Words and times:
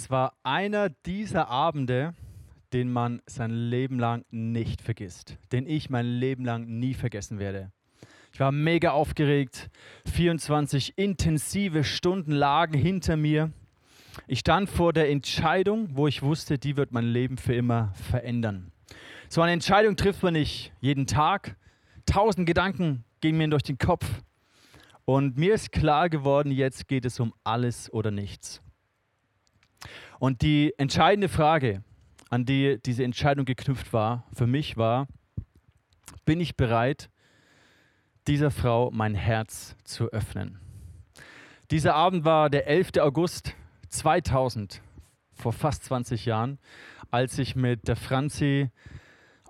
Es 0.00 0.10
war 0.10 0.34
einer 0.44 0.90
dieser 0.90 1.48
Abende, 1.48 2.14
den 2.72 2.88
man 2.92 3.20
sein 3.26 3.50
Leben 3.50 3.98
lang 3.98 4.24
nicht 4.30 4.80
vergisst, 4.80 5.36
den 5.50 5.66
ich 5.66 5.90
mein 5.90 6.06
Leben 6.06 6.44
lang 6.44 6.66
nie 6.78 6.94
vergessen 6.94 7.40
werde. 7.40 7.72
Ich 8.32 8.38
war 8.38 8.52
mega 8.52 8.92
aufgeregt, 8.92 9.68
24 10.06 10.96
intensive 10.96 11.82
Stunden 11.82 12.30
lagen 12.30 12.78
hinter 12.78 13.16
mir. 13.16 13.50
Ich 14.28 14.38
stand 14.38 14.70
vor 14.70 14.92
der 14.92 15.10
Entscheidung, 15.10 15.88
wo 15.96 16.06
ich 16.06 16.22
wusste, 16.22 16.58
die 16.58 16.76
wird 16.76 16.92
mein 16.92 17.06
Leben 17.06 17.36
für 17.36 17.54
immer 17.54 17.92
verändern. 17.94 18.70
So 19.28 19.42
eine 19.42 19.50
Entscheidung 19.50 19.96
trifft 19.96 20.22
man 20.22 20.34
nicht 20.34 20.72
jeden 20.78 21.08
Tag. 21.08 21.56
Tausend 22.06 22.46
Gedanken 22.46 23.02
gehen 23.20 23.36
mir 23.36 23.48
durch 23.48 23.64
den 23.64 23.78
Kopf. 23.78 24.06
Und 25.04 25.36
mir 25.36 25.54
ist 25.54 25.72
klar 25.72 26.08
geworden, 26.08 26.52
jetzt 26.52 26.86
geht 26.86 27.04
es 27.04 27.18
um 27.18 27.34
alles 27.42 27.92
oder 27.92 28.12
nichts. 28.12 28.62
Und 30.18 30.42
die 30.42 30.74
entscheidende 30.78 31.28
Frage, 31.28 31.82
an 32.30 32.44
die 32.44 32.78
diese 32.84 33.04
Entscheidung 33.04 33.44
geknüpft 33.44 33.92
war, 33.92 34.24
für 34.32 34.46
mich 34.46 34.76
war, 34.76 35.06
bin 36.24 36.40
ich 36.40 36.56
bereit, 36.56 37.08
dieser 38.26 38.50
Frau 38.50 38.90
mein 38.92 39.14
Herz 39.14 39.76
zu 39.84 40.08
öffnen? 40.08 40.58
Dieser 41.70 41.94
Abend 41.94 42.24
war 42.24 42.50
der 42.50 42.66
11. 42.66 42.98
August 43.00 43.54
2000, 43.90 44.82
vor 45.34 45.52
fast 45.52 45.84
20 45.84 46.26
Jahren, 46.26 46.58
als 47.10 47.38
ich 47.38 47.56
mit 47.56 47.88
der 47.88 47.96
Franzi 47.96 48.70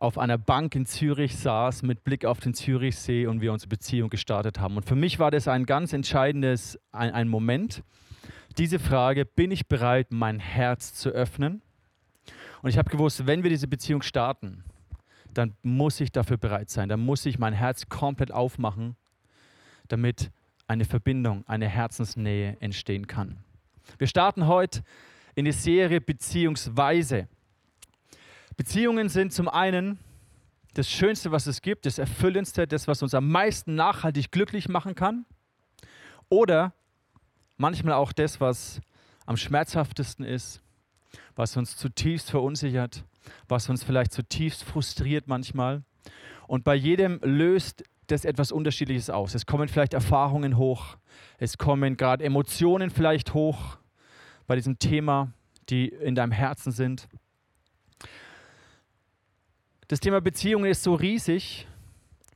auf 0.01 0.19
einer 0.19 0.39
Bank 0.39 0.75
in 0.75 0.87
Zürich 0.87 1.37
saß 1.37 1.83
mit 1.83 2.05
Blick 2.05 2.25
auf 2.25 2.39
den 2.39 2.55
Zürichsee 2.55 3.27
und 3.27 3.41
wir 3.41 3.53
unsere 3.53 3.69
Beziehung 3.69 4.11
gestartet 4.11 4.61
haben. 4.61 4.77
Und 4.77 4.85
für 4.85 4.95
mich 4.95 5.19
war 5.19 5.31
das 5.31 5.49
ein 5.49 5.67
ganz 5.67 5.93
entscheidendes 5.93 6.79
ein, 6.93 7.13
ein 7.13 7.29
Moment, 7.29 7.83
diese 8.57 8.79
Frage, 8.79 9.25
bin 9.25 9.51
ich 9.51 9.69
bereit, 9.69 10.09
mein 10.11 10.39
Herz 10.39 10.95
zu 10.95 11.11
öffnen? 11.11 11.63
Und 12.63 12.71
ich 12.71 12.79
habe 12.79 12.91
gewusst, 12.91 13.27
wenn 13.27 13.43
wir 13.43 13.51
diese 13.51 13.69
Beziehung 13.69 14.03
starten, 14.03 14.65
dann 15.33 15.55
muss 15.63 16.01
ich 16.01 16.11
dafür 16.11 16.37
bereit 16.37 16.71
sein. 16.71 16.89
Dann 16.89 17.01
muss 17.01 17.25
ich 17.27 17.39
mein 17.39 17.53
Herz 17.53 17.89
komplett 17.89 18.33
aufmachen, 18.33 18.97
damit 19.89 20.31
eine 20.67 20.85
Verbindung, 20.85 21.45
eine 21.47 21.69
Herzensnähe 21.69 22.57
entstehen 22.61 23.07
kann. 23.07 23.39
Wir 23.99 24.07
starten 24.07 24.47
heute 24.47 24.83
in 25.35 25.45
die 25.45 25.53
Serie 25.53 26.01
Beziehungsweise. 26.01 27.29
Beziehungen 28.57 29.09
sind 29.09 29.33
zum 29.33 29.49
einen 29.49 29.99
das 30.75 30.91
Schönste, 30.91 31.31
was 31.33 31.47
es 31.47 31.63
gibt, 31.63 31.87
das 31.87 31.99
Erfüllendste, 31.99 32.67
das, 32.67 32.89
was 32.89 33.03
uns 33.03 33.15
am 33.15 33.29
meisten 33.29 33.75
nachhaltig 33.75 34.31
glücklich 34.31 34.69
machen 34.69 34.95
kann. 34.95 35.25
Oder 36.29 36.75
manchmal 37.59 37.95
auch 37.95 38.13
das, 38.13 38.41
was 38.41 38.81
am 39.27 39.37
schmerzhaftesten 39.37 40.25
ist, 40.25 40.63
was 41.37 41.57
uns 41.57 41.77
zutiefst 41.77 42.31
verunsichert, 42.31 43.05
was 43.47 43.69
uns 43.69 43.85
vielleicht 43.85 44.13
zutiefst 44.13 44.65
frustriert 44.65 45.27
manchmal. 45.29 45.83
Und 46.47 46.65
bei 46.65 46.75
jedem 46.75 47.21
löst 47.23 47.85
das 48.07 48.25
etwas 48.25 48.53
Unterschiedliches 48.53 49.11
aus. 49.11 49.35
Es 49.35 49.45
kommen 49.45 49.69
vielleicht 49.69 49.93
Erfahrungen 49.93 50.57
hoch, 50.57 50.97
es 51.37 51.59
kommen 51.59 51.97
gerade 51.97 52.25
Emotionen 52.25 52.89
vielleicht 52.89 53.35
hoch 53.35 53.77
bei 54.47 54.57
diesem 54.57 54.79
Thema, 54.79 55.33
die 55.69 55.89
in 55.89 56.15
deinem 56.15 56.33
Herzen 56.33 56.73
sind. 56.73 57.07
Das 59.89 60.01
Thema 60.01 60.21
Beziehungen 60.21 60.71
ist 60.71 60.83
so 60.83 60.95
riesig, 60.95 61.67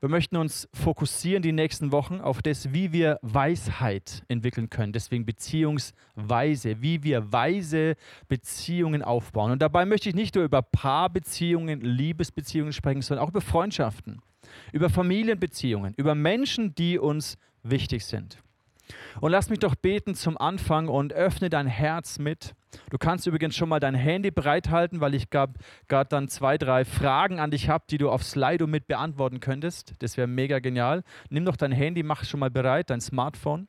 wir 0.03 0.09
möchten 0.09 0.37
uns 0.37 0.69
fokussieren 0.75 1.45
die 1.45 1.53
nächsten 1.53 1.93
Wochen 1.93 2.21
auf 2.21 2.43
das, 2.43 2.73
wie 2.73 2.91
wir 2.91 3.21
Weisheit 3.23 4.25
entwickeln 4.27 4.69
können. 4.69 4.93
Deswegen 4.93 5.25
Beziehungsweise, 5.25 6.83
wie 6.83 7.05
wir 7.05 7.33
weise 7.33 7.95
Beziehungen 8.27 9.03
aufbauen. 9.03 9.53
Und 9.53 9.63
dabei 9.63 9.87
möchte 9.87 10.09
ich 10.09 10.17
nicht 10.17 10.35
nur 10.35 10.43
über 10.43 10.61
Paarbeziehungen, 10.61 11.83
Liebesbeziehungen 11.83 12.73
sprechen, 12.73 13.01
sondern 13.01 13.25
auch 13.25 13.31
über 13.31 13.41
Freundschaften, 13.41 14.21
über 14.73 14.91
Familienbeziehungen, 14.91 15.95
über 15.97 16.17
Menschen, 16.17 16.75
die 16.75 16.99
uns 16.99 17.39
wichtig 17.63 18.05
sind. 18.05 18.43
Und 19.21 19.31
lass 19.31 19.51
mich 19.51 19.59
doch 19.59 19.75
beten 19.75 20.15
zum 20.15 20.39
Anfang 20.39 20.89
und 20.89 21.13
öffne 21.13 21.51
dein 21.51 21.67
Herz 21.67 22.19
mit. 22.19 22.55
Du 22.91 22.99
kannst 22.99 23.27
übrigens 23.27 23.55
schon 23.55 23.69
mal 23.69 23.81
dein 23.81 23.95
Handy 23.95 24.31
bereithalten, 24.31 25.01
weil 25.01 25.15
ich 25.15 25.31
gerade 25.31 25.55
dann 25.89 26.29
zwei, 26.29 26.57
drei 26.59 26.85
Fragen 26.85 27.39
an 27.39 27.51
dich 27.51 27.69
habe, 27.69 27.85
die 27.91 27.99
du 27.99 28.11
auf 28.11 28.23
Slido 28.23 28.67
mit 28.67 28.87
beantworten 28.87 29.41
könntest. 29.41 29.93
Das 29.99 30.17
wäre 30.17 30.27
mega 30.27 30.59
genial. 30.59 31.03
Nimm 31.29 31.45
doch 31.45 31.57
dein 31.57 31.73
Handy, 31.73 32.03
mach 32.03 32.25
schon 32.25 32.41
mal 32.41 32.51
bereit, 32.51 32.91
dein 32.91 33.01
Smartphone. 33.01 33.69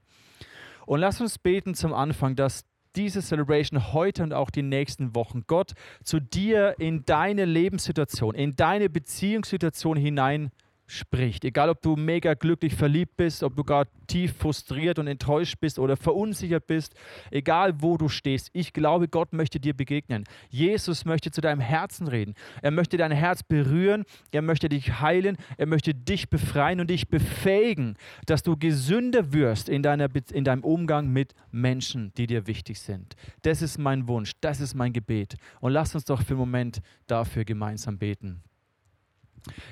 Und 0.86 1.00
lass 1.00 1.22
uns 1.22 1.38
beten 1.38 1.76
zum 1.76 1.94
Anfang, 1.94 2.36
dass 2.36 2.66
diese 2.96 3.22
Celebration 3.22 3.94
heute 3.94 4.24
und 4.24 4.34
auch 4.34 4.50
die 4.50 4.62
nächsten 4.62 5.16
Wochen 5.16 5.44
Gott 5.48 5.74
zu 6.04 6.20
dir 6.20 6.76
in 6.78 7.06
deine 7.06 7.46
Lebenssituation, 7.46 8.36
in 8.36 8.56
deine 8.56 8.90
Beziehungssituation 8.90 9.98
hinein 9.98 10.52
spricht. 10.86 11.46
Egal, 11.46 11.70
ob 11.70 11.82
du 11.82 11.96
mega 11.96 12.34
glücklich 12.34 12.76
verliebt 12.76 13.18
bist, 13.18 13.44
ob 13.44 13.56
du 13.56 13.64
gar 13.64 13.88
tief 14.08 14.36
frustriert 14.38 15.00
und 15.00 15.08
enttäuscht 15.08 15.56
bist 15.60 15.80
oder 15.80 15.98
verunsichert 15.98 16.68
bist, 16.68 16.94
egal 17.32 17.82
wo 17.82 17.98
du 17.98 18.10
stehst, 18.10 18.50
ich 18.54 18.74
glaube, 18.74 19.08
Gott 19.08 19.34
möchte 19.34 19.60
dir 19.60 19.74
begegnen. 19.74 20.26
Jesus 20.50 21.06
möchte 21.06 21.32
zu 21.32 21.42
deinem 21.42 21.62
Herzen 21.62 22.08
reden. 22.08 22.36
Er 22.62 22.72
möchte 22.72 22.98
dein 22.98 23.12
Herz 23.12 23.44
berühren, 23.44 24.04
er 24.32 24.42
möchte 24.42 24.70
dich 24.70 25.00
heilen, 25.00 25.38
er 25.58 25.68
möchte 25.68 25.94
dich 25.94 26.30
befreien 26.30 26.80
und 26.80 26.90
dich 26.90 27.08
befähigen, 27.08 27.96
dass 28.26 28.44
du 28.44 28.58
gesünder 28.58 29.34
wirst 29.34 29.70
in, 29.70 29.84
deiner, 29.84 30.10
in 30.32 30.44
deinem 30.44 30.64
Umgang 30.64 31.10
mit 31.10 31.34
Menschen, 31.52 32.14
die 32.18 32.28
dir 32.28 32.48
wichtig 32.48 32.80
sind. 32.80 33.16
Das 33.42 33.62
ist 33.62 33.78
mein 33.78 34.08
Wunsch, 34.08 34.34
das 34.42 34.60
ist 34.60 34.76
mein 34.76 34.94
Gebet. 34.94 35.36
Und 35.60 35.72
lass 35.72 35.96
uns 35.96 36.06
doch 36.06 36.22
für 36.22 36.34
einen 36.34 36.40
Moment 36.40 36.82
dafür 37.08 37.46
gemeinsam 37.46 37.98
beten. 37.98 38.44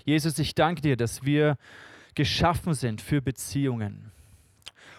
Jesus, 0.05 0.39
ich 0.39 0.55
danke 0.55 0.81
dir, 0.81 0.97
dass 0.97 1.23
wir 1.23 1.57
geschaffen 2.15 2.73
sind 2.73 3.01
für 3.01 3.21
Beziehungen. 3.21 4.11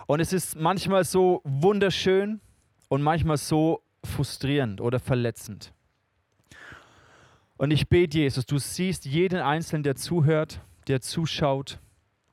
Und 0.06 0.21
es 0.21 0.33
ist 0.33 0.56
manchmal 0.56 1.05
so 1.05 1.41
wunderschön 1.44 2.41
und 2.88 3.03
manchmal 3.03 3.37
so 3.37 3.83
frustrierend 4.05 4.81
oder 4.81 4.99
verletzend. 4.99 5.72
Und 7.56 7.71
ich 7.71 7.88
bete, 7.88 8.19
Jesus, 8.19 8.44
du 8.44 8.59
siehst 8.59 9.05
jeden 9.05 9.41
Einzelnen, 9.41 9.84
der 9.84 9.94
zuhört, 9.94 10.60
der 10.89 11.00
zuschaut. 11.00 11.78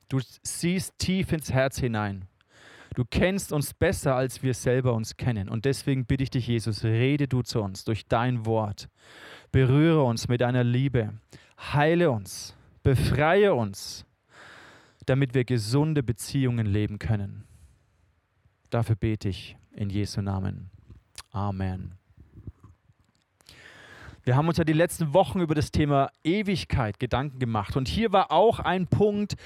Du 0.08 0.18
siehst 0.42 0.98
tief 0.98 1.32
ins 1.32 1.52
Herz 1.52 1.78
hinein. 1.78 2.26
Du 2.96 3.04
kennst 3.08 3.52
uns 3.52 3.72
besser, 3.72 4.16
als 4.16 4.42
wir 4.42 4.54
selber 4.54 4.94
uns 4.94 5.16
kennen. 5.16 5.48
Und 5.48 5.64
deswegen 5.64 6.04
bitte 6.04 6.24
ich 6.24 6.30
dich, 6.30 6.48
Jesus, 6.48 6.82
rede 6.82 7.28
du 7.28 7.42
zu 7.42 7.62
uns 7.62 7.84
durch 7.84 8.06
dein 8.06 8.44
Wort. 8.44 8.88
Berühre 9.52 10.02
uns 10.02 10.26
mit 10.26 10.40
deiner 10.40 10.64
Liebe. 10.64 11.14
Heile 11.60 12.10
uns, 12.10 12.56
befreie 12.82 13.54
uns, 13.54 14.04
damit 15.06 15.34
wir 15.34 15.44
gesunde 15.44 16.02
Beziehungen 16.02 16.66
leben 16.66 16.98
können. 16.98 17.44
Dafür 18.70 18.96
bete 18.96 19.28
ich 19.28 19.56
in 19.72 19.90
Jesu 19.90 20.20
Namen. 20.22 20.70
Amen. 21.32 21.92
Wir 24.22 24.36
haben 24.36 24.48
uns 24.48 24.58
ja 24.58 24.64
die 24.64 24.72
letzten 24.72 25.12
Wochen 25.12 25.40
über 25.40 25.54
das 25.54 25.70
Thema 25.70 26.10
Ewigkeit 26.24 26.98
Gedanken 26.98 27.38
gemacht. 27.38 27.76
Und 27.76 27.88
hier 27.88 28.12
war 28.12 28.30
auch 28.30 28.60
ein 28.60 28.86
Punkt, 28.86 29.36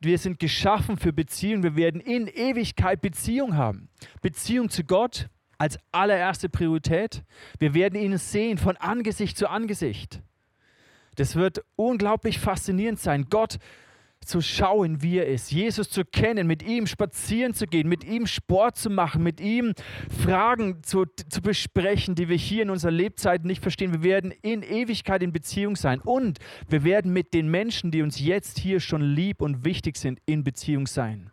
wir 0.00 0.18
sind 0.18 0.38
geschaffen 0.38 0.96
für 0.96 1.12
Beziehungen. 1.12 1.62
Wir 1.62 1.76
werden 1.76 2.00
in 2.00 2.26
Ewigkeit 2.26 3.00
Beziehung 3.00 3.56
haben. 3.56 3.88
Beziehung 4.22 4.70
zu 4.70 4.84
Gott 4.84 5.28
als 5.58 5.78
allererste 5.92 6.48
Priorität. 6.48 7.22
Wir 7.58 7.74
werden 7.74 7.98
ihn 7.98 8.18
sehen 8.18 8.58
von 8.58 8.76
Angesicht 8.76 9.36
zu 9.36 9.48
Angesicht. 9.48 10.20
Das 11.16 11.36
wird 11.36 11.64
unglaublich 11.76 12.38
faszinierend 12.38 13.00
sein, 13.00 13.26
Gott 13.30 13.58
zu 14.24 14.40
schauen, 14.40 15.02
wie 15.02 15.18
er 15.18 15.26
ist, 15.26 15.52
Jesus 15.52 15.90
zu 15.90 16.04
kennen, 16.04 16.46
mit 16.46 16.62
ihm 16.62 16.86
spazieren 16.86 17.54
zu 17.54 17.66
gehen, 17.66 17.88
mit 17.88 18.04
ihm 18.04 18.26
Sport 18.26 18.76
zu 18.76 18.90
machen, 18.90 19.22
mit 19.22 19.40
ihm 19.40 19.74
Fragen 20.22 20.82
zu, 20.82 21.04
zu 21.28 21.42
besprechen, 21.42 22.14
die 22.14 22.28
wir 22.28 22.36
hier 22.36 22.62
in 22.62 22.70
unserer 22.70 22.90
Lebzeit 22.90 23.44
nicht 23.44 23.62
verstehen. 23.62 23.92
Wir 23.92 24.02
werden 24.02 24.32
in 24.42 24.62
Ewigkeit 24.62 25.22
in 25.22 25.32
Beziehung 25.32 25.76
sein 25.76 26.00
und 26.00 26.38
wir 26.68 26.84
werden 26.84 27.12
mit 27.12 27.34
den 27.34 27.48
Menschen, 27.50 27.90
die 27.90 28.02
uns 28.02 28.18
jetzt 28.18 28.58
hier 28.58 28.80
schon 28.80 29.02
lieb 29.02 29.40
und 29.40 29.64
wichtig 29.64 29.96
sind, 29.96 30.20
in 30.26 30.44
Beziehung 30.44 30.86
sein. 30.86 31.30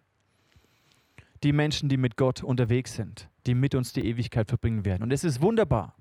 Die 1.44 1.54
Menschen, 1.54 1.90
die 1.90 1.98
mit 1.98 2.18
Gott 2.18 2.44
unterwegs 2.44 2.96
sind, 2.96 3.30
die 3.48 3.56
mit 3.56 3.74
uns 3.74 3.94
die 3.94 4.06
Ewigkeit 4.06 4.48
verbringen 4.48 4.86
werden. 4.86 5.02
Und 5.02 5.12
es 5.12 5.24
ist 5.24 5.42
wunderbar. 5.42 5.96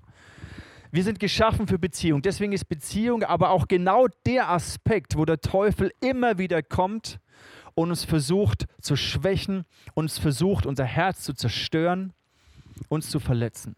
Wir 0.91 1.03
sind 1.03 1.19
geschaffen 1.19 1.67
für 1.67 1.79
Beziehung. 1.79 2.21
Deswegen 2.21 2.51
ist 2.51 2.65
Beziehung 2.65 3.23
aber 3.23 3.51
auch 3.51 3.67
genau 3.67 4.07
der 4.25 4.49
Aspekt, 4.49 5.17
wo 5.17 5.23
der 5.23 5.39
Teufel 5.39 5.91
immer 6.01 6.37
wieder 6.37 6.61
kommt 6.61 7.19
und 7.75 7.89
uns 7.89 8.03
versucht 8.03 8.65
zu 8.81 8.97
schwächen, 8.97 9.63
uns 9.93 10.17
versucht, 10.17 10.65
unser 10.65 10.83
Herz 10.83 11.23
zu 11.23 11.33
zerstören, 11.33 12.11
uns 12.89 13.09
zu 13.09 13.19
verletzen. 13.19 13.75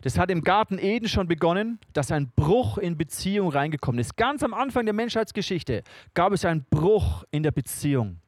Das 0.00 0.18
hat 0.18 0.30
im 0.30 0.42
Garten 0.42 0.78
Eden 0.78 1.08
schon 1.08 1.28
begonnen, 1.28 1.78
dass 1.92 2.10
ein 2.10 2.30
Bruch 2.36 2.78
in 2.78 2.96
Beziehung 2.96 3.50
reingekommen 3.50 3.98
ist. 3.98 4.16
Ganz 4.16 4.42
am 4.42 4.54
Anfang 4.54 4.86
der 4.86 4.94
Menschheitsgeschichte 4.94 5.82
gab 6.14 6.32
es 6.32 6.44
einen 6.44 6.64
Bruch 6.70 7.24
in 7.32 7.42
der 7.42 7.50
Beziehung. 7.50 8.20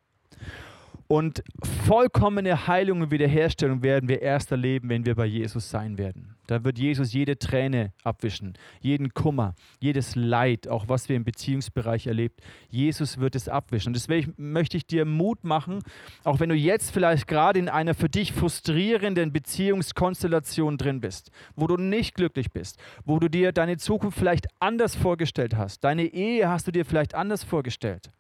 Und 1.11 1.43
vollkommene 1.87 2.67
Heilung 2.67 3.01
und 3.01 3.11
Wiederherstellung 3.11 3.83
werden 3.83 4.11
wir 4.11 4.21
erst 4.21 4.53
erleben, 4.53 4.91
wenn 4.91 5.07
wir 5.07 5.15
bei 5.15 5.25
Jesus 5.25 5.71
sein 5.71 5.97
werden. 5.97 6.37
Da 6.47 6.65
wird 6.65 6.79
Jesus 6.79 7.15
jede 7.15 7.39
Träne 7.39 7.95
abwischen, 8.05 8.53
jeden 8.81 9.15
Kummer, 9.15 9.55
jedes 9.81 10.17
Leid, 10.17 10.69
auch 10.69 10.87
was 10.89 11.09
wir 11.09 11.17
im 11.17 11.25
Beziehungsbereich 11.25 12.07
erlebt. 12.07 12.43
Jesus 12.69 13.17
wird 13.17 13.37
es 13.37 13.49
abwischen. 13.49 13.89
Und 13.89 13.97
deswegen 13.97 14.35
möchte 14.37 14.77
ich 14.77 14.87
dir 14.87 15.07
Mut 15.07 15.45
machen, 15.45 15.81
auch 16.25 16.41
wenn 16.41 16.51
du 16.51 16.55
jetzt 16.55 16.91
vielleicht 16.91 17.27
gerade 17.27 17.59
in 17.59 17.71
einer 17.71 17.95
für 17.95 18.11
dich 18.11 18.35
frustrierenden 18.35 19.33
Beziehungskonstellation 19.33 20.77
drin 20.77 21.01
bist, 21.01 21.31
wo 21.57 21.67
du 21.67 21.79
nicht 21.79 22.17
glücklich 22.17 22.51
bist, 22.53 22.79
wo 23.07 23.19
du 23.19 23.31
dir 23.31 23.53
deine 23.53 23.79
Zukunft 23.79 24.19
vielleicht 24.19 24.47
anders 24.61 24.95
vorgestellt 24.95 25.57
hast. 25.57 25.85
Deine 25.85 26.05
Ehe 26.05 26.51
hast 26.51 26.67
du 26.67 26.71
dir 26.71 26.85
vielleicht 26.85 27.15
anders 27.15 27.45
vorgestellt. 27.45 28.11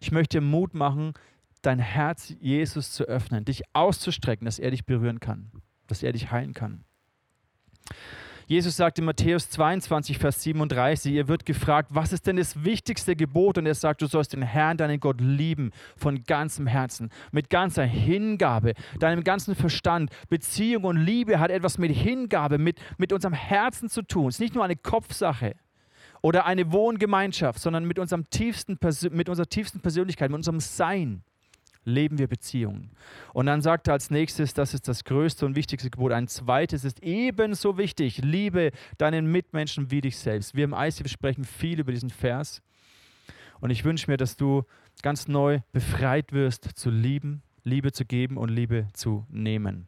Ich 0.00 0.10
möchte 0.10 0.40
Mut 0.40 0.74
machen, 0.74 1.14
dein 1.62 1.78
Herz 1.78 2.34
Jesus 2.40 2.92
zu 2.92 3.04
öffnen, 3.04 3.44
dich 3.44 3.62
auszustrecken, 3.72 4.44
dass 4.44 4.58
er 4.58 4.70
dich 4.70 4.84
berühren 4.84 5.20
kann, 5.20 5.50
dass 5.86 6.02
er 6.02 6.12
dich 6.12 6.30
heilen 6.30 6.54
kann. 6.54 6.84
Jesus 8.50 8.76
sagt 8.76 8.98
in 8.98 9.04
Matthäus 9.04 9.48
22, 9.50 10.18
Vers 10.18 10.42
37, 10.42 11.12
ihr 11.12 11.28
wird 11.28 11.46
gefragt, 11.46 11.90
was 11.92 12.12
ist 12.12 12.26
denn 12.26 12.34
das 12.34 12.64
wichtigste 12.64 13.14
Gebot? 13.14 13.58
Und 13.58 13.66
er 13.66 13.76
sagt, 13.76 14.02
du 14.02 14.08
sollst 14.08 14.32
den 14.32 14.42
Herrn, 14.42 14.76
deinen 14.76 14.98
Gott 14.98 15.20
lieben 15.20 15.70
von 15.96 16.24
ganzem 16.24 16.66
Herzen, 16.66 17.10
mit 17.30 17.48
ganzer 17.48 17.84
Hingabe, 17.84 18.74
deinem 18.98 19.22
ganzen 19.22 19.54
Verstand. 19.54 20.10
Beziehung 20.28 20.82
und 20.82 20.96
Liebe 20.96 21.38
hat 21.38 21.52
etwas 21.52 21.78
mit 21.78 21.92
Hingabe, 21.92 22.58
mit, 22.58 22.80
mit 22.98 23.12
unserem 23.12 23.34
Herzen 23.34 23.88
zu 23.88 24.02
tun. 24.02 24.26
Es 24.26 24.34
ist 24.34 24.40
nicht 24.40 24.56
nur 24.56 24.64
eine 24.64 24.74
Kopfsache 24.74 25.54
oder 26.20 26.44
eine 26.44 26.72
Wohngemeinschaft, 26.72 27.60
sondern 27.60 27.84
mit, 27.84 28.00
unserem 28.00 28.28
tiefsten, 28.30 28.80
mit 29.12 29.28
unserer 29.28 29.48
tiefsten 29.48 29.78
Persönlichkeit, 29.78 30.28
mit 30.28 30.38
unserem 30.38 30.58
Sein 30.58 31.22
leben 31.84 32.18
wir 32.18 32.28
Beziehungen. 32.28 32.90
Und 33.32 33.46
dann 33.46 33.62
sagt 33.62 33.88
er 33.88 33.94
als 33.94 34.10
nächstes, 34.10 34.54
das 34.54 34.74
ist 34.74 34.88
das 34.88 35.04
größte 35.04 35.46
und 35.46 35.56
wichtigste 35.56 35.90
Gebot. 35.90 36.12
Ein 36.12 36.28
zweites 36.28 36.84
ist 36.84 37.02
ebenso 37.02 37.78
wichtig, 37.78 38.18
liebe 38.18 38.70
deinen 38.98 39.30
Mitmenschen 39.30 39.90
wie 39.90 40.00
dich 40.00 40.18
selbst. 40.18 40.54
Wir 40.54 40.64
im 40.64 40.74
ICF 40.74 41.08
sprechen 41.08 41.44
viel 41.44 41.80
über 41.80 41.92
diesen 41.92 42.10
Vers. 42.10 42.62
Und 43.60 43.70
ich 43.70 43.84
wünsche 43.84 44.10
mir, 44.10 44.16
dass 44.16 44.36
du 44.36 44.64
ganz 45.02 45.28
neu 45.28 45.60
befreit 45.72 46.32
wirst 46.32 46.64
zu 46.74 46.90
lieben, 46.90 47.42
Liebe 47.64 47.92
zu 47.92 48.04
geben 48.04 48.36
und 48.36 48.48
Liebe 48.48 48.88
zu 48.92 49.26
nehmen. 49.28 49.86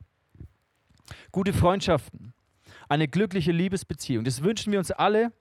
Gute 1.31 1.53
Freundschaften, 1.53 2.33
eine 2.89 3.09
glückliche 3.09 3.53
Liebesbeziehung, 3.53 4.25
das 4.25 4.43
wünschen 4.43 4.73
wir 4.73 4.79
uns 4.79 4.91
alle 4.91 5.33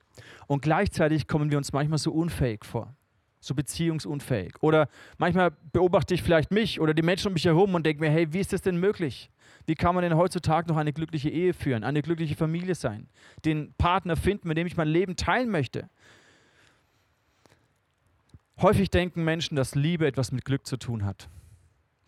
und 0.48 0.62
gleichzeitig 0.62 1.28
kommen 1.28 1.52
wir 1.52 1.58
uns 1.58 1.72
manchmal 1.72 2.00
so 2.00 2.12
unfähig 2.12 2.66
vor 2.66 2.96
so 3.42 3.56
beziehungsunfähig. 3.56 4.54
Oder 4.62 4.88
manchmal 5.18 5.52
beobachte 5.74 6.14
ich 6.14 6.24
vielleicht 6.24 6.52
mich 6.52 6.80
oder 6.80 6.94
die 6.94 7.02
Menschen 7.02 7.28
um 7.28 7.34
mich 7.34 7.46
herum 7.46 7.76
und 7.76 7.86
denke 7.86 8.02
mir, 8.02 8.10
hey, 8.10 8.32
wie 8.32 8.40
ist 8.40 8.54
das 8.54 8.62
denn 8.62 8.78
möglich? 8.78 9.30
Wie 9.66 9.76
kann 9.76 9.96
man 9.96 10.04
denn 10.04 10.16
heutzutage 10.16 10.70
noch 10.70 10.78
eine 10.78 10.94
glückliche 10.94 11.30
Ehe 11.30 11.54
führen, 11.54 11.84
eine 11.84 12.02
glückliche 12.02 12.36
Familie 12.36 12.76
sein, 12.76 13.10
den 13.44 13.74
Partner 13.74 14.16
finden, 14.16 14.48
mit 14.48 14.58
dem 14.58 14.68
ich 14.68 14.78
mein 14.78 14.88
Leben 14.88 15.16
teilen 15.16 15.50
möchte? 15.50 15.90
Häufig 18.62 18.92
denken 18.92 19.24
Menschen, 19.24 19.56
dass 19.56 19.74
Liebe 19.74 20.06
etwas 20.06 20.32
mit 20.32 20.46
Glück 20.46 20.68
zu 20.68 20.78
tun 20.78 21.04
hat. 21.04 21.28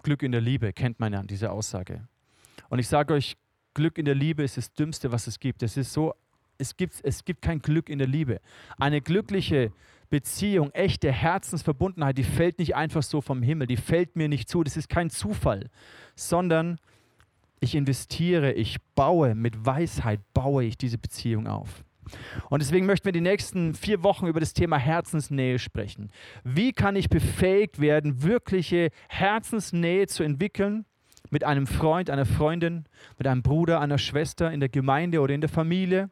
Glück 0.03 0.21
in 0.21 0.31
der 0.31 0.41
Liebe 0.41 0.71
kennt 0.71 0.99
man 0.99 1.13
ja 1.13 1.23
diese 1.23 1.51
Aussage. 1.51 2.07
Und 2.69 2.77
ich 2.77 2.87
sage 2.87 3.13
euch, 3.13 3.37
Glück 3.73 3.97
in 3.97 4.05
der 4.05 4.13
Liebe 4.13 4.43
ist 4.43 4.57
das 4.57 4.71
Dümmste, 4.71 5.11
was 5.11 5.25
es 5.25 5.39
gibt. 5.39 5.63
Es 5.63 5.77
ist 5.77 5.93
so, 5.93 6.13
es 6.57 6.77
gibt, 6.77 6.99
es 7.03 7.25
gibt 7.25 7.41
kein 7.41 7.59
Glück 7.59 7.89
in 7.89 7.99
der 7.99 8.07
Liebe. 8.07 8.39
Eine 8.77 9.01
glückliche 9.01 9.71
Beziehung, 10.09 10.71
echte 10.71 11.11
Herzensverbundenheit, 11.11 12.17
die 12.17 12.23
fällt 12.23 12.59
nicht 12.59 12.75
einfach 12.75 13.03
so 13.03 13.21
vom 13.21 13.41
Himmel, 13.41 13.67
die 13.67 13.77
fällt 13.77 14.15
mir 14.15 14.29
nicht 14.29 14.47
zu, 14.47 14.63
das 14.63 14.77
ist 14.77 14.87
kein 14.87 15.09
Zufall, 15.09 15.69
sondern 16.15 16.77
ich 17.59 17.75
investiere, 17.75 18.51
ich 18.53 18.77
baue, 18.93 19.35
mit 19.35 19.65
Weisheit 19.65 20.19
baue 20.33 20.65
ich 20.65 20.77
diese 20.77 20.97
Beziehung 20.97 21.47
auf. 21.47 21.83
Und 22.49 22.61
deswegen 22.61 22.85
möchten 22.85 23.05
wir 23.05 23.11
die 23.13 23.21
nächsten 23.21 23.73
vier 23.73 24.03
Wochen 24.03 24.27
über 24.27 24.39
das 24.39 24.53
Thema 24.53 24.77
Herzensnähe 24.77 25.57
sprechen. 25.57 26.11
Wie 26.43 26.73
kann 26.73 26.95
ich 26.95 27.09
befähigt 27.09 27.79
werden, 27.79 28.21
wirkliche 28.21 28.89
Herzensnähe 29.07 30.07
zu 30.07 30.23
entwickeln 30.23 30.85
mit 31.29 31.43
einem 31.43 31.65
Freund, 31.65 32.09
einer 32.09 32.25
Freundin, 32.25 32.85
mit 33.17 33.25
einem 33.25 33.41
Bruder, 33.41 33.79
einer 33.79 33.97
Schwester 33.97 34.51
in 34.51 34.59
der 34.59 34.69
Gemeinde 34.69 35.21
oder 35.21 35.33
in 35.33 35.41
der 35.41 35.49
Familie 35.49 36.09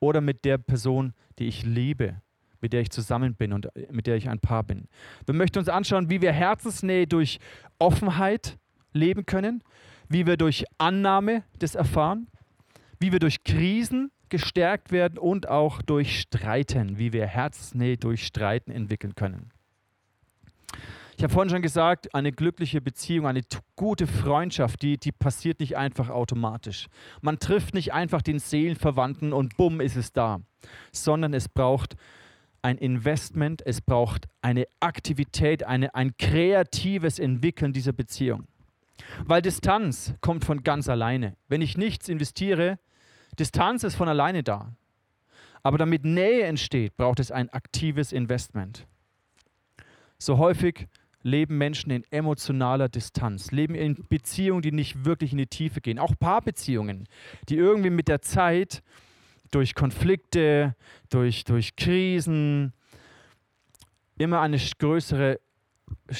oder 0.00 0.20
mit 0.20 0.44
der 0.44 0.58
Person, 0.58 1.14
die 1.38 1.46
ich 1.46 1.64
liebe, 1.64 2.20
mit 2.60 2.72
der 2.72 2.80
ich 2.80 2.90
zusammen 2.90 3.34
bin 3.34 3.52
und 3.52 3.74
äh, 3.76 3.86
mit 3.90 4.06
der 4.06 4.16
ich 4.16 4.28
ein 4.28 4.40
Paar 4.40 4.64
bin. 4.64 4.88
Wir 5.26 5.34
möchten 5.34 5.58
uns 5.58 5.68
anschauen, 5.68 6.10
wie 6.10 6.20
wir 6.20 6.32
Herzensnähe 6.32 7.06
durch 7.06 7.38
Offenheit 7.78 8.58
leben 8.92 9.24
können, 9.26 9.62
wie 10.08 10.26
wir 10.26 10.36
durch 10.36 10.64
Annahme 10.78 11.44
das 11.58 11.74
erfahren, 11.74 12.26
wie 12.98 13.12
wir 13.12 13.18
durch 13.18 13.44
Krisen 13.44 14.10
gestärkt 14.28 14.92
werden 14.92 15.18
und 15.18 15.48
auch 15.48 15.82
durch 15.82 16.20
Streiten, 16.20 16.98
wie 16.98 17.12
wir 17.12 17.26
Herzensnähe 17.26 17.96
durch 17.96 18.26
Streiten 18.26 18.70
entwickeln 18.70 19.14
können. 19.14 19.50
Ich 21.20 21.24
habe 21.24 21.34
vorhin 21.34 21.50
schon 21.50 21.60
gesagt, 21.60 22.14
eine 22.14 22.32
glückliche 22.32 22.80
Beziehung, 22.80 23.26
eine 23.26 23.42
gute 23.76 24.06
Freundschaft, 24.06 24.80
die, 24.80 24.96
die 24.96 25.12
passiert 25.12 25.60
nicht 25.60 25.76
einfach 25.76 26.08
automatisch. 26.08 26.86
Man 27.20 27.38
trifft 27.38 27.74
nicht 27.74 27.92
einfach 27.92 28.22
den 28.22 28.38
Seelenverwandten 28.38 29.34
und 29.34 29.58
bumm 29.58 29.82
ist 29.82 29.96
es 29.96 30.14
da, 30.14 30.40
sondern 30.92 31.34
es 31.34 31.46
braucht 31.50 31.96
ein 32.62 32.78
Investment, 32.78 33.60
es 33.66 33.82
braucht 33.82 34.28
eine 34.40 34.64
Aktivität, 34.80 35.62
eine, 35.62 35.94
ein 35.94 36.16
kreatives 36.16 37.18
Entwickeln 37.18 37.74
dieser 37.74 37.92
Beziehung. 37.92 38.46
Weil 39.26 39.42
Distanz 39.42 40.14
kommt 40.22 40.46
von 40.46 40.62
ganz 40.62 40.88
alleine. 40.88 41.36
Wenn 41.48 41.60
ich 41.60 41.76
nichts 41.76 42.08
investiere, 42.08 42.78
Distanz 43.38 43.84
ist 43.84 43.94
von 43.94 44.08
alleine 44.08 44.42
da. 44.42 44.72
Aber 45.62 45.76
damit 45.76 46.02
Nähe 46.02 46.44
entsteht, 46.44 46.96
braucht 46.96 47.20
es 47.20 47.30
ein 47.30 47.50
aktives 47.50 48.10
Investment. 48.10 48.86
So 50.16 50.38
häufig 50.38 50.86
leben 51.22 51.58
Menschen 51.58 51.90
in 51.90 52.04
emotionaler 52.10 52.88
Distanz, 52.88 53.50
leben 53.50 53.74
in 53.74 53.96
Beziehungen, 54.08 54.62
die 54.62 54.72
nicht 54.72 55.04
wirklich 55.04 55.32
in 55.32 55.38
die 55.38 55.46
Tiefe 55.46 55.80
gehen. 55.80 55.98
Auch 55.98 56.14
Paarbeziehungen, 56.18 57.06
die 57.48 57.56
irgendwie 57.56 57.90
mit 57.90 58.08
der 58.08 58.22
Zeit 58.22 58.82
durch 59.50 59.74
Konflikte, 59.74 60.74
durch, 61.10 61.44
durch 61.44 61.76
Krisen 61.76 62.72
immer 64.16 64.40
eine 64.40 64.58
größere 64.78 65.40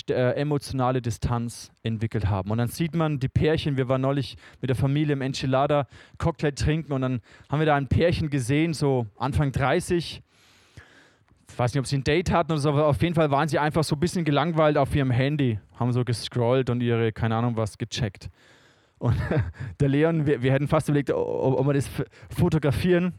äh, 0.09 0.35
emotionale 0.35 1.01
Distanz 1.01 1.71
entwickelt 1.83 2.29
haben. 2.29 2.51
Und 2.51 2.59
dann 2.59 2.69
sieht 2.69 2.95
man 2.95 3.21
die 3.21 3.29
Pärchen, 3.29 3.77
wir 3.77 3.89
waren 3.89 4.01
neulich 4.01 4.37
mit 4.61 4.69
der 4.69 4.77
Familie 4.77 5.13
im 5.13 5.21
Enchilada 5.21 5.87
Cocktail 6.19 6.53
trinken 6.53 6.93
und 6.93 7.03
dann 7.03 7.21
haben 7.49 7.61
wir 7.61 7.67
da 7.67 7.77
ein 7.77 7.89
Pärchen 7.89 8.31
gesehen, 8.31 8.75
so 8.75 9.07
Anfang 9.17 9.53
30. 9.53 10.23
Weiß 11.61 11.75
nicht, 11.75 11.81
ob 11.81 11.87
sie 11.87 11.99
ein 11.99 12.05
Date 12.05 12.31
hatten 12.31 12.52
oder 12.52 12.61
so, 12.62 12.71
aber 12.71 12.87
auf 12.87 13.02
jeden 13.02 13.14
Fall 13.14 13.31
waren 13.31 13.47
sie 13.47 13.59
einfach 13.59 13.85
so 13.85 13.95
ein 13.95 14.00
bisschen 14.00 14.25
gelangweilt 14.25 14.79
auf 14.79 14.95
ihrem 14.95 15.11
Handy, 15.11 15.59
haben 15.79 15.93
so 15.93 16.07
gescrollt 16.07 16.71
und 16.71 16.81
ihre, 16.81 17.12
keine 17.12 17.37
Ahnung 17.37 17.55
was, 17.59 17.76
gecheckt. 17.76 18.31
Und 18.99 19.14
der 19.81 19.88
Leon, 19.90 20.25
wir, 20.25 20.40
wir 20.40 20.52
hätten 20.52 20.69
fast 20.69 20.88
überlegt, 20.88 21.11
ob, 21.11 21.61
ob 21.61 21.67
wir 21.67 21.75
das 21.75 21.90
fotografieren, 22.35 23.12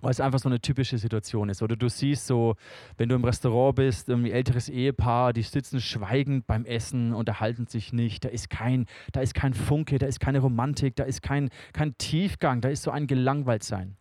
weil 0.00 0.12
es 0.12 0.20
einfach 0.20 0.38
so 0.38 0.48
eine 0.48 0.60
typische 0.60 0.96
Situation 0.96 1.48
ist. 1.48 1.60
Oder 1.60 1.74
du 1.74 1.88
siehst 1.88 2.28
so, 2.28 2.54
wenn 2.98 3.08
du 3.08 3.16
im 3.16 3.24
Restaurant 3.24 3.74
bist, 3.74 4.08
irgendwie 4.08 4.30
älteres 4.30 4.68
Ehepaar, 4.68 5.32
die 5.32 5.42
sitzen 5.42 5.80
schweigend 5.80 6.46
beim 6.46 6.64
Essen, 6.64 7.12
unterhalten 7.12 7.66
sich 7.66 7.92
nicht. 7.92 8.24
Da 8.24 8.28
ist 8.28 8.48
kein, 8.48 8.86
da 9.10 9.22
ist 9.22 9.34
kein 9.34 9.54
Funke, 9.54 9.98
da 9.98 10.06
ist 10.06 10.20
keine 10.20 10.38
Romantik, 10.38 10.94
da 10.94 11.02
ist 11.02 11.20
kein, 11.20 11.50
kein 11.72 11.98
Tiefgang, 11.98 12.60
da 12.60 12.68
ist 12.68 12.84
so 12.84 12.92
ein 12.92 13.08
Gelangweiltsein. 13.08 13.96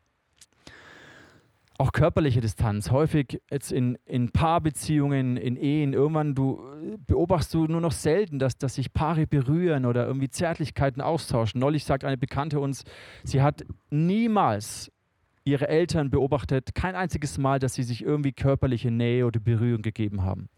Auch 1.82 1.94
körperliche 1.94 2.42
Distanz, 2.42 2.92
häufig 2.92 3.42
jetzt 3.50 3.72
in, 3.72 3.98
in 4.06 4.32
Paarbeziehungen, 4.32 5.38
in 5.38 5.56
Ehen, 5.56 5.94
irgendwann 5.94 6.36
du 6.36 6.62
beobachtest 7.08 7.54
du 7.54 7.68
nur 7.68 7.80
noch 7.80 7.94
selten, 7.94 8.38
dass, 8.38 8.58
dass 8.58 8.76
sich 8.76 8.92
Paare 8.92 9.26
berühren 9.26 9.86
oder 9.86 10.06
irgendwie 10.06 10.30
Zärtlichkeiten 10.30 11.02
austauschen. 11.02 11.62
Neulich 11.62 11.86
sagt 11.86 12.04
eine 12.04 12.18
Bekannte 12.18 12.60
uns, 12.60 12.84
sie 13.24 13.42
hat 13.42 13.64
niemals 13.90 14.92
ihre 15.46 15.70
Eltern 15.70 16.10
beobachtet, 16.10 16.76
kein 16.76 16.96
einziges 16.96 17.38
Mal, 17.38 17.60
dass 17.60 17.76
sie 17.76 17.84
sich 17.84 18.04
irgendwie 18.04 18.34
körperliche 18.34 18.92
Nähe 18.92 19.26
oder 19.26 19.40
Berührung 19.40 19.82
gegeben 19.82 20.24
haben. 20.24 20.50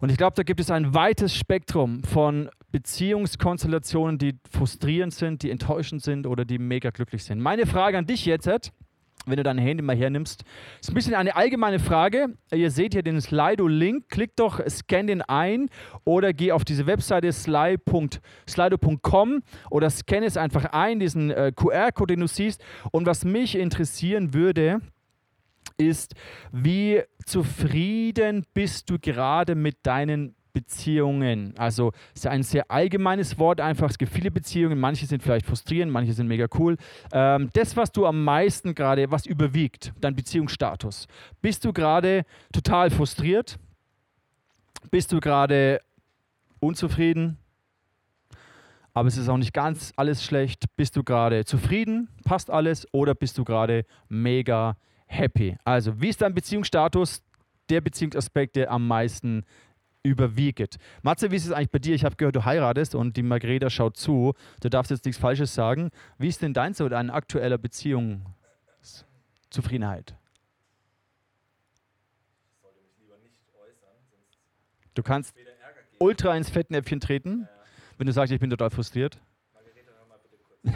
Und 0.00 0.10
ich 0.10 0.16
glaube, 0.16 0.36
da 0.36 0.42
gibt 0.42 0.60
es 0.60 0.70
ein 0.70 0.94
weites 0.94 1.36
Spektrum 1.36 2.02
von 2.02 2.48
Beziehungskonstellationen, 2.72 4.16
die 4.16 4.38
frustrierend 4.50 5.12
sind, 5.12 5.42
die 5.42 5.50
enttäuschend 5.50 6.02
sind 6.02 6.26
oder 6.26 6.46
die 6.46 6.58
mega 6.58 6.88
glücklich 6.88 7.24
sind. 7.24 7.40
Meine 7.40 7.66
Frage 7.66 7.98
an 7.98 8.06
dich 8.06 8.24
jetzt, 8.24 8.72
wenn 9.26 9.36
du 9.36 9.42
dein 9.42 9.58
Handy 9.58 9.82
mal 9.82 9.96
hernimmst. 9.96 10.44
Ist 10.80 10.90
ein 10.90 10.94
bisschen 10.94 11.14
eine 11.14 11.36
allgemeine 11.36 11.78
Frage. 11.78 12.36
Ihr 12.52 12.70
seht 12.70 12.94
hier 12.94 13.02
den 13.02 13.20
Slido-Link. 13.20 14.08
Klick 14.08 14.36
doch, 14.36 14.60
scan 14.68 15.06
den 15.06 15.22
ein 15.22 15.68
oder 16.04 16.32
geh 16.32 16.52
auf 16.52 16.64
diese 16.64 16.86
Webseite 16.86 17.32
slido.com 17.32 17.82
oder 19.70 19.90
scan 19.90 20.22
es 20.22 20.36
einfach 20.36 20.66
ein, 20.66 21.00
diesen 21.00 21.30
äh, 21.30 21.52
QR-Code, 21.54 22.14
den 22.14 22.20
du 22.20 22.28
siehst. 22.28 22.62
Und 22.90 23.06
was 23.06 23.24
mich 23.24 23.56
interessieren 23.56 24.34
würde, 24.34 24.80
ist, 25.76 26.14
wie 26.52 27.02
zufrieden 27.24 28.44
bist 28.54 28.90
du 28.90 28.98
gerade 28.98 29.54
mit 29.54 29.78
deinen 29.82 30.36
Beziehungen. 30.54 31.52
Also 31.58 31.92
ist 32.14 32.26
ein 32.26 32.42
sehr 32.42 32.70
allgemeines 32.70 33.38
Wort 33.38 33.60
einfach. 33.60 33.90
Es 33.90 33.98
gibt 33.98 34.10
viele 34.10 34.30
Beziehungen. 34.30 34.80
Manche 34.80 35.04
sind 35.04 35.22
vielleicht 35.22 35.44
frustrierend, 35.44 35.92
manche 35.92 36.14
sind 36.14 36.28
mega 36.28 36.46
cool. 36.58 36.78
Ähm, 37.12 37.50
das, 37.52 37.76
was 37.76 37.92
du 37.92 38.06
am 38.06 38.24
meisten 38.24 38.74
gerade, 38.74 39.10
was 39.10 39.26
überwiegt, 39.26 39.92
dein 40.00 40.16
Beziehungsstatus. 40.16 41.06
Bist 41.42 41.64
du 41.66 41.74
gerade 41.74 42.24
total 42.52 42.88
frustriert? 42.88 43.58
Bist 44.90 45.12
du 45.12 45.20
gerade 45.20 45.80
unzufrieden? 46.60 47.36
Aber 48.94 49.08
es 49.08 49.16
ist 49.16 49.28
auch 49.28 49.36
nicht 49.36 49.52
ganz 49.52 49.92
alles 49.96 50.22
schlecht. 50.22 50.64
Bist 50.76 50.96
du 50.96 51.02
gerade 51.02 51.44
zufrieden? 51.44 52.08
Passt 52.24 52.48
alles? 52.48 52.86
Oder 52.92 53.16
bist 53.16 53.36
du 53.36 53.44
gerade 53.44 53.84
mega 54.08 54.76
happy? 55.06 55.56
Also, 55.64 56.00
wie 56.00 56.08
ist 56.08 56.22
dein 56.22 56.32
Beziehungsstatus? 56.32 57.22
Der 57.70 57.80
Beziehungsaspekt, 57.80 58.56
der 58.56 58.70
am 58.70 58.86
meisten 58.86 59.44
überwiegt. 60.04 60.78
Matze, 61.02 61.30
wie 61.30 61.36
ist 61.36 61.46
es 61.46 61.52
eigentlich 61.52 61.70
bei 61.70 61.78
dir? 61.78 61.94
Ich 61.94 62.04
habe 62.04 62.16
gehört, 62.16 62.36
du 62.36 62.44
heiratest 62.44 62.94
und 62.94 63.16
die 63.16 63.22
Margareta 63.22 63.70
schaut 63.70 63.96
zu. 63.96 64.34
Du 64.60 64.68
darfst 64.68 64.90
jetzt 64.90 65.06
nichts 65.06 65.20
Falsches 65.20 65.54
sagen. 65.54 65.90
Wie 66.18 66.28
ist 66.28 66.42
denn 66.42 66.52
dein 66.54 66.74
so 66.74 66.88
dein 66.88 67.10
aktueller 67.10 67.58
Beziehungszufriedenheit? 67.58 70.14
Du 74.94 75.02
kannst 75.02 75.34
ultra 75.98 76.36
ins 76.36 76.50
Fettnäpfchen 76.50 77.00
treten, 77.00 77.48
wenn 77.98 78.06
du 78.06 78.12
sagst, 78.12 78.32
ich 78.32 78.38
bin 78.38 78.50
total 78.50 78.70
frustriert. 78.70 79.18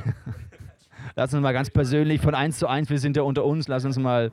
Lass 1.15 1.33
uns 1.33 1.43
mal 1.43 1.53
ganz 1.53 1.71
persönlich 1.71 2.21
von 2.21 2.35
eins 2.35 2.59
zu 2.59 2.67
eins, 2.67 2.91
wir 2.91 2.99
sind 2.99 3.17
ja 3.17 3.23
unter 3.23 3.45
uns, 3.45 3.69
lass 3.69 3.85
uns 3.85 3.97
mal 3.99 4.33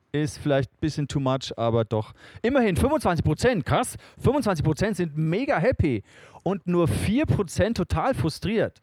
Ist 0.13 0.39
vielleicht 0.39 0.71
ein 0.73 0.79
bisschen 0.81 1.07
too 1.07 1.19
much, 1.19 1.53
aber 1.57 1.85
doch. 1.85 2.13
Immerhin 2.41 2.75
25 2.75 3.23
Prozent, 3.23 3.65
krass. 3.65 3.97
25 4.19 4.65
Prozent 4.65 4.97
sind 4.97 5.17
mega 5.17 5.57
happy 5.57 6.03
und 6.43 6.67
nur 6.67 6.87
4 6.87 7.25
Prozent 7.25 7.77
total 7.77 8.13
frustriert 8.13 8.81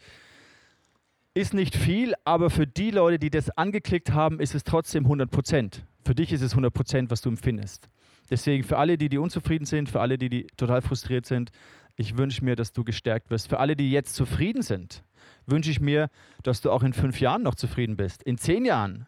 ist 1.39 1.55
nicht 1.55 1.77
viel, 1.77 2.15
aber 2.25 2.51
für 2.51 2.67
die 2.67 2.91
Leute, 2.91 3.19
die 3.21 3.31
das 3.31 3.49
angeklickt 3.51 4.13
haben, 4.13 4.41
ist 4.41 4.57
es 4.57 4.65
trotzdem 4.65 5.05
100 5.05 5.31
Prozent. 5.31 5.85
Für 6.05 6.15
dich 6.15 6.33
ist 6.33 6.43
es 6.43 6.53
100 6.53 6.75
Prozent, 6.75 7.11
was 7.13 7.21
du 7.21 7.29
empfindest. 7.29 7.89
Deswegen 8.29 8.65
für 8.65 8.77
alle, 8.77 8.99
die, 8.99 9.09
die 9.09 9.19
unzufrieden 9.19 9.65
sind, 9.65 9.89
für 9.89 10.01
alle, 10.01 10.19
die, 10.19 10.29
die 10.29 10.47
total 10.57 10.83
frustriert 10.83 11.27
sind, 11.27 11.51
ich 11.97 12.19
wünsche 12.19 12.45
mir, 12.45 12.57
dass 12.57 12.73
du 12.73 12.83
gestärkt 12.83 13.31
wirst. 13.31 13.49
Für 13.49 13.61
alle, 13.61 13.77
die 13.77 13.91
jetzt 13.91 14.17
zufrieden 14.17 14.63
sind, 14.63 15.05
wünsche 15.47 15.71
ich 15.71 15.81
mir, 15.81 16.11
dass 16.43 16.61
du 16.61 16.73
auch 16.73 16.83
in 16.83 16.93
fünf 16.93 17.21
Jahren 17.21 17.43
noch 17.43 17.55
zufrieden 17.55 17.97
bist. 17.97 18.23
In 18.25 18.37
zehn 18.37 18.65
Jahren, 18.65 19.07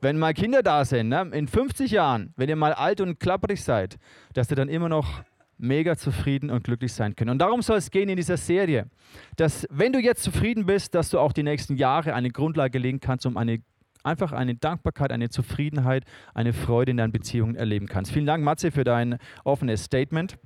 wenn 0.00 0.18
mal 0.18 0.34
Kinder 0.34 0.62
da 0.62 0.84
sind, 0.84 1.08
ne? 1.08 1.28
in 1.32 1.48
50 1.48 1.90
Jahren, 1.90 2.32
wenn 2.36 2.48
ihr 2.48 2.56
mal 2.56 2.72
alt 2.72 3.00
und 3.00 3.18
klapperig 3.18 3.62
seid, 3.62 3.96
dass 4.34 4.50
ihr 4.50 4.56
dann 4.56 4.68
immer 4.68 4.88
noch 4.88 5.22
mega 5.58 5.96
zufrieden 5.96 6.50
und 6.50 6.64
glücklich 6.64 6.92
sein 6.92 7.16
können. 7.16 7.30
Und 7.30 7.38
darum 7.38 7.62
soll 7.62 7.78
es 7.78 7.90
gehen 7.90 8.08
in 8.08 8.16
dieser 8.16 8.36
Serie, 8.36 8.88
dass 9.36 9.66
wenn 9.70 9.92
du 9.92 9.98
jetzt 9.98 10.22
zufrieden 10.22 10.66
bist, 10.66 10.94
dass 10.94 11.10
du 11.10 11.18
auch 11.18 11.32
die 11.32 11.42
nächsten 11.42 11.76
Jahre 11.76 12.14
eine 12.14 12.30
Grundlage 12.30 12.78
legen 12.78 13.00
kannst, 13.00 13.26
um 13.26 13.36
eine 13.36 13.60
einfach 14.04 14.32
eine 14.32 14.54
Dankbarkeit, 14.54 15.12
eine 15.12 15.28
Zufriedenheit, 15.28 16.04
eine 16.32 16.52
Freude 16.52 16.92
in 16.92 16.96
deinen 16.96 17.12
Beziehungen 17.12 17.56
erleben 17.56 17.86
kannst. 17.86 18.12
Vielen 18.12 18.26
Dank, 18.26 18.44
Matze, 18.44 18.70
für 18.70 18.84
dein 18.84 19.18
offenes 19.44 19.84
Statement. 19.84 20.38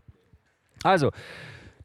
Also, 0.83 1.11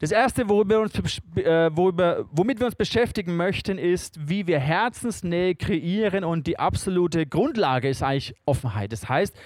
das 0.00 0.12
Erste, 0.12 0.48
worüber 0.48 0.80
uns, 0.80 0.94
äh, 1.36 1.70
womit 1.74 2.60
wir 2.60 2.66
uns 2.66 2.76
beschäftigen 2.76 3.36
möchten, 3.36 3.78
ist, 3.78 4.28
wie 4.28 4.46
wir 4.46 4.60
Herzensnähe 4.60 5.54
kreieren 5.54 6.24
und 6.24 6.46
die 6.46 6.58
absolute 6.58 7.26
Grundlage 7.26 7.88
ist 7.88 8.02
eigentlich 8.02 8.34
Offenheit. 8.46 8.92
Das 8.92 9.08
heißt, 9.08 9.36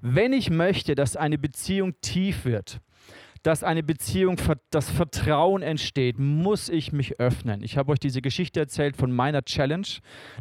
wenn 0.00 0.32
ich 0.32 0.50
möchte, 0.50 0.94
dass 0.94 1.16
eine 1.16 1.38
Beziehung 1.38 1.94
tief 2.00 2.44
wird, 2.44 2.80
dass 3.42 3.62
eine 3.62 3.82
Beziehung, 3.82 4.36
das 4.70 4.90
Vertrauen 4.90 5.62
entsteht, 5.62 6.18
muss 6.18 6.68
ich 6.68 6.92
mich 6.92 7.20
öffnen. 7.20 7.62
Ich 7.62 7.76
habe 7.76 7.92
euch 7.92 7.98
diese 7.98 8.22
Geschichte 8.22 8.60
erzählt 8.60 8.96
von 8.96 9.12
meiner 9.12 9.42
Challenge. 9.42 9.86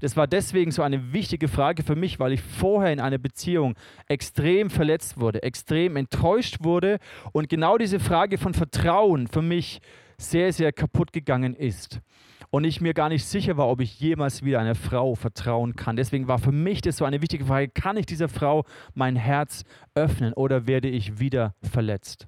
Das 0.02 0.16
war 0.16 0.28
deswegen 0.28 0.72
so 0.72 0.82
eine 0.82 1.14
wichtige 1.14 1.48
Frage 1.48 1.84
für 1.84 1.96
mich, 1.96 2.20
weil 2.20 2.34
ich 2.34 2.42
vorher 2.42 2.92
in 2.92 3.00
einer 3.00 3.18
Beziehung 3.18 3.76
extrem 4.08 4.70
verletzt 4.70 5.20
wurde, 5.20 5.44
extrem 5.44 5.96
enttäuscht 5.96 6.58
wurde 6.62 7.00
und 7.32 7.50
genau 7.50 7.78
diese 7.78 8.00
Frage 8.00 8.38
von 8.38 8.54
Vertrauen 8.54 9.28
für 9.28 9.42
mich 9.42 9.80
sehr, 10.20 10.52
sehr 10.52 10.72
kaputt 10.72 11.14
gegangen 11.14 11.54
ist 11.54 12.02
und 12.50 12.64
ich 12.64 12.82
mir 12.82 12.94
gar 12.94 13.10
nicht 13.10 13.26
sicher 13.26 13.58
war, 13.58 13.68
ob 13.68 13.82
ich 13.82 14.00
jemals 14.00 14.44
wieder 14.44 14.60
einer 14.60 14.76
Frau 14.76 15.16
vertrauen 15.16 15.76
kann. 15.76 15.96
Deswegen 15.96 16.28
war 16.28 16.40
für 16.40 16.52
mich 16.52 16.82
das 16.82 16.98
so 16.98 17.06
eine 17.06 17.22
wichtige 17.22 17.46
Frage, 17.46 17.70
kann 17.70 17.98
ich 17.98 18.06
dieser 18.06 18.30
Frau 18.30 18.66
mein 18.94 19.16
Herz 19.16 19.64
öffnen 19.96 20.34
oder 20.34 20.68
werde 20.68 20.90
ich 20.90 21.20
wieder 21.20 21.56
verletzt? 21.62 22.28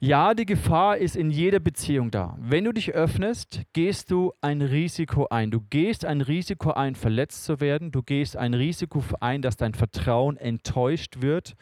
Ja, 0.00 0.34
die 0.34 0.46
Gefahr 0.46 0.98
ist 0.98 1.16
in 1.16 1.28
jeder 1.28 1.58
Beziehung 1.58 2.12
da. 2.12 2.36
Wenn 2.40 2.62
du 2.62 2.70
dich 2.70 2.92
öffnest, 2.92 3.62
gehst 3.72 4.12
du 4.12 4.32
ein 4.40 4.62
Risiko 4.62 5.26
ein. 5.28 5.50
Du 5.50 5.60
gehst 5.60 6.04
ein 6.04 6.20
Risiko 6.20 6.70
ein, 6.70 6.94
verletzt 6.94 7.44
zu 7.44 7.58
werden. 7.58 7.90
Du 7.90 8.04
gehst 8.04 8.36
ein 8.36 8.54
Risiko 8.54 9.02
ein, 9.18 9.42
dass 9.42 9.56
dein 9.56 9.74
Vertrauen 9.74 10.36
enttäuscht 10.36 11.20
wird, 11.20 11.56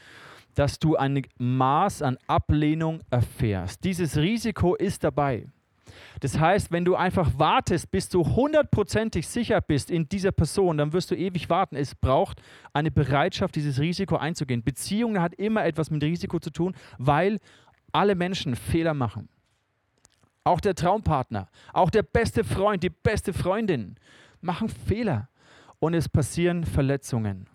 dass 0.55 0.78
du 0.78 0.97
ein 0.97 1.23
Maß 1.38 2.02
an 2.02 2.19
Ablehnung 2.26 3.00
erfährst. 3.09 3.85
Dieses 3.85 4.19
Risiko 4.19 4.75
ist 4.75 5.02
dabei. 5.02 5.47
Das 6.21 6.38
heißt, 6.38 6.73
wenn 6.73 6.85
du 6.85 6.95
einfach 6.95 7.38
wartest, 7.38 7.90
bis 7.90 8.09
du 8.09 8.25
hundertprozentig 8.25 9.26
sicher 9.26 9.61
bist 9.61 9.90
in 9.90 10.09
dieser 10.09 10.33
Person, 10.33 10.78
dann 10.78 10.93
wirst 10.93 11.11
du 11.11 11.14
ewig 11.14 11.49
warten. 11.49 11.76
Es 11.76 11.95
braucht 11.95 12.43
eine 12.73 12.90
Bereitschaft, 12.90 13.55
dieses 13.55 13.81
Risiko 13.81 14.16
einzugehen. 14.16 14.62
Beziehung 14.62 15.21
hat 15.21 15.35
immer 15.35 15.64
etwas 15.64 15.90
mit 15.90 16.02
Risiko 16.02 16.38
zu 16.38 16.50
tun, 16.50 16.75
weil 16.99 17.38
alle 17.97 18.15
Menschen 18.15 18.55
Fehler 18.55 18.93
machen. 18.93 19.29
Auch 20.45 20.61
der 20.61 20.75
Traumpartner, 20.75 21.49
auch 21.73 21.91
der 21.91 22.03
beste 22.03 22.45
Freund, 22.45 22.83
die 22.83 22.91
beste 22.91 23.33
Freundin 23.33 23.97
machen 24.41 24.69
Fehler 24.69 25.29
und 25.81 25.95
es 25.95 26.09
passieren 26.09 26.65
Verletzungen. 26.65 27.49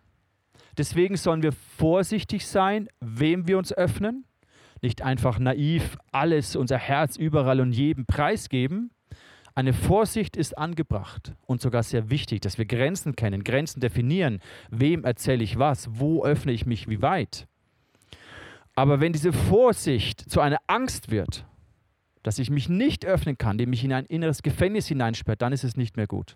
Deswegen 0.78 1.16
sollen 1.16 1.44
wir 1.44 1.52
vorsichtig 1.52 2.48
sein, 2.48 2.90
wem 3.00 3.48
wir 3.48 3.58
uns 3.60 3.72
öffnen, 3.72 4.26
nicht 4.82 5.04
einfach 5.04 5.38
naiv 5.38 5.98
alles, 6.12 6.56
unser 6.56 6.80
Herz 6.80 7.18
überall 7.18 7.62
und 7.62 7.72
jedem 7.72 8.06
preisgeben. 8.08 8.90
Eine 9.54 9.74
Vorsicht 9.74 10.36
ist 10.36 10.58
angebracht 10.58 11.36
und 11.46 11.62
sogar 11.62 11.84
sehr 11.84 12.10
wichtig, 12.10 12.42
dass 12.42 12.58
wir 12.58 12.66
Grenzen 12.66 13.16
kennen, 13.16 13.44
Grenzen 13.44 13.80
definieren. 13.80 14.40
Wem 14.72 15.04
erzähle 15.04 15.44
ich 15.44 15.60
was? 15.60 15.88
Wo 15.92 16.26
öffne 16.26 16.52
ich 16.52 16.66
mich 16.66 16.88
wie 16.88 17.02
weit? 17.02 17.48
Aber 18.76 19.00
wenn 19.00 19.14
diese 19.14 19.34
Vorsicht 19.34 20.30
zu 20.30 20.40
einer 20.42 20.60
Angst 20.68 21.12
wird, 21.12 21.46
dass 22.24 22.40
ich 22.40 22.50
mich 22.50 22.70
nicht 22.70 23.06
öffnen 23.06 23.38
kann, 23.38 23.58
die 23.58 23.66
mich 23.66 23.84
in 23.84 23.94
ein 23.94 24.06
inneres 24.06 24.44
Gefängnis 24.44 24.88
hineinsperrt, 24.88 25.42
dann 25.42 25.54
ist 25.54 25.64
es 25.64 25.76
nicht 25.76 25.98
mehr 25.98 26.08
gut. 26.08 26.36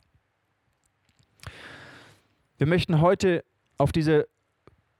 Wir 2.58 2.68
möchten 2.68 3.02
heute 3.02 3.44
auf 3.78 3.92
diese 3.92 4.28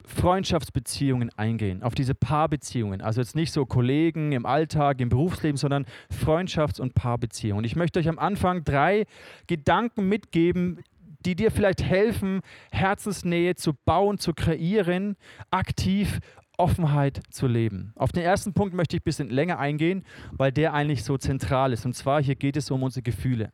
Freundschaftsbeziehungen 0.06 1.32
eingehen, 1.36 1.82
auf 1.82 1.96
diese 1.96 2.14
Paarbeziehungen. 2.14 3.02
Also 3.02 3.22
jetzt 3.22 3.36
nicht 3.36 3.52
so 3.52 3.66
Kollegen 3.66 4.32
im 4.34 4.46
Alltag, 4.46 5.02
im 5.02 5.10
Berufsleben, 5.10 5.58
sondern 5.58 5.86
Freundschafts- 6.12 6.80
und 6.80 6.94
Paarbeziehungen. 6.94 7.66
Ich 7.66 7.76
möchte 7.76 8.00
euch 8.00 8.08
am 8.08 8.20
Anfang 8.20 8.64
drei 8.64 9.06
Gedanken 9.48 10.08
mitgeben, 10.08 10.82
die 11.26 11.36
dir 11.36 11.50
vielleicht 11.50 11.82
helfen, 11.82 12.42
Herzensnähe 12.72 13.56
zu 13.56 13.74
bauen, 13.74 14.20
zu 14.20 14.34
kreieren, 14.34 15.16
aktiv 15.50 16.20
Offenheit 16.58 17.22
zu 17.30 17.48
leben. 17.48 17.94
Auf 17.96 18.12
den 18.12 18.24
ersten 18.24 18.54
Punkt 18.54 18.74
möchte 18.74 18.96
ich 18.96 19.02
ein 19.02 19.06
bisschen 19.06 19.30
länger 19.30 19.60
eingehen, 19.60 20.04
weil 20.32 20.52
der 20.52 20.74
eigentlich 20.74 21.04
so 21.04 21.18
zentral 21.18 21.74
ist. 21.74 21.86
Und 21.86 21.94
zwar 21.94 22.22
hier 22.22 22.36
geht 22.36 22.58
es 22.58 22.72
um 22.72 22.84
unsere 22.84 23.04
Gefühle, 23.04 23.52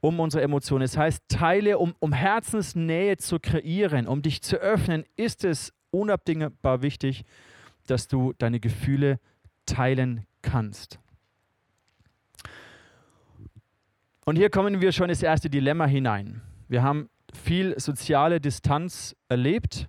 um 0.00 0.20
unsere 0.20 0.42
Emotionen. 0.42 0.82
Das 0.82 0.96
heißt, 0.96 1.22
Teile, 1.28 1.78
um, 1.78 1.94
um 1.98 2.12
Herzensnähe 2.12 3.16
zu 3.16 3.38
kreieren, 3.38 4.06
um 4.06 4.22
dich 4.22 4.42
zu 4.42 4.56
öffnen, 4.56 5.04
ist 5.16 5.44
es 5.44 5.72
unabdingbar 5.90 6.82
wichtig, 6.82 7.24
dass 7.86 8.08
du 8.08 8.32
deine 8.38 8.60
Gefühle 8.60 9.18
teilen 9.66 10.26
kannst. 10.40 10.98
Und 14.24 14.36
hier 14.36 14.50
kommen 14.50 14.80
wir 14.80 14.92
schon 14.92 15.10
ins 15.10 15.22
erste 15.22 15.50
Dilemma 15.50 15.86
hinein. 15.86 16.42
Wir 16.68 16.82
haben 16.82 17.08
viel 17.34 17.78
soziale 17.78 18.40
Distanz 18.40 19.16
erlebt, 19.28 19.88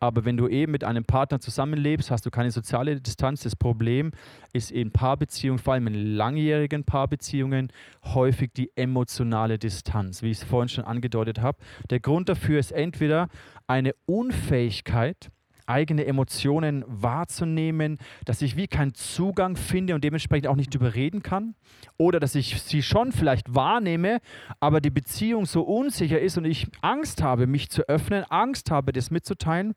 aber 0.00 0.24
wenn 0.24 0.36
du 0.36 0.48
eben 0.48 0.72
mit 0.72 0.84
einem 0.84 1.04
Partner 1.04 1.40
zusammenlebst, 1.40 2.10
hast 2.10 2.24
du 2.26 2.30
keine 2.30 2.50
soziale 2.50 3.00
Distanz. 3.00 3.42
Das 3.42 3.56
Problem 3.56 4.12
ist 4.52 4.70
in 4.70 4.92
Paarbeziehungen, 4.92 5.58
vor 5.58 5.74
allem 5.74 5.86
in 5.88 6.14
langjährigen 6.14 6.84
Paarbeziehungen, 6.84 7.72
häufig 8.04 8.52
die 8.52 8.70
emotionale 8.76 9.58
Distanz, 9.58 10.22
wie 10.22 10.30
ich 10.30 10.38
es 10.38 10.44
vorhin 10.44 10.68
schon 10.68 10.84
angedeutet 10.84 11.40
habe. 11.40 11.58
Der 11.90 12.00
Grund 12.00 12.28
dafür 12.28 12.58
ist 12.58 12.72
entweder 12.72 13.28
eine 13.66 13.94
Unfähigkeit, 14.06 15.30
eigene 15.68 16.06
Emotionen 16.06 16.84
wahrzunehmen, 16.86 17.98
dass 18.24 18.42
ich 18.42 18.56
wie 18.56 18.66
keinen 18.66 18.94
Zugang 18.94 19.56
finde 19.56 19.94
und 19.94 20.04
dementsprechend 20.04 20.46
auch 20.46 20.56
nicht 20.56 20.74
überreden 20.74 21.22
kann. 21.22 21.54
Oder 21.96 22.20
dass 22.20 22.34
ich 22.34 22.60
sie 22.62 22.82
schon 22.82 23.12
vielleicht 23.12 23.54
wahrnehme, 23.54 24.18
aber 24.60 24.80
die 24.80 24.90
Beziehung 24.90 25.46
so 25.46 25.62
unsicher 25.62 26.20
ist 26.20 26.38
und 26.38 26.44
ich 26.44 26.66
Angst 26.80 27.22
habe, 27.22 27.46
mich 27.46 27.70
zu 27.70 27.88
öffnen, 27.88 28.24
Angst 28.24 28.70
habe, 28.70 28.92
das 28.92 29.10
mitzuteilen. 29.10 29.74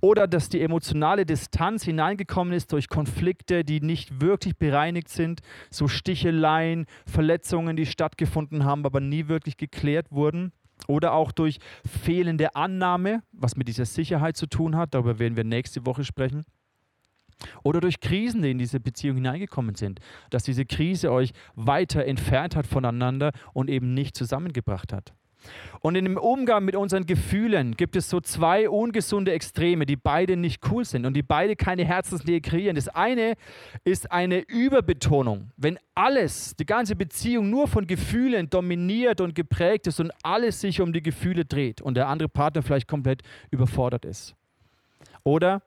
Oder 0.00 0.26
dass 0.28 0.48
die 0.48 0.60
emotionale 0.60 1.26
Distanz 1.26 1.84
hineingekommen 1.84 2.54
ist 2.54 2.72
durch 2.72 2.88
Konflikte, 2.88 3.64
die 3.64 3.80
nicht 3.80 4.20
wirklich 4.20 4.56
bereinigt 4.56 5.08
sind, 5.08 5.40
so 5.70 5.88
Sticheleien, 5.88 6.86
Verletzungen, 7.06 7.76
die 7.76 7.86
stattgefunden 7.86 8.64
haben, 8.64 8.84
aber 8.84 9.00
nie 9.00 9.28
wirklich 9.28 9.56
geklärt 9.56 10.10
wurden. 10.10 10.52
Oder 10.88 11.12
auch 11.12 11.32
durch 11.32 11.58
fehlende 11.86 12.56
Annahme, 12.56 13.22
was 13.30 13.56
mit 13.56 13.68
dieser 13.68 13.84
Sicherheit 13.84 14.36
zu 14.36 14.46
tun 14.46 14.74
hat, 14.74 14.94
darüber 14.94 15.18
werden 15.18 15.36
wir 15.36 15.44
nächste 15.44 15.84
Woche 15.86 16.02
sprechen. 16.02 16.44
Oder 17.62 17.80
durch 17.80 18.00
Krisen, 18.00 18.42
die 18.42 18.50
in 18.50 18.58
diese 18.58 18.80
Beziehung 18.80 19.16
hineingekommen 19.16 19.74
sind, 19.74 20.00
dass 20.30 20.42
diese 20.42 20.64
Krise 20.64 21.12
euch 21.12 21.32
weiter 21.54 22.04
entfernt 22.04 22.56
hat 22.56 22.66
voneinander 22.66 23.32
und 23.52 23.70
eben 23.70 23.94
nicht 23.94 24.16
zusammengebracht 24.16 24.92
hat. 24.92 25.14
Und 25.80 25.94
in 25.94 26.04
dem 26.04 26.16
Umgang 26.16 26.64
mit 26.64 26.74
unseren 26.74 27.06
Gefühlen 27.06 27.76
gibt 27.76 27.94
es 27.96 28.10
so 28.10 28.20
zwei 28.20 28.68
ungesunde 28.68 29.32
Extreme, 29.32 29.86
die 29.86 29.96
beide 29.96 30.36
nicht 30.36 30.68
cool 30.70 30.84
sind 30.84 31.06
und 31.06 31.14
die 31.14 31.22
beide 31.22 31.56
keine 31.56 31.84
Herzensnähe 31.84 32.40
kreieren. 32.40 32.76
Das 32.76 32.88
eine 32.88 33.34
ist 33.84 34.10
eine 34.10 34.40
Überbetonung. 34.40 35.52
Wenn 35.56 35.78
alles, 35.94 36.56
die 36.56 36.66
ganze 36.66 36.96
Beziehung 36.96 37.50
nur 37.50 37.68
von 37.68 37.86
Gefühlen 37.86 38.50
dominiert 38.50 39.20
und 39.20 39.34
geprägt 39.34 39.86
ist 39.86 40.00
und 40.00 40.10
alles 40.22 40.60
sich 40.60 40.80
um 40.80 40.92
die 40.92 41.02
Gefühle 41.02 41.44
dreht 41.44 41.80
und 41.80 41.96
der 41.96 42.08
andere 42.08 42.28
Partner 42.28 42.62
vielleicht 42.62 42.88
komplett 42.88 43.22
überfordert 43.50 44.04
ist. 44.04 44.34
Oder 45.22 45.62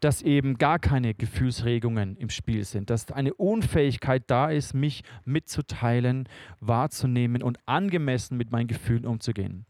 dass 0.00 0.22
eben 0.22 0.58
gar 0.58 0.78
keine 0.78 1.14
Gefühlsregungen 1.14 2.16
im 2.16 2.28
Spiel 2.28 2.64
sind, 2.64 2.90
dass 2.90 3.10
eine 3.12 3.34
Unfähigkeit 3.34 4.24
da 4.26 4.50
ist, 4.50 4.74
mich 4.74 5.02
mitzuteilen, 5.24 6.28
wahrzunehmen 6.60 7.42
und 7.42 7.58
angemessen 7.66 8.36
mit 8.36 8.50
meinen 8.50 8.66
Gefühlen 8.66 9.06
umzugehen. 9.06 9.64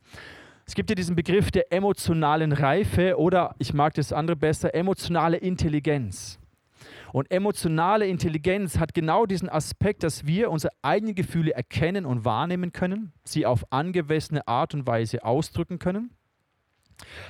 Es 0.66 0.75
gibt 0.75 0.90
ja 0.90 0.96
diesen 0.96 1.14
Begriff 1.14 1.50
der 1.50 1.73
emotionalen 1.73 2.52
Reife 2.52 3.18
oder 3.18 3.54
ich 3.58 3.73
mag 3.73 3.94
das 3.94 4.12
andere 4.12 4.37
besser, 4.37 4.75
emotionale 4.75 5.37
Intelligenz. 5.37 6.40
Und 7.12 7.30
emotionale 7.30 8.06
Intelligenz 8.06 8.78
hat 8.78 8.92
genau 8.92 9.26
diesen 9.26 9.49
Aspekt, 9.49 10.02
dass 10.02 10.26
wir 10.26 10.50
unsere 10.50 10.73
eigenen 10.82 11.14
Gefühle 11.14 11.54
erkennen 11.54 12.04
und 12.04 12.25
wahrnehmen 12.25 12.73
können, 12.73 13.12
sie 13.23 13.46
auf 13.46 13.73
angemessene 13.73 14.46
Art 14.49 14.75
und 14.75 14.87
Weise 14.87 15.25
ausdrücken 15.25 15.78
können 15.78 16.15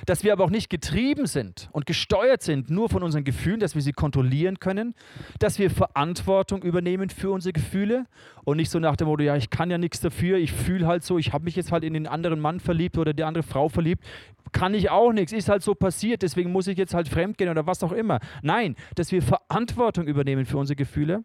dass 0.05 0.23
wir 0.23 0.33
aber 0.33 0.43
auch 0.43 0.49
nicht 0.49 0.69
getrieben 0.69 1.25
sind 1.25 1.69
und 1.71 1.85
gesteuert 1.85 2.41
sind 2.41 2.69
nur 2.69 2.89
von 2.89 3.03
unseren 3.03 3.23
Gefühlen, 3.23 3.59
dass 3.59 3.75
wir 3.75 3.81
sie 3.81 3.93
kontrollieren 3.93 4.59
können, 4.59 4.95
dass 5.39 5.59
wir 5.59 5.69
Verantwortung 5.69 6.61
übernehmen 6.63 7.09
für 7.09 7.31
unsere 7.31 7.53
Gefühle 7.53 8.05
und 8.43 8.57
nicht 8.57 8.69
so 8.69 8.79
nach 8.79 8.95
dem 8.95 9.07
Motto, 9.07 9.23
ja, 9.23 9.35
ich 9.35 9.49
kann 9.49 9.69
ja 9.69 9.77
nichts 9.77 9.99
dafür, 9.99 10.37
ich 10.37 10.51
fühle 10.51 10.87
halt 10.87 11.03
so, 11.03 11.17
ich 11.17 11.33
habe 11.33 11.43
mich 11.43 11.55
jetzt 11.55 11.71
halt 11.71 11.83
in 11.83 11.93
den 11.93 12.07
anderen 12.07 12.39
Mann 12.39 12.59
verliebt 12.59 12.97
oder 12.97 13.13
die 13.13 13.23
andere 13.23 13.43
Frau 13.43 13.69
verliebt, 13.69 14.03
kann 14.51 14.73
ich 14.73 14.89
auch 14.89 15.11
nichts, 15.11 15.33
ist 15.33 15.49
halt 15.49 15.63
so 15.63 15.75
passiert, 15.75 16.21
deswegen 16.21 16.51
muss 16.51 16.67
ich 16.67 16.77
jetzt 16.77 16.93
halt 16.93 17.09
fremdgehen 17.09 17.49
oder 17.49 17.67
was 17.67 17.83
auch 17.83 17.91
immer. 17.91 18.19
Nein, 18.41 18.75
dass 18.95 19.11
wir 19.11 19.21
Verantwortung 19.21 20.07
übernehmen 20.07 20.45
für 20.45 20.57
unsere 20.57 20.75
Gefühle, 20.75 21.23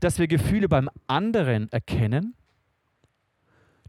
dass 0.00 0.18
wir 0.18 0.26
Gefühle 0.26 0.68
beim 0.68 0.90
anderen 1.06 1.70
erkennen 1.70 2.34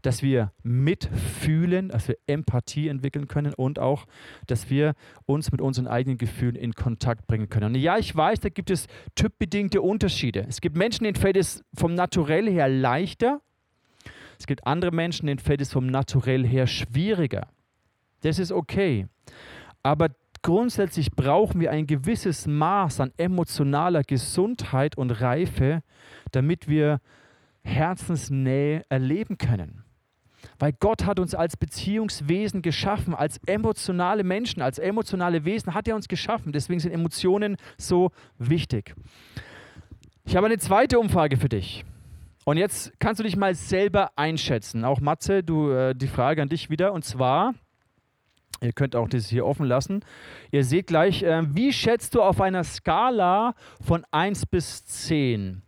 dass 0.04 0.22
wir 0.22 0.52
mitfühlen, 0.62 1.88
dass 1.88 2.08
wir 2.08 2.18
Empathie 2.26 2.88
entwickeln 2.88 3.26
können 3.26 3.54
und 3.54 3.78
auch, 3.78 4.04
dass 4.46 4.68
wir 4.68 4.92
uns 5.24 5.50
mit 5.50 5.62
unseren 5.62 5.86
eigenen 5.86 6.18
Gefühlen 6.18 6.56
in 6.56 6.74
Kontakt 6.74 7.26
bringen 7.26 7.48
können. 7.48 7.74
Und 7.74 7.80
ja, 7.80 7.96
ich 7.96 8.14
weiß, 8.14 8.40
da 8.40 8.50
gibt 8.50 8.70
es 8.70 8.86
typbedingte 9.14 9.80
Unterschiede. 9.80 10.44
Es 10.46 10.60
gibt 10.60 10.76
Menschen, 10.76 11.04
denen 11.04 11.16
fällt 11.16 11.38
es 11.38 11.64
vom 11.74 11.94
Naturell 11.94 12.50
her 12.50 12.68
leichter. 12.68 13.40
Es 14.38 14.46
gibt 14.46 14.66
andere 14.66 14.90
Menschen, 14.90 15.26
denen 15.26 15.38
fällt 15.38 15.62
es 15.62 15.72
vom 15.72 15.86
Naturell 15.86 16.46
her 16.46 16.66
schwieriger. 16.66 17.48
Das 18.20 18.38
ist 18.38 18.52
okay. 18.52 19.06
Aber 19.82 20.10
grundsätzlich 20.42 21.12
brauchen 21.12 21.62
wir 21.62 21.70
ein 21.70 21.86
gewisses 21.86 22.46
Maß 22.46 23.00
an 23.00 23.10
emotionaler 23.16 24.02
Gesundheit 24.02 24.98
und 24.98 25.12
Reife, 25.12 25.82
damit 26.32 26.68
wir 26.68 27.00
Herzensnähe 27.62 28.84
erleben 28.90 29.38
können. 29.38 29.83
Weil 30.58 30.72
Gott 30.72 31.04
hat 31.04 31.18
uns 31.18 31.34
als 31.34 31.56
Beziehungswesen 31.56 32.62
geschaffen, 32.62 33.14
als 33.14 33.40
emotionale 33.46 34.24
Menschen, 34.24 34.62
als 34.62 34.78
emotionale 34.78 35.44
Wesen 35.44 35.74
hat 35.74 35.88
er 35.88 35.96
uns 35.96 36.08
geschaffen. 36.08 36.52
Deswegen 36.52 36.80
sind 36.80 36.92
Emotionen 36.92 37.56
so 37.76 38.10
wichtig. 38.38 38.94
Ich 40.24 40.36
habe 40.36 40.46
eine 40.46 40.58
zweite 40.58 40.98
Umfrage 40.98 41.36
für 41.36 41.48
dich. 41.48 41.84
Und 42.44 42.58
jetzt 42.58 42.92
kannst 42.98 43.20
du 43.20 43.24
dich 43.24 43.36
mal 43.36 43.54
selber 43.54 44.10
einschätzen. 44.16 44.84
Auch 44.84 45.00
Matze, 45.00 45.42
du, 45.42 45.70
äh, 45.70 45.94
die 45.94 46.08
Frage 46.08 46.42
an 46.42 46.48
dich 46.48 46.70
wieder. 46.70 46.92
Und 46.92 47.04
zwar, 47.04 47.54
ihr 48.60 48.72
könnt 48.72 48.94
auch 48.96 49.08
das 49.08 49.28
hier 49.28 49.46
offen 49.46 49.66
lassen. 49.66 50.04
Ihr 50.50 50.64
seht 50.64 50.86
gleich, 50.86 51.22
äh, 51.22 51.42
wie 51.54 51.72
schätzt 51.72 52.14
du 52.14 52.22
auf 52.22 52.40
einer 52.40 52.64
Skala 52.64 53.54
von 53.80 54.04
1 54.10 54.46
bis 54.46 54.84
10 54.84 55.62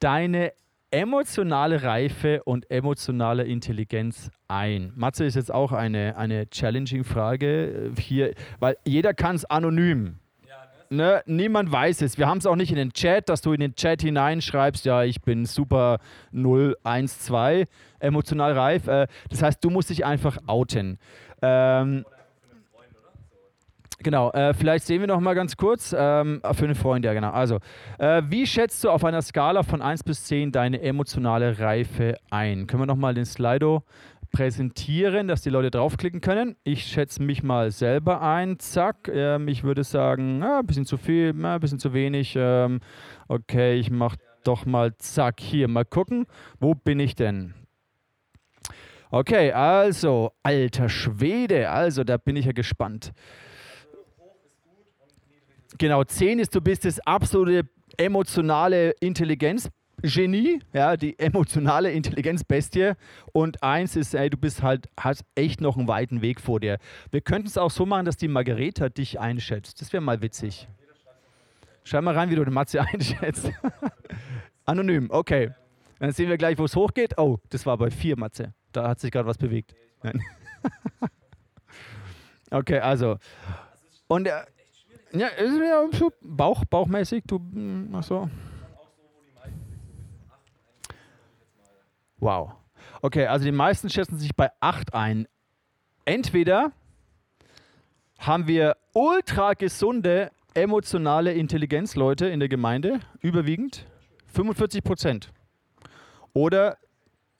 deine 0.00 0.52
emotionale 0.92 1.82
Reife 1.82 2.42
und 2.44 2.70
emotionale 2.70 3.44
Intelligenz 3.44 4.30
ein? 4.46 4.92
Matze 4.94 5.24
ist 5.24 5.34
jetzt 5.34 5.52
auch 5.52 5.72
eine, 5.72 6.16
eine 6.16 6.48
challenging 6.50 7.02
Frage 7.02 7.92
äh, 7.96 8.00
hier, 8.00 8.34
weil 8.60 8.76
jeder 8.84 9.14
kann 9.14 9.34
es 9.34 9.44
anonym. 9.44 10.18
Ne, 10.92 11.22
niemand 11.24 11.72
weiß 11.72 12.02
es. 12.02 12.18
Wir 12.18 12.28
haben 12.28 12.36
es 12.36 12.44
auch 12.44 12.54
nicht 12.54 12.70
in 12.70 12.76
den 12.76 12.92
Chat, 12.92 13.30
dass 13.30 13.40
du 13.40 13.54
in 13.54 13.60
den 13.60 13.74
Chat 13.74 14.02
hineinschreibst, 14.02 14.84
ja, 14.84 15.04
ich 15.04 15.22
bin 15.22 15.46
super 15.46 16.00
0, 16.32 16.76
1, 16.84 17.20
2, 17.20 17.64
emotional 17.98 18.52
reif. 18.52 18.88
Äh, 18.88 19.06
das 19.30 19.42
heißt, 19.42 19.64
du 19.64 19.70
musst 19.70 19.88
dich 19.88 20.04
einfach 20.04 20.36
outen. 20.46 20.98
Ähm, 21.40 22.04
Genau, 24.02 24.30
äh, 24.32 24.54
vielleicht 24.54 24.86
sehen 24.86 25.00
wir 25.00 25.06
noch 25.06 25.20
mal 25.20 25.34
ganz 25.34 25.56
kurz. 25.56 25.94
Ähm, 25.96 26.40
für 26.52 26.64
einen 26.64 26.74
Freund, 26.74 27.04
ja, 27.04 27.12
genau. 27.12 27.30
Also, 27.30 27.58
äh, 27.98 28.22
wie 28.26 28.46
schätzt 28.46 28.82
du 28.84 28.90
auf 28.90 29.04
einer 29.04 29.22
Skala 29.22 29.62
von 29.62 29.82
1 29.82 30.02
bis 30.04 30.24
10 30.24 30.52
deine 30.52 30.80
emotionale 30.82 31.58
Reife 31.58 32.16
ein? 32.30 32.66
Können 32.66 32.82
wir 32.82 32.86
noch 32.86 32.96
mal 32.96 33.14
den 33.14 33.24
Slido 33.24 33.82
präsentieren, 34.32 35.28
dass 35.28 35.42
die 35.42 35.50
Leute 35.50 35.70
draufklicken 35.70 36.20
können? 36.20 36.56
Ich 36.64 36.84
schätze 36.84 37.22
mich 37.22 37.42
mal 37.42 37.70
selber 37.70 38.22
ein. 38.22 38.58
Zack, 38.58 39.08
ähm, 39.12 39.48
ich 39.48 39.62
würde 39.62 39.84
sagen, 39.84 40.42
ein 40.42 40.66
bisschen 40.66 40.86
zu 40.86 40.96
viel, 40.96 41.34
ein 41.44 41.60
bisschen 41.60 41.78
zu 41.78 41.92
wenig. 41.92 42.34
Ähm, 42.36 42.80
okay, 43.28 43.74
ich 43.74 43.90
mache 43.90 44.16
doch 44.44 44.66
mal 44.66 44.96
zack, 44.96 45.40
hier, 45.40 45.68
mal 45.68 45.84
gucken. 45.84 46.26
Wo 46.58 46.74
bin 46.74 46.98
ich 46.98 47.14
denn? 47.14 47.54
Okay, 49.10 49.52
also, 49.52 50.32
alter 50.42 50.88
Schwede, 50.88 51.68
also 51.68 52.02
da 52.02 52.16
bin 52.16 52.34
ich 52.34 52.46
ja 52.46 52.52
gespannt. 52.52 53.12
Genau, 55.78 56.04
10 56.04 56.38
ist, 56.38 56.54
du 56.54 56.60
bist 56.60 56.84
das 56.84 57.00
absolute 57.00 57.68
emotionale 57.96 58.90
Intelligenz. 59.00 59.70
Genie, 60.02 60.58
ja, 60.72 60.96
die 60.96 61.16
emotionale 61.18 61.92
Intelligenzbestie. 61.92 62.92
Und 63.32 63.62
eins 63.62 63.94
ist, 63.94 64.14
ey, 64.14 64.30
du 64.30 64.36
bist 64.36 64.62
halt, 64.62 64.88
hast 64.98 65.22
echt 65.36 65.60
noch 65.60 65.76
einen 65.76 65.86
weiten 65.86 66.22
Weg 66.22 66.40
vor 66.40 66.58
dir. 66.58 66.78
Wir 67.10 67.20
könnten 67.20 67.46
es 67.46 67.56
auch 67.56 67.70
so 67.70 67.86
machen, 67.86 68.04
dass 68.04 68.16
die 68.16 68.26
Margareta 68.26 68.88
dich 68.88 69.20
einschätzt. 69.20 69.80
Das 69.80 69.92
wäre 69.92 70.02
mal 70.02 70.20
witzig. 70.20 70.68
Schreib 71.84 72.02
mal 72.04 72.14
rein, 72.14 72.30
wie 72.30 72.34
du 72.34 72.44
den 72.44 72.54
Matze 72.54 72.80
einschätzt. 72.92 73.52
Anonym, 74.64 75.08
okay. 75.10 75.50
Dann 75.98 76.10
sehen 76.10 76.28
wir 76.28 76.36
gleich, 76.36 76.58
wo 76.58 76.64
es 76.64 76.74
hochgeht. 76.74 77.16
Oh, 77.16 77.38
das 77.50 77.64
war 77.64 77.78
bei 77.78 77.90
4, 77.90 78.18
Matze. 78.18 78.54
Da 78.72 78.88
hat 78.88 78.98
sich 78.98 79.12
gerade 79.12 79.26
was 79.28 79.38
bewegt. 79.38 79.74
okay, 82.50 82.80
also. 82.80 83.18
Und 84.08 84.26
äh, 84.26 84.42
ja, 85.12 85.28
ist 85.28 85.58
ja 85.58 85.86
so 85.92 86.12
Bauch, 86.20 86.64
bauchmäßig, 86.64 87.24
du, 87.26 87.36
hm, 87.36 87.94
ach 87.94 88.02
so. 88.02 88.30
Wow. 92.18 92.52
Okay, 93.00 93.26
also 93.26 93.44
die 93.44 93.52
meisten 93.52 93.90
schätzen 93.90 94.18
sich 94.18 94.34
bei 94.36 94.50
8 94.60 94.94
ein. 94.94 95.26
Entweder 96.04 96.72
haben 98.18 98.46
wir 98.46 98.76
ultra 98.92 99.54
gesunde 99.54 100.30
emotionale 100.54 101.32
Intelligenz, 101.32 101.96
Leute, 101.96 102.26
in 102.26 102.38
der 102.38 102.48
Gemeinde, 102.48 103.00
überwiegend 103.20 103.86
45 104.28 104.84
Prozent. 104.84 105.32
Oder 106.32 106.78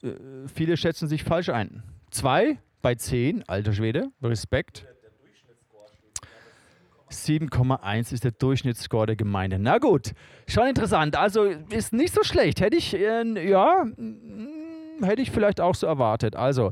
äh, 0.01 0.11
viele 0.53 0.77
schätzen 0.77 1.07
sich 1.07 1.23
falsch 1.23 1.49
ein. 1.49 1.83
Zwei 2.11 2.59
bei 2.81 2.95
zehn, 2.95 3.43
alter 3.47 3.73
Schwede, 3.73 4.09
Respekt. 4.21 4.85
7,1 7.13 8.13
ist 8.13 8.23
der 8.23 8.31
Durchschnittsscore 8.31 9.07
der 9.07 9.15
Gemeinde. 9.15 9.59
Na 9.59 9.77
gut, 9.77 10.13
schon 10.47 10.67
interessant. 10.67 11.15
Also 11.15 11.43
ist 11.43 11.93
nicht 11.93 12.13
so 12.13 12.23
schlecht. 12.23 12.61
Hätte 12.61 12.77
ich, 12.77 12.95
äh, 12.95 13.49
ja, 13.49 13.85
mm, 13.85 15.03
hätte 15.03 15.21
ich 15.21 15.31
vielleicht 15.31 15.61
auch 15.61 15.75
so 15.75 15.87
erwartet. 15.87 16.35
Also, 16.35 16.71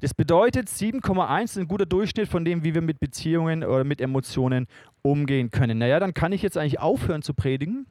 das 0.00 0.14
bedeutet, 0.14 0.68
7,1 0.68 1.44
ist 1.44 1.58
ein 1.58 1.68
guter 1.68 1.86
Durchschnitt 1.86 2.28
von 2.28 2.44
dem, 2.44 2.62
wie 2.62 2.74
wir 2.74 2.82
mit 2.82 3.00
Beziehungen 3.00 3.64
oder 3.64 3.84
mit 3.84 4.00
Emotionen 4.00 4.66
umgehen 5.02 5.50
können. 5.50 5.78
Naja, 5.78 5.98
dann 5.98 6.14
kann 6.14 6.32
ich 6.32 6.42
jetzt 6.42 6.56
eigentlich 6.56 6.80
aufhören 6.80 7.22
zu 7.22 7.34
predigen, 7.34 7.86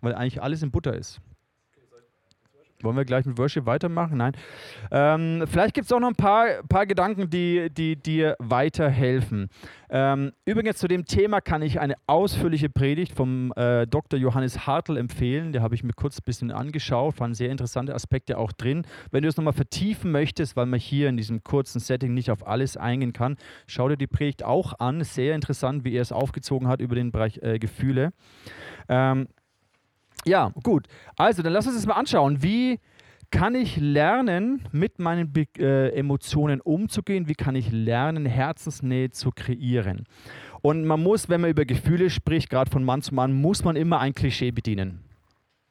weil 0.00 0.14
eigentlich 0.14 0.42
alles 0.42 0.62
in 0.62 0.70
Butter 0.70 0.94
ist. 0.94 1.20
Wollen 2.84 2.96
wir 2.96 3.04
gleich 3.04 3.24
mit 3.24 3.38
Worship 3.38 3.66
weitermachen? 3.66 4.18
Nein. 4.18 4.32
Ähm, 4.90 5.44
vielleicht 5.46 5.74
gibt 5.74 5.86
es 5.86 5.92
auch 5.92 6.00
noch 6.00 6.08
ein 6.08 6.14
paar, 6.14 6.46
paar 6.68 6.86
Gedanken, 6.86 7.30
die, 7.30 7.68
die 7.70 7.96
dir 7.96 8.36
weiterhelfen. 8.38 9.48
Ähm, 9.90 10.32
übrigens 10.44 10.78
zu 10.78 10.88
dem 10.88 11.04
Thema 11.04 11.40
kann 11.40 11.62
ich 11.62 11.80
eine 11.80 11.94
ausführliche 12.06 12.68
Predigt 12.68 13.12
vom 13.12 13.52
äh, 13.56 13.86
Dr. 13.86 14.18
Johannes 14.18 14.66
Hartl 14.66 14.96
empfehlen. 14.96 15.52
Der 15.52 15.62
habe 15.62 15.74
ich 15.74 15.84
mir 15.84 15.92
kurz 15.92 16.18
ein 16.18 16.24
bisschen 16.24 16.50
angeschaut, 16.50 17.20
waren 17.20 17.34
sehr 17.34 17.50
interessante 17.50 17.94
Aspekte 17.94 18.38
auch 18.38 18.52
drin. 18.52 18.86
Wenn 19.10 19.22
du 19.22 19.28
es 19.28 19.36
nochmal 19.36 19.52
vertiefen 19.52 20.10
möchtest, 20.10 20.56
weil 20.56 20.66
man 20.66 20.80
hier 20.80 21.08
in 21.08 21.16
diesem 21.16 21.44
kurzen 21.44 21.80
Setting 21.80 22.12
nicht 22.12 22.30
auf 22.30 22.46
alles 22.46 22.76
eingehen 22.76 23.12
kann, 23.12 23.36
schau 23.66 23.88
dir 23.88 23.96
die 23.96 24.06
Predigt 24.06 24.42
auch 24.42 24.78
an. 24.78 25.02
Sehr 25.04 25.34
interessant, 25.34 25.84
wie 25.84 25.94
er 25.94 26.02
es 26.02 26.12
aufgezogen 26.12 26.68
hat 26.68 26.80
über 26.80 26.94
den 26.94 27.12
Bereich 27.12 27.38
äh, 27.42 27.58
Gefühle. 27.58 28.12
Ähm, 28.88 29.28
ja, 30.26 30.52
gut. 30.62 30.86
Also, 31.16 31.42
dann 31.42 31.52
lass 31.52 31.66
uns 31.66 31.76
das 31.76 31.86
mal 31.86 31.94
anschauen. 31.94 32.42
Wie 32.42 32.80
kann 33.30 33.54
ich 33.54 33.76
lernen, 33.76 34.62
mit 34.70 34.98
meinen 34.98 35.32
Be 35.32 35.46
äh, 35.58 35.88
Emotionen 35.96 36.60
umzugehen? 36.60 37.28
Wie 37.28 37.34
kann 37.34 37.56
ich 37.56 37.72
lernen, 37.72 38.26
Herzensnähe 38.26 39.10
zu 39.10 39.30
kreieren? 39.32 40.06
Und 40.62 40.84
man 40.84 41.02
muss, 41.02 41.28
wenn 41.28 41.40
man 41.40 41.50
über 41.50 41.64
Gefühle 41.64 42.10
spricht, 42.10 42.48
gerade 42.48 42.70
von 42.70 42.84
Mann 42.84 43.02
zu 43.02 43.14
Mann, 43.14 43.32
muss 43.32 43.64
man 43.64 43.76
immer 43.76 44.00
ein 44.00 44.14
Klischee 44.14 44.50
bedienen. 44.50 45.00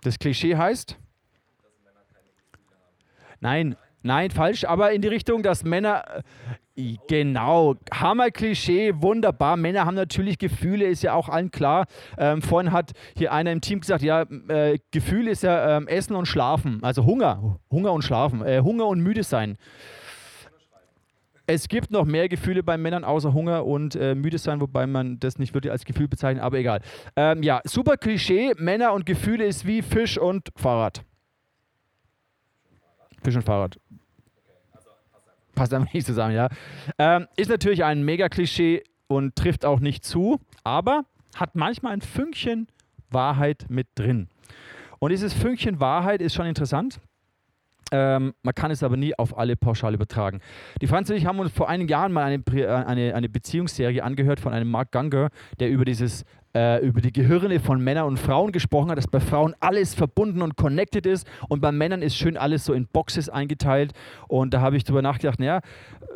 Das 0.03 0.19
Klischee 0.19 0.55
heißt? 0.55 0.97
Nein, 3.39 3.75
nein, 4.03 4.31
falsch, 4.31 4.65
aber 4.65 4.91
in 4.91 5.01
die 5.01 5.07
Richtung, 5.07 5.43
dass 5.43 5.63
Männer, 5.63 6.03
Genau, 7.07 7.75
Hammer-Klischee, 7.93 8.95
wunderbar. 8.95 9.57
Männer 9.57 9.85
haben 9.85 9.93
natürlich 9.93 10.39
Gefühle, 10.39 10.85
ist 10.85 11.03
ja 11.03 11.13
auch 11.13 11.29
allen 11.29 11.51
klar. 11.51 11.85
Ähm, 12.17 12.41
vorhin 12.41 12.71
hat 12.71 12.93
hier 13.15 13.31
einer 13.31 13.51
im 13.51 13.61
Team 13.61 13.79
gesagt, 13.79 14.01
ja, 14.01 14.25
äh, 14.47 14.79
Gefühl 14.89 15.27
ist 15.27 15.43
ja 15.43 15.77
ähm, 15.77 15.87
Essen 15.87 16.15
und 16.15 16.25
Schlafen, 16.25 16.79
also 16.81 17.05
Hunger, 17.05 17.59
Hunger 17.69 17.93
und 17.93 18.01
Schlafen, 18.01 18.43
äh, 18.43 18.61
Hunger 18.63 18.87
und 18.87 19.01
müde 19.01 19.21
sein. 19.21 19.57
Es 21.45 21.67
gibt 21.67 21.91
noch 21.91 22.05
mehr 22.05 22.27
Gefühle 22.27 22.63
bei 22.63 22.77
Männern 22.77 23.03
außer 23.03 23.33
Hunger 23.33 23.65
und 23.65 23.95
äh, 23.95 24.15
müde 24.15 24.39
sein, 24.39 24.59
wobei 24.59 24.87
man 24.87 25.19
das 25.19 25.37
nicht 25.37 25.53
wirklich 25.53 25.71
als 25.71 25.85
Gefühl 25.85 26.07
bezeichnet, 26.07 26.43
aber 26.43 26.57
egal. 26.57 26.81
Ähm, 27.15 27.43
ja, 27.43 27.61
super 27.65 27.97
Klischee, 27.97 28.53
Männer 28.57 28.93
und 28.93 29.05
Gefühle 29.05 29.45
ist 29.45 29.67
wie 29.67 29.83
Fisch 29.83 30.17
und 30.17 30.49
Fahrrad. 30.55 31.03
Fisch 33.23 33.35
und 33.35 33.43
Fahrrad 33.43 33.77
passt 35.53 35.73
einfach 35.73 35.93
nicht 35.93 36.05
zusammen, 36.05 36.35
ja. 36.35 36.49
Ähm, 36.97 37.27
ist 37.35 37.49
natürlich 37.49 37.83
ein 37.83 38.03
Mega-Klischee 38.03 38.83
und 39.07 39.35
trifft 39.35 39.65
auch 39.65 39.79
nicht 39.79 40.03
zu, 40.03 40.39
aber 40.63 41.05
hat 41.35 41.55
manchmal 41.55 41.93
ein 41.93 42.01
Fünkchen 42.01 42.67
Wahrheit 43.09 43.65
mit 43.69 43.87
drin. 43.95 44.27
Und 44.99 45.11
dieses 45.11 45.33
Fünkchen 45.33 45.79
Wahrheit 45.79 46.21
ist 46.21 46.33
schon 46.33 46.45
interessant. 46.45 46.99
Ähm, 47.91 48.33
man 48.41 48.55
kann 48.55 48.71
es 48.71 48.81
aber 48.81 48.97
nie 48.97 49.13
auf 49.15 49.37
alle 49.37 49.55
pauschal 49.55 49.93
übertragen. 49.93 50.39
Die 50.81 50.87
Franz 50.87 51.09
und 51.09 51.15
ich 51.15 51.25
haben 51.25 51.39
uns 51.39 51.51
vor 51.51 51.69
einigen 51.69 51.89
Jahren 51.89 52.11
mal 52.11 52.23
eine, 52.23 52.41
äh, 52.53 52.67
eine, 52.67 53.13
eine 53.13 53.29
Beziehungsserie 53.29 54.03
angehört 54.03 54.39
von 54.39 54.53
einem 54.53 54.71
Mark 54.71 54.91
Ganger, 54.91 55.29
der 55.59 55.69
über 55.69 55.85
dieses 55.85 56.25
äh, 56.55 56.85
über 56.85 57.01
die 57.01 57.11
Gehirne 57.11 57.59
von 57.59 57.83
Männern 57.83 58.05
und 58.05 58.19
Frauen 58.19 58.51
gesprochen 58.51 58.91
hat, 58.91 58.97
dass 58.97 59.07
bei 59.07 59.19
Frauen 59.19 59.55
alles 59.59 59.95
verbunden 59.95 60.41
und 60.41 60.55
connected 60.55 61.05
ist 61.05 61.27
und 61.49 61.61
bei 61.61 61.71
Männern 61.71 62.01
ist 62.01 62.15
schön 62.15 62.37
alles 62.37 62.65
so 62.65 62.73
in 62.73 62.87
Boxes 62.87 63.29
eingeteilt. 63.29 63.93
Und 64.27 64.53
da 64.53 64.61
habe 64.61 64.77
ich 64.77 64.83
darüber 64.83 65.01
nachgedacht, 65.01 65.39
naja, 65.39 65.61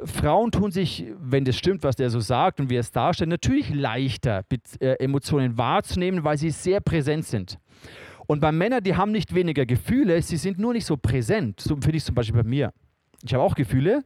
Frauen 0.04 0.52
tun 0.52 0.72
sich, 0.72 1.06
wenn 1.20 1.46
das 1.46 1.58
stimmt, 1.58 1.84
was 1.84 1.96
der 1.96 2.10
so 2.10 2.20
sagt 2.20 2.60
und 2.60 2.70
wie 2.70 2.76
er 2.76 2.82
es 2.82 2.92
darstellt, 2.92 3.30
natürlich 3.30 3.74
leichter, 3.74 4.44
äh, 4.80 4.94
Emotionen 5.00 5.58
wahrzunehmen, 5.58 6.24
weil 6.24 6.38
sie 6.38 6.52
sehr 6.52 6.82
präsent 6.82 7.26
sind. 7.26 7.58
Und 8.28 8.42
bei 8.42 8.52
Männern, 8.52 8.84
die 8.84 8.96
haben 8.96 9.12
nicht 9.12 9.34
weniger 9.34 9.66
Gefühle, 9.66 10.22
sie 10.22 10.38
sind 10.38 10.60
nur 10.60 10.74
nicht 10.74 10.86
so 10.86 10.98
präsent. 10.98 11.62
So 11.62 11.76
finde 11.76 11.98
ich 11.98 12.04
zum 12.04 12.14
Beispiel 12.14 12.44
bei 12.44 12.48
mir. 12.48 12.74
Ich 13.24 13.34
habe 13.34 13.44
auch 13.44 13.56
Gefühle, 13.56 14.04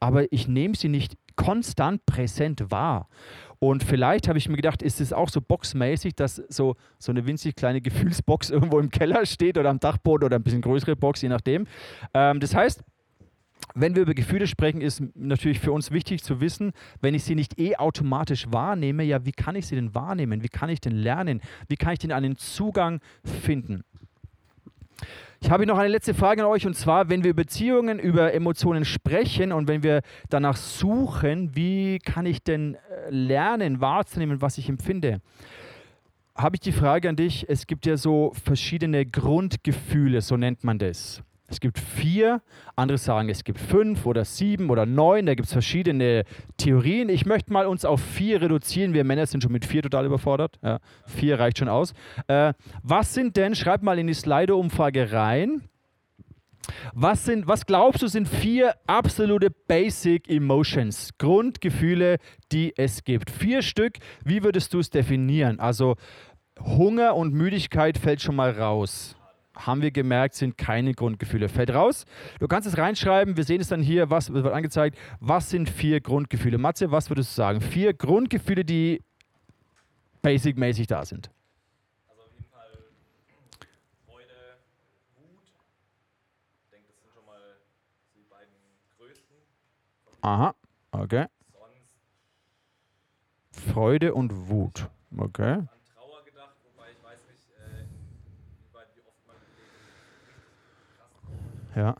aber 0.00 0.32
ich 0.32 0.48
nehme 0.48 0.74
sie 0.76 0.88
nicht 0.88 1.14
konstant 1.36 2.06
präsent 2.06 2.70
wahr. 2.70 3.08
Und 3.58 3.84
vielleicht 3.84 4.28
habe 4.28 4.38
ich 4.38 4.48
mir 4.48 4.56
gedacht, 4.56 4.82
ist 4.82 5.00
es 5.00 5.12
auch 5.12 5.28
so 5.28 5.40
boxmäßig, 5.40 6.14
dass 6.14 6.36
so, 6.48 6.76
so 6.98 7.12
eine 7.12 7.26
winzig 7.26 7.56
kleine 7.56 7.80
Gefühlsbox 7.80 8.50
irgendwo 8.50 8.78
im 8.78 8.90
Keller 8.90 9.26
steht 9.26 9.58
oder 9.58 9.70
am 9.70 9.80
Dachboden 9.80 10.26
oder 10.26 10.36
ein 10.36 10.42
bisschen 10.42 10.62
größere 10.62 10.96
Box, 10.96 11.22
je 11.22 11.28
nachdem. 11.28 11.66
Ähm, 12.12 12.40
das 12.40 12.54
heißt, 12.54 12.82
wenn 13.74 13.94
wir 13.94 14.02
über 14.02 14.14
Gefühle 14.14 14.46
sprechen, 14.46 14.80
ist 14.80 15.02
natürlich 15.14 15.58
für 15.58 15.72
uns 15.72 15.90
wichtig 15.90 16.22
zu 16.22 16.40
wissen, 16.40 16.72
wenn 17.00 17.14
ich 17.14 17.24
sie 17.24 17.34
nicht 17.34 17.58
eh 17.58 17.76
automatisch 17.76 18.46
wahrnehme, 18.50 19.02
ja, 19.04 19.24
wie 19.24 19.32
kann 19.32 19.56
ich 19.56 19.66
sie 19.66 19.74
denn 19.74 19.94
wahrnehmen? 19.94 20.42
Wie 20.42 20.48
kann 20.48 20.68
ich 20.68 20.80
denn 20.80 20.92
lernen? 20.92 21.40
Wie 21.68 21.76
kann 21.76 21.92
ich 21.94 21.98
denn 21.98 22.12
einen 22.12 22.36
Zugang 22.36 23.00
finden? 23.24 23.84
Ich 25.44 25.50
habe 25.50 25.66
noch 25.66 25.76
eine 25.76 25.90
letzte 25.90 26.14
Frage 26.14 26.42
an 26.42 26.48
euch 26.48 26.66
und 26.66 26.72
zwar, 26.74 27.10
wenn 27.10 27.22
wir 27.22 27.32
über 27.32 27.42
Beziehungen, 27.42 27.98
über 27.98 28.32
Emotionen 28.32 28.86
sprechen 28.86 29.52
und 29.52 29.68
wenn 29.68 29.82
wir 29.82 30.00
danach 30.30 30.56
suchen, 30.56 31.54
wie 31.54 31.98
kann 31.98 32.24
ich 32.24 32.42
denn 32.42 32.76
äh, 32.76 33.10
lernen, 33.10 33.82
wahrzunehmen, 33.82 34.40
was 34.40 34.56
ich 34.56 34.70
empfinde? 34.70 35.20
Habe 36.34 36.56
ich 36.56 36.60
die 36.60 36.72
Frage 36.72 37.10
an 37.10 37.16
dich, 37.16 37.44
es 37.46 37.66
gibt 37.66 37.84
ja 37.84 37.98
so 37.98 38.32
verschiedene 38.42 39.04
Grundgefühle, 39.04 40.22
so 40.22 40.38
nennt 40.38 40.64
man 40.64 40.78
das. 40.78 41.22
Es 41.54 41.60
gibt 41.60 41.78
vier, 41.78 42.42
andere 42.74 42.98
sagen, 42.98 43.28
es 43.28 43.44
gibt 43.44 43.60
fünf 43.60 44.06
oder 44.06 44.24
sieben 44.24 44.70
oder 44.70 44.86
neun. 44.86 45.24
Da 45.24 45.36
gibt 45.36 45.46
es 45.46 45.52
verschiedene 45.52 46.24
Theorien. 46.56 47.08
Ich 47.08 47.26
möchte 47.26 47.52
mal 47.52 47.66
uns 47.66 47.84
auf 47.84 48.00
vier 48.00 48.42
reduzieren. 48.42 48.92
Wir 48.92 49.04
Männer 49.04 49.24
sind 49.24 49.40
schon 49.40 49.52
mit 49.52 49.64
vier 49.64 49.80
total 49.80 50.04
überfordert. 50.04 50.58
Ja, 50.64 50.80
vier 51.06 51.38
reicht 51.38 51.58
schon 51.58 51.68
aus. 51.68 51.92
Äh, 52.26 52.54
was 52.82 53.14
sind 53.14 53.36
denn, 53.36 53.54
schreib 53.54 53.84
mal 53.84 54.00
in 54.00 54.08
die 54.08 54.14
Slido-Umfrage 54.14 55.12
rein, 55.12 55.62
was, 56.92 57.24
sind, 57.24 57.46
was 57.46 57.66
glaubst 57.66 58.02
du 58.02 58.08
sind 58.08 58.26
vier 58.26 58.74
absolute 58.88 59.50
Basic 59.50 60.28
Emotions, 60.28 61.10
Grundgefühle, 61.18 62.16
die 62.50 62.72
es 62.76 63.04
gibt? 63.04 63.30
Vier 63.30 63.62
Stück, 63.62 63.98
wie 64.24 64.42
würdest 64.42 64.74
du 64.74 64.80
es 64.80 64.90
definieren? 64.90 65.60
Also 65.60 65.94
Hunger 66.58 67.14
und 67.14 67.32
Müdigkeit 67.32 67.96
fällt 67.96 68.22
schon 68.22 68.34
mal 68.34 68.50
raus 68.50 69.16
haben 69.56 69.82
wir 69.82 69.90
gemerkt, 69.90 70.34
sind 70.34 70.58
keine 70.58 70.94
Grundgefühle. 70.94 71.48
Fällt 71.48 71.70
raus. 71.74 72.04
Du 72.40 72.48
kannst 72.48 72.66
es 72.68 72.76
reinschreiben. 72.76 73.36
Wir 73.36 73.44
sehen 73.44 73.60
es 73.60 73.68
dann 73.68 73.82
hier, 73.82 74.10
was 74.10 74.32
wird 74.32 74.46
angezeigt. 74.46 74.98
Was 75.20 75.50
sind 75.50 75.68
vier 75.70 76.00
Grundgefühle? 76.00 76.58
Matze, 76.58 76.90
was 76.90 77.10
würdest 77.10 77.32
du 77.32 77.34
sagen? 77.36 77.60
Vier 77.60 77.94
Grundgefühle, 77.94 78.64
die 78.64 79.02
basic-mäßig 80.22 80.86
da 80.86 81.04
sind. 81.04 81.30
Also 82.08 82.22
auf 82.22 82.32
jeden 82.32 82.46
Fall 82.50 82.70
Freude, 84.06 84.58
Wut. 85.16 85.44
Ich 86.64 86.70
denke, 86.70 86.88
das 86.88 86.96
sind 87.00 87.12
schon 87.12 87.26
mal 87.26 87.40
die 88.16 88.24
beiden 88.28 88.54
größten. 88.98 89.36
Aha, 90.22 90.54
okay. 90.92 91.26
Sonst 91.52 91.98
Freude 93.72 94.14
und 94.14 94.48
Wut. 94.48 94.88
Okay. 95.16 95.52
an 95.52 95.68
Trauer 95.94 96.24
gedacht, 96.24 96.56
wobei 96.64 96.90
ich 96.90 97.02
weiß 97.04 97.20
nicht, 97.30 97.48
äh, 97.54 97.84
wie 97.86 98.74
weit, 98.74 98.88
wie 98.96 99.02
oft 99.06 99.24
man 99.28 99.36
den 99.36 99.54
Ja. 101.76 101.96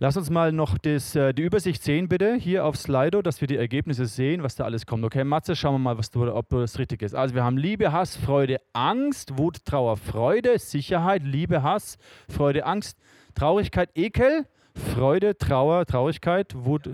Lass 0.00 0.16
uns 0.16 0.28
mal 0.28 0.52
noch 0.52 0.76
das, 0.76 1.14
äh, 1.14 1.32
die 1.32 1.42
Übersicht 1.42 1.82
sehen, 1.82 2.08
bitte, 2.08 2.34
hier 2.34 2.64
auf 2.64 2.76
Slido, 2.76 3.22
dass 3.22 3.40
wir 3.40 3.48
die 3.48 3.56
Ergebnisse 3.56 4.06
sehen, 4.06 4.42
was 4.42 4.54
da 4.54 4.64
alles 4.64 4.86
kommt. 4.86 5.04
Okay, 5.04 5.24
Matze, 5.24 5.56
schauen 5.56 5.74
wir 5.74 5.78
mal, 5.78 5.98
was 5.98 6.10
du, 6.10 6.30
ob 6.34 6.50
das 6.50 6.78
richtig 6.78 7.02
ist. 7.02 7.14
Also, 7.14 7.34
wir 7.34 7.44
haben 7.44 7.56
Liebe, 7.56 7.92
Hass, 7.92 8.16
Freude, 8.16 8.60
Angst, 8.72 9.38
Wut, 9.38 9.64
Trauer, 9.64 9.96
Freude, 9.96 10.58
Sicherheit, 10.58 11.22
Liebe, 11.22 11.62
Hass, 11.62 11.96
Freude, 12.28 12.66
Angst, 12.66 12.98
Traurigkeit, 13.34 13.90
Ekel, 13.94 14.46
Freude, 14.74 15.38
Trauer, 15.38 15.86
Traurigkeit, 15.86 16.54
Wut, 16.54 16.90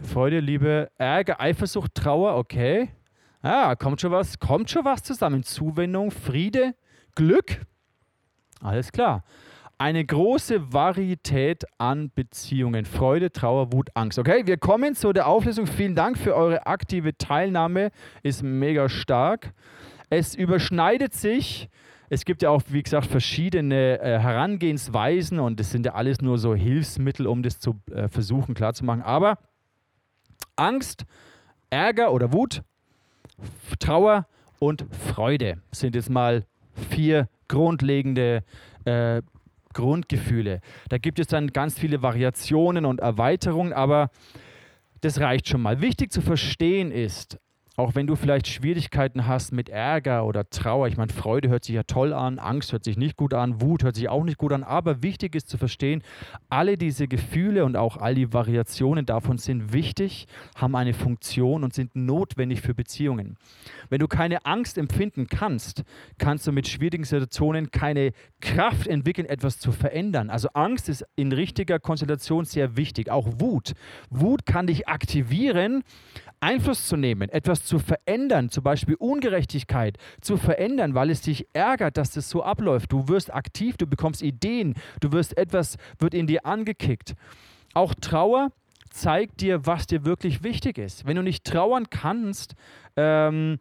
Freude, 0.00 0.40
Liebe, 0.40 0.90
Ärger, 0.98 1.40
Eifersucht, 1.40 1.94
Trauer, 1.94 2.36
okay. 2.36 2.90
Ja, 3.42 3.74
kommt 3.74 4.00
schon 4.00 4.12
was, 4.12 4.38
kommt 4.38 4.70
schon 4.70 4.84
was 4.84 5.02
zusammen. 5.02 5.42
Zuwendung, 5.42 6.10
Friede, 6.10 6.74
Glück. 7.14 7.60
Alles 8.60 8.90
klar. 8.92 9.22
Eine 9.84 10.02
große 10.02 10.72
Varietät 10.72 11.66
an 11.76 12.10
Beziehungen. 12.14 12.86
Freude, 12.86 13.30
Trauer, 13.30 13.70
Wut, 13.70 13.90
Angst. 13.92 14.18
Okay, 14.18 14.46
wir 14.46 14.56
kommen 14.56 14.94
zu 14.94 15.12
der 15.12 15.26
Auflösung. 15.26 15.66
Vielen 15.66 15.94
Dank 15.94 16.16
für 16.16 16.34
eure 16.34 16.66
aktive 16.66 17.18
Teilnahme. 17.18 17.90
Ist 18.22 18.42
mega 18.42 18.88
stark. 18.88 19.52
Es 20.08 20.34
überschneidet 20.34 21.12
sich. 21.12 21.68
Es 22.08 22.24
gibt 22.24 22.40
ja 22.40 22.48
auch, 22.48 22.62
wie 22.68 22.82
gesagt, 22.82 23.08
verschiedene 23.08 24.00
äh, 24.00 24.18
Herangehensweisen 24.18 25.38
und 25.38 25.60
das 25.60 25.70
sind 25.70 25.84
ja 25.84 25.92
alles 25.92 26.22
nur 26.22 26.38
so 26.38 26.54
Hilfsmittel, 26.54 27.26
um 27.26 27.42
das 27.42 27.60
zu 27.60 27.78
äh, 27.90 28.08
versuchen 28.08 28.54
klarzumachen. 28.54 29.02
Aber 29.02 29.36
Angst, 30.56 31.04
Ärger 31.68 32.10
oder 32.10 32.32
Wut, 32.32 32.62
Trauer 33.80 34.26
und 34.60 34.86
Freude 35.12 35.58
sind 35.72 35.94
jetzt 35.94 36.08
mal 36.08 36.46
vier 36.88 37.28
grundlegende 37.48 38.44
äh, 38.86 39.20
Grundgefühle. 39.74 40.60
Da 40.88 40.98
gibt 40.98 41.18
es 41.18 41.26
dann 41.26 41.48
ganz 41.48 41.78
viele 41.78 42.02
Variationen 42.02 42.86
und 42.86 43.00
Erweiterungen, 43.00 43.72
aber 43.72 44.10
das 45.02 45.20
reicht 45.20 45.48
schon 45.48 45.60
mal. 45.60 45.82
Wichtig 45.82 46.10
zu 46.10 46.22
verstehen 46.22 46.90
ist, 46.90 47.38
auch 47.76 47.96
wenn 47.96 48.06
du 48.06 48.14
vielleicht 48.14 48.46
Schwierigkeiten 48.46 49.26
hast 49.26 49.52
mit 49.52 49.68
Ärger 49.68 50.24
oder 50.26 50.48
Trauer, 50.48 50.86
ich 50.86 50.96
meine, 50.96 51.12
Freude 51.12 51.48
hört 51.48 51.64
sich 51.64 51.74
ja 51.74 51.82
toll 51.82 52.12
an, 52.12 52.38
Angst 52.38 52.72
hört 52.72 52.84
sich 52.84 52.96
nicht 52.96 53.16
gut 53.16 53.34
an, 53.34 53.60
Wut 53.60 53.82
hört 53.82 53.96
sich 53.96 54.08
auch 54.08 54.22
nicht 54.22 54.38
gut 54.38 54.52
an, 54.52 54.62
aber 54.62 55.02
wichtig 55.02 55.34
ist 55.34 55.48
zu 55.48 55.58
verstehen, 55.58 56.02
alle 56.48 56.76
diese 56.76 57.08
Gefühle 57.08 57.64
und 57.64 57.76
auch 57.76 57.96
all 57.96 58.14
die 58.14 58.32
Variationen 58.32 59.06
davon 59.06 59.38
sind 59.38 59.72
wichtig, 59.72 60.26
haben 60.54 60.76
eine 60.76 60.94
Funktion 60.94 61.64
und 61.64 61.74
sind 61.74 61.96
notwendig 61.96 62.60
für 62.60 62.74
Beziehungen. 62.74 63.36
Wenn 63.88 63.98
du 63.98 64.06
keine 64.06 64.46
Angst 64.46 64.78
empfinden 64.78 65.26
kannst, 65.26 65.82
kannst 66.18 66.46
du 66.46 66.52
mit 66.52 66.68
schwierigen 66.68 67.04
Situationen 67.04 67.72
keine 67.72 68.12
Kraft 68.40 68.86
entwickeln, 68.86 69.26
etwas 69.26 69.58
zu 69.58 69.72
verändern. 69.72 70.30
Also 70.30 70.48
Angst 70.54 70.88
ist 70.88 71.04
in 71.16 71.32
richtiger 71.32 71.80
Konstellation 71.80 72.44
sehr 72.44 72.76
wichtig, 72.76 73.10
auch 73.10 73.26
Wut. 73.38 73.72
Wut 74.10 74.46
kann 74.46 74.68
dich 74.68 74.86
aktivieren, 74.86 75.82
Einfluss 76.40 76.86
zu 76.86 76.96
nehmen, 76.96 77.30
etwas 77.30 77.63
zu 77.64 77.78
verändern, 77.78 78.50
zum 78.50 78.62
Beispiel 78.62 78.94
Ungerechtigkeit 78.96 79.98
zu 80.20 80.36
verändern, 80.36 80.94
weil 80.94 81.10
es 81.10 81.22
dich 81.22 81.46
ärgert, 81.52 81.96
dass 81.96 82.12
das 82.12 82.30
so 82.30 82.42
abläuft. 82.42 82.92
Du 82.92 83.08
wirst 83.08 83.32
aktiv, 83.32 83.76
du 83.76 83.86
bekommst 83.86 84.22
Ideen, 84.22 84.74
du 85.00 85.12
wirst 85.12 85.36
etwas, 85.36 85.76
wird 85.98 86.14
in 86.14 86.26
dir 86.26 86.46
angekickt. 86.46 87.14
Auch 87.74 87.94
Trauer 87.94 88.50
zeigt 88.90 89.40
dir, 89.40 89.66
was 89.66 89.86
dir 89.86 90.04
wirklich 90.04 90.42
wichtig 90.42 90.78
ist. 90.78 91.06
Wenn 91.06 91.16
du 91.16 91.22
nicht 91.22 91.44
trauern 91.44 91.90
kannst, 91.90 92.54
ähm, 92.96 93.58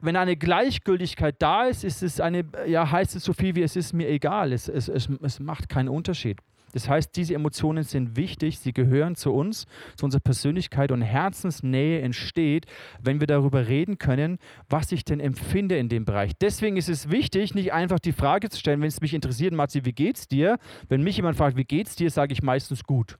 wenn 0.00 0.16
eine 0.16 0.36
Gleichgültigkeit 0.36 1.36
da 1.40 1.64
ist, 1.64 1.84
ist 1.84 2.02
es 2.02 2.20
eine, 2.20 2.44
ja, 2.66 2.90
heißt 2.90 3.16
es 3.16 3.24
so 3.24 3.32
viel 3.32 3.56
wie 3.56 3.62
es 3.62 3.76
ist 3.76 3.92
mir 3.92 4.08
egal. 4.08 4.52
Es, 4.52 4.68
es, 4.68 4.88
es, 4.88 5.08
es 5.22 5.40
macht 5.40 5.68
keinen 5.68 5.88
Unterschied. 5.88 6.38
Das 6.72 6.88
heißt, 6.88 7.16
diese 7.16 7.34
Emotionen 7.34 7.84
sind 7.84 8.16
wichtig, 8.16 8.58
sie 8.58 8.72
gehören 8.72 9.14
zu 9.14 9.32
uns, 9.32 9.66
zu 9.96 10.04
unserer 10.04 10.20
Persönlichkeit 10.20 10.92
und 10.92 11.02
Herzensnähe 11.02 12.00
entsteht, 12.00 12.66
wenn 13.00 13.20
wir 13.20 13.26
darüber 13.26 13.68
reden 13.68 13.98
können, 13.98 14.38
was 14.68 14.92
ich 14.92 15.04
denn 15.04 15.20
empfinde 15.20 15.78
in 15.78 15.88
dem 15.88 16.04
Bereich. 16.04 16.32
Deswegen 16.40 16.76
ist 16.76 16.88
es 16.88 17.10
wichtig, 17.10 17.54
nicht 17.54 17.72
einfach 17.72 17.98
die 17.98 18.12
Frage 18.12 18.48
zu 18.48 18.58
stellen, 18.58 18.80
wenn 18.80 18.88
es 18.88 19.00
mich 19.00 19.14
interessiert, 19.14 19.54
Matzi, 19.54 19.84
wie 19.84 19.92
geht's 19.92 20.28
dir? 20.28 20.58
Wenn 20.88 21.02
mich 21.02 21.16
jemand 21.16 21.36
fragt, 21.36 21.56
wie 21.56 21.64
geht's 21.64 21.96
dir, 21.96 22.10
sage 22.10 22.32
ich 22.32 22.42
meistens 22.42 22.84
gut. 22.84 23.18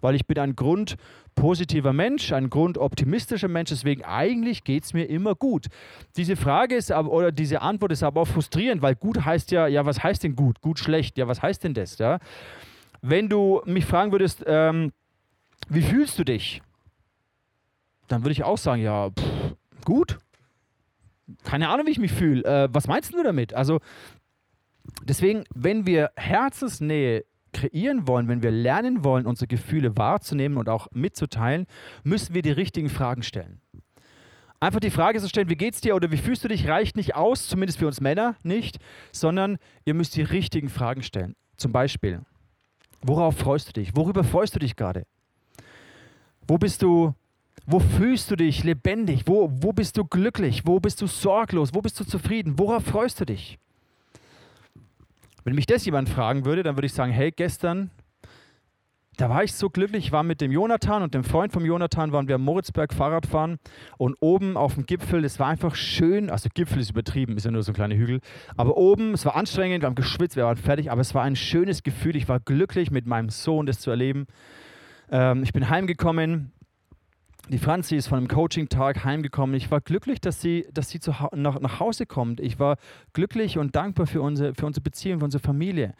Weil 0.00 0.14
ich 0.14 0.26
bin 0.26 0.38
ein 0.38 0.56
grundpositiver 0.56 1.92
Mensch, 1.92 2.32
ein 2.32 2.50
grundoptimistischer 2.50 3.48
Mensch, 3.48 3.70
deswegen 3.70 4.04
eigentlich 4.04 4.64
geht 4.64 4.84
es 4.84 4.92
mir 4.92 5.04
immer 5.04 5.34
gut. 5.34 5.66
Diese 6.16 6.36
Frage 6.36 6.74
ist 6.76 6.92
aber, 6.92 7.10
oder 7.10 7.32
diese 7.32 7.62
Antwort 7.62 7.92
ist 7.92 8.02
aber 8.02 8.22
auch 8.22 8.28
frustrierend, 8.28 8.82
weil 8.82 8.94
gut 8.94 9.24
heißt 9.24 9.50
ja, 9.50 9.66
ja, 9.66 9.86
was 9.86 10.02
heißt 10.02 10.24
denn 10.24 10.36
gut? 10.36 10.60
Gut, 10.60 10.78
schlecht, 10.78 11.18
ja, 11.18 11.28
was 11.28 11.42
heißt 11.42 11.64
denn 11.64 11.74
das? 11.74 11.98
Ja? 11.98 12.18
wenn 13.08 13.28
du 13.28 13.62
mich 13.64 13.86
fragen 13.86 14.12
würdest, 14.12 14.44
ähm, 14.46 14.92
wie 15.68 15.82
fühlst 15.82 16.18
du 16.18 16.24
dich? 16.24 16.62
Dann 18.08 18.22
würde 18.22 18.32
ich 18.32 18.44
auch 18.44 18.58
sagen, 18.58 18.82
ja, 18.82 19.10
pff, 19.10 19.56
gut. 19.84 20.18
Keine 21.44 21.68
Ahnung, 21.68 21.86
wie 21.86 21.90
ich 21.90 21.98
mich 21.98 22.12
fühle. 22.12 22.44
Äh, 22.44 22.68
was 22.72 22.86
meinst 22.86 23.12
du 23.12 23.22
damit? 23.22 23.54
Also, 23.54 23.80
deswegen, 25.02 25.44
wenn 25.54 25.86
wir 25.86 26.10
Herzensnähe 26.16 27.24
kreieren 27.56 28.06
wollen, 28.06 28.28
wenn 28.28 28.42
wir 28.42 28.50
lernen 28.50 29.04
wollen, 29.04 29.26
unsere 29.26 29.46
Gefühle 29.46 29.96
wahrzunehmen 29.96 30.58
und 30.58 30.68
auch 30.68 30.88
mitzuteilen, 30.92 31.66
müssen 32.04 32.34
wir 32.34 32.42
die 32.42 32.52
richtigen 32.52 32.88
Fragen 32.88 33.22
stellen. 33.22 33.60
Einfach 34.60 34.80
die 34.80 34.90
Frage 34.90 35.20
zu 35.20 35.28
stellen, 35.28 35.50
wie 35.50 35.56
geht's 35.56 35.80
dir 35.80 35.94
oder 35.94 36.10
wie 36.10 36.16
fühlst 36.16 36.44
du 36.44 36.48
dich, 36.48 36.66
reicht 36.66 36.96
nicht 36.96 37.14
aus, 37.14 37.46
zumindest 37.46 37.78
für 37.78 37.86
uns 37.86 38.00
Männer 38.00 38.36
nicht, 38.42 38.78
sondern 39.12 39.58
ihr 39.84 39.94
müsst 39.94 40.16
die 40.16 40.22
richtigen 40.22 40.68
Fragen 40.68 41.02
stellen. 41.02 41.34
Zum 41.56 41.72
Beispiel, 41.72 42.22
Worauf 43.06 43.36
freust 43.36 43.68
du 43.68 43.72
dich? 43.72 43.94
Worüber 43.94 44.24
freust 44.24 44.54
du 44.54 44.58
dich 44.58 44.74
gerade? 44.74 45.06
Wo 46.48 46.58
bist 46.58 46.82
du, 46.82 47.14
wo 47.66 47.78
fühlst 47.78 48.30
du 48.30 48.36
dich 48.36 48.64
lebendig? 48.64 49.22
Wo, 49.26 49.48
wo 49.52 49.72
bist 49.72 49.96
du 49.96 50.04
glücklich? 50.04 50.66
Wo 50.66 50.80
bist 50.80 51.00
du 51.02 51.06
sorglos? 51.06 51.72
Wo 51.72 51.80
bist 51.80 51.98
du 52.00 52.04
zufrieden? 52.04 52.58
Worauf 52.58 52.84
freust 52.84 53.20
du 53.20 53.24
dich? 53.24 53.58
Wenn 55.46 55.54
mich 55.54 55.66
das 55.66 55.84
jemand 55.84 56.08
fragen 56.08 56.44
würde, 56.44 56.64
dann 56.64 56.76
würde 56.76 56.86
ich 56.86 56.92
sagen, 56.92 57.12
hey, 57.12 57.30
gestern 57.30 57.92
da 59.16 59.30
war 59.30 59.44
ich 59.44 59.54
so 59.54 59.70
glücklich, 59.70 60.06
ich 60.06 60.12
war 60.12 60.24
mit 60.24 60.40
dem 60.40 60.50
Jonathan 60.50 61.04
und 61.04 61.14
dem 61.14 61.22
Freund 61.22 61.52
vom 61.52 61.64
Jonathan, 61.64 62.10
waren 62.10 62.26
wir 62.26 62.34
am 62.34 62.42
Moritzberg 62.42 62.92
Fahrrad 62.92 63.26
fahren 63.26 63.58
und 63.96 64.16
oben 64.20 64.56
auf 64.56 64.74
dem 64.74 64.86
Gipfel, 64.86 65.24
es 65.24 65.38
war 65.38 65.46
einfach 65.46 65.76
schön, 65.76 66.30
also 66.30 66.48
Gipfel 66.52 66.80
ist 66.80 66.90
übertrieben, 66.90 67.36
ist 67.36 67.44
ja 67.44 67.52
nur 67.52 67.62
so 67.62 67.70
ein 67.70 67.76
kleiner 67.76 67.94
Hügel, 67.94 68.20
aber 68.56 68.76
oben, 68.76 69.14
es 69.14 69.24
war 69.24 69.36
anstrengend, 69.36 69.82
wir 69.82 69.86
haben 69.86 69.94
geschwitzt, 69.94 70.34
wir 70.34 70.44
waren 70.44 70.56
fertig, 70.56 70.90
aber 70.90 71.00
es 71.00 71.14
war 71.14 71.22
ein 71.22 71.36
schönes 71.36 71.84
Gefühl, 71.84 72.16
ich 72.16 72.28
war 72.28 72.40
glücklich 72.40 72.90
mit 72.90 73.06
meinem 73.06 73.30
Sohn 73.30 73.66
das 73.66 73.78
zu 73.78 73.88
erleben. 73.90 74.26
Ähm, 75.10 75.44
ich 75.44 75.52
bin 75.52 75.70
heimgekommen, 75.70 76.50
die 77.48 77.58
Franzi 77.58 77.94
ist 77.94 78.08
von 78.08 78.18
einem 78.18 78.28
Coaching-Tag 78.28 79.04
heimgekommen. 79.04 79.54
Ich 79.54 79.70
war 79.70 79.80
glücklich, 79.80 80.20
dass 80.20 80.40
sie, 80.40 80.66
dass 80.72 80.88
sie 80.90 80.98
zu, 80.98 81.12
nach, 81.32 81.60
nach 81.60 81.78
Hause 81.78 82.04
kommt. 82.04 82.40
Ich 82.40 82.58
war 82.58 82.76
glücklich 83.12 83.56
und 83.56 83.76
dankbar 83.76 84.06
für 84.08 84.20
unsere, 84.20 84.54
für 84.54 84.66
unsere 84.66 84.82
Beziehung, 84.82 85.20
für 85.20 85.26
unsere 85.26 85.42
Familie. 85.42 85.94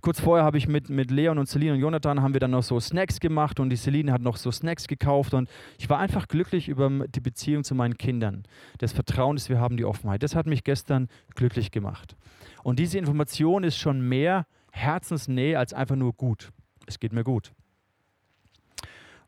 Kurz 0.00 0.18
vorher 0.18 0.44
habe 0.44 0.58
ich 0.58 0.66
mit, 0.66 0.90
mit 0.90 1.12
Leon 1.12 1.38
und 1.38 1.46
Celine 1.46 1.74
und 1.74 1.80
Jonathan 1.80 2.20
haben 2.20 2.32
wir 2.32 2.40
dann 2.40 2.50
noch 2.50 2.64
so 2.64 2.80
Snacks 2.80 3.20
gemacht 3.20 3.60
und 3.60 3.70
die 3.70 3.76
Celine 3.76 4.12
hat 4.12 4.22
noch 4.22 4.36
so 4.36 4.50
Snacks 4.50 4.88
gekauft 4.88 5.34
und 5.34 5.48
ich 5.78 5.88
war 5.88 6.00
einfach 6.00 6.26
glücklich 6.26 6.68
über 6.68 6.90
die 7.06 7.20
Beziehung 7.20 7.62
zu 7.62 7.76
meinen 7.76 7.96
Kindern. 7.96 8.42
Das 8.78 8.92
Vertrauen, 8.92 9.36
das 9.36 9.48
wir 9.48 9.60
haben, 9.60 9.76
die 9.76 9.84
Offenheit. 9.84 10.24
Das 10.24 10.34
hat 10.34 10.46
mich 10.46 10.64
gestern 10.64 11.08
glücklich 11.36 11.70
gemacht. 11.70 12.16
Und 12.64 12.80
diese 12.80 12.98
Information 12.98 13.62
ist 13.62 13.76
schon 13.76 14.00
mehr 14.00 14.46
Herzensnähe 14.72 15.58
als 15.58 15.72
einfach 15.72 15.96
nur 15.96 16.12
gut. 16.12 16.50
Es 16.86 16.98
geht 16.98 17.12
mir 17.12 17.22
gut 17.22 17.52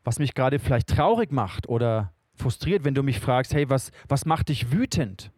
was 0.03 0.19
mich 0.19 0.33
gerade 0.33 0.59
vielleicht 0.59 0.87
traurig 0.87 1.31
macht 1.31 1.69
oder 1.69 2.13
frustriert, 2.35 2.83
wenn 2.83 2.95
du 2.95 3.03
mich 3.03 3.19
fragst, 3.19 3.53
hey, 3.53 3.69
was, 3.69 3.91
was 4.07 4.25
macht 4.25 4.49
dich 4.49 4.71
wütend? 4.71 5.31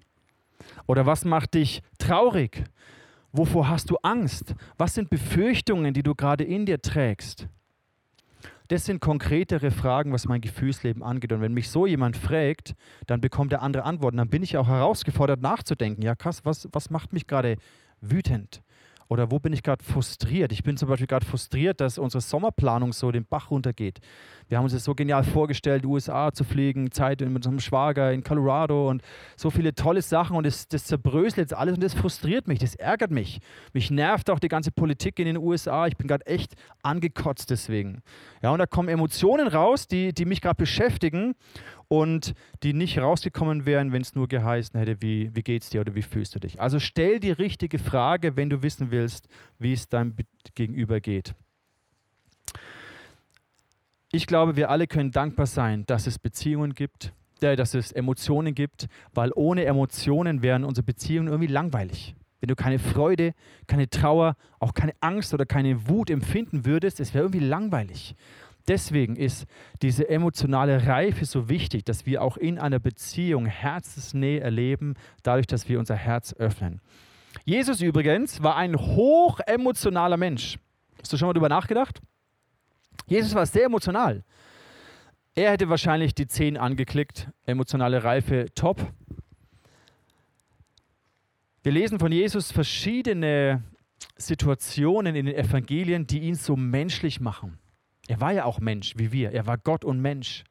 Oder 0.88 1.06
was 1.06 1.26
macht 1.26 1.54
dich 1.54 1.82
traurig? 1.98 2.64
Wovor 3.32 3.68
hast 3.68 3.90
du 3.90 3.98
Angst? 4.04 4.56
Was 4.78 4.94
sind 4.94 5.10
Befürchtungen, 5.10 5.94
die 5.94 6.04
du 6.04 6.16
gerade 6.16 6.44
in 6.44 6.66
dir 6.66 6.82
trägst? 6.82 7.48
Das 8.70 8.86
sind 8.86 9.02
konkretere 9.02 9.72
Fragen, 9.72 10.14
was 10.14 10.26
mein 10.26 10.40
Gefühlsleben 10.40 11.04
angeht. 11.04 11.34
Und 11.34 11.42
wenn 11.42 11.54
mich 11.54 11.70
so 11.70 11.86
jemand 11.86 12.16
fragt, 12.16 12.76
dann 13.08 13.22
bekommt 13.22 13.52
er 13.52 13.62
andere 13.62 13.84
Antworten. 13.84 14.18
Dann 14.18 14.30
bin 14.30 14.44
ich 14.44 14.58
auch 14.58 14.68
herausgefordert 14.68 15.42
nachzudenken. 15.42 16.02
Ja, 16.02 16.16
krass, 16.16 16.46
was, 16.46 16.70
was 16.72 16.90
macht 16.90 17.12
mich 17.12 17.28
gerade 17.28 17.58
wütend? 18.02 18.62
Oder 19.08 19.32
wo 19.32 19.40
bin 19.40 19.54
ich 19.54 19.64
gerade 19.64 19.84
frustriert? 19.84 20.52
Ich 20.52 20.64
bin 20.64 20.78
zum 20.78 20.90
Beispiel 20.90 21.08
gerade 21.08 21.26
frustriert, 21.26 21.82
dass 21.82 21.98
unsere 21.98 22.22
Sommerplanung 22.22 22.94
so 22.94 23.12
den 23.12 23.26
Bach 23.26 23.52
runtergeht. 23.52 24.00
Wir 24.48 24.58
haben 24.58 24.66
uns 24.66 24.74
das 24.74 24.84
so 24.84 24.96
genial 24.96 25.24
vorgestellt, 25.24 25.86
USA 25.86 26.32
zu 26.32 26.44
fliegen, 26.44 26.92
Zeit 26.92 27.22
mit 27.22 27.36
unserem 27.36 27.60
Schwager 27.60 28.12
in 28.12 28.24
Colorado 28.24 28.90
und 28.90 29.02
so 29.36 29.50
viele 29.50 29.74
tolle 29.74 30.02
Sachen 30.02 30.36
und 30.36 30.46
das, 30.46 30.68
das 30.68 30.86
zerbröselt 30.86 31.38
jetzt 31.38 31.54
alles 31.54 31.76
und 31.76 31.84
das 31.84 31.94
frustriert 31.94 32.48
mich, 32.48 32.60
das 32.60 32.76
ärgert 32.76 33.12
mich. 33.12 33.40
Mich 33.74 33.90
nervt 33.92 34.30
auch 34.30 34.40
die 34.40 34.48
ganze 34.48 34.72
Politik 34.72 35.20
in 35.20 35.26
den 35.26 35.38
USA. 35.38 35.88
Ich 35.88 35.98
bin 35.98 36.08
gerade 36.08 36.26
echt 36.26 36.54
angekotzt 36.82 37.50
deswegen. 37.50 38.02
Ja, 38.42 38.52
und 38.52 38.60
da 38.60 38.66
kommen 38.66 38.90
Emotionen 38.90 39.48
raus, 39.48 39.88
die, 39.88 40.14
die 40.14 40.26
mich 40.26 40.42
gerade 40.42 40.56
beschäftigen 40.56 41.36
und 41.88 42.34
die 42.64 42.74
nicht 42.74 42.98
rausgekommen 43.00 43.66
wären, 43.66 43.92
wenn 43.92 44.02
es 44.02 44.16
nur 44.16 44.28
geheißen 44.28 44.80
hätte, 44.80 45.02
wie, 45.02 45.32
wie 45.34 45.56
es 45.56 45.70
dir 45.70 45.82
oder 45.82 45.96
wie 45.96 46.02
fühlst 46.02 46.36
du 46.36 46.40
dich. 46.40 46.60
Also 46.62 46.80
stell 46.80 47.20
die 47.20 47.32
richtige 47.32 47.80
Frage, 47.80 48.36
wenn 48.36 48.50
du 48.50 48.64
wissen 48.64 48.92
willst, 48.92 49.28
wie 49.60 49.74
es 49.74 49.90
deinem 49.90 50.16
Gegenüber 50.56 51.00
geht. 51.00 51.36
Ich 54.12 54.28
glaube, 54.28 54.56
wir 54.56 54.70
alle 54.70 54.86
können 54.86 55.12
dankbar 55.12 55.48
sein, 55.48 55.86
dass 55.88 56.06
es 56.06 56.20
Beziehungen 56.20 56.74
gibt, 56.74 57.14
äh, 57.42 57.56
dass 57.56 57.74
es 57.74 57.92
Emotionen 57.92 58.54
gibt, 58.54 58.88
weil 59.14 59.32
ohne 59.34 59.66
Emotionen 59.66 60.44
wären 60.44 60.64
unsere 60.64 60.86
Beziehungen 60.86 61.30
irgendwie 61.30 61.52
langweilig. 61.52 62.16
Wenn 62.40 62.50
du 62.50 62.56
keine 62.56 62.78
Freude, 62.78 63.34
keine 63.68 63.90
Trauer, 63.90 64.36
auch 64.60 64.74
keine 64.74 64.94
Angst 65.00 65.34
oder 65.34 65.46
keine 65.46 65.88
Wut 65.88 66.10
empfinden 66.10 66.66
würdest, 66.66 67.00
es 67.00 67.14
wäre 67.14 67.24
irgendwie 67.24 67.46
langweilig. 67.46 68.16
Deswegen 68.68 69.16
ist 69.18 69.46
diese 69.82 70.08
emotionale 70.08 70.88
Reife 70.88 71.26
so 71.26 71.50
wichtig, 71.50 71.84
dass 71.84 72.06
wir 72.06 72.22
auch 72.22 72.38
in 72.38 72.60
einer 72.60 72.80
Beziehung 72.80 73.46
Herzensnähe 73.46 74.40
erleben, 74.40 74.96
dadurch, 75.22 75.48
dass 75.48 75.68
wir 75.68 75.80
unser 75.80 75.96
Herz 75.96 76.34
öffnen. 76.34 76.80
Jesus 77.46 77.82
übrigens 77.82 78.42
war 78.42 78.56
ein 78.56 78.76
hochemotionaler 78.76 80.18
Mensch. 80.18 80.58
Hast 81.02 81.12
du 81.12 81.18
schon 81.18 81.28
mal 81.28 81.34
darüber 81.34 81.50
nachgedacht? 81.50 82.02
Jesus 83.08 83.36
war 83.36 83.46
sehr 83.46 83.66
emotional. 83.66 84.24
Er 85.36 85.52
hätte 85.52 85.68
wahrscheinlich 85.68 86.14
die 86.14 86.28
10 86.28 86.58
angeklickt, 86.58 87.30
emotionale 87.46 88.04
Reife 88.04 88.46
top. 88.56 88.94
Wir 91.64 91.72
lesen 91.72 92.00
von 92.00 92.12
Jesus 92.12 92.52
verschiedene 92.52 93.64
Situationen 94.16 95.16
in 95.16 95.26
den 95.26 95.36
Evangelien, 95.36 96.06
die 96.06 96.20
ihn 96.20 96.36
so 96.36 96.56
menschlich 96.56 97.20
machen. 97.20 97.58
Er 98.08 98.20
war 98.20 98.32
ja 98.32 98.46
auch 98.46 98.60
Mensch 98.60 98.94
wie 98.98 99.12
wir. 99.12 99.32
Er 99.32 99.48
war 99.48 99.58
Gott 99.58 99.86
und 99.86 100.02
Mensch. 100.02 100.44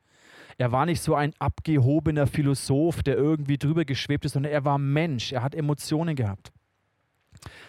Er 0.59 0.73
war 0.73 0.87
nicht 0.87 1.01
so 1.01 1.15
ein 1.15 1.33
abgehobener 1.38 2.27
Philosoph, 2.27 3.03
der 3.03 3.17
irgendwie 3.17 3.59
drüber 3.59 3.85
geschwebt 3.85 4.25
ist, 4.25 4.33
sondern 4.33 4.53
er 4.53 4.65
war 4.65 4.79
Mensch. 4.79 5.33
Er 5.33 5.43
hat 5.43 5.55
Emotionen 5.55 6.15
gehabt. 6.15 6.53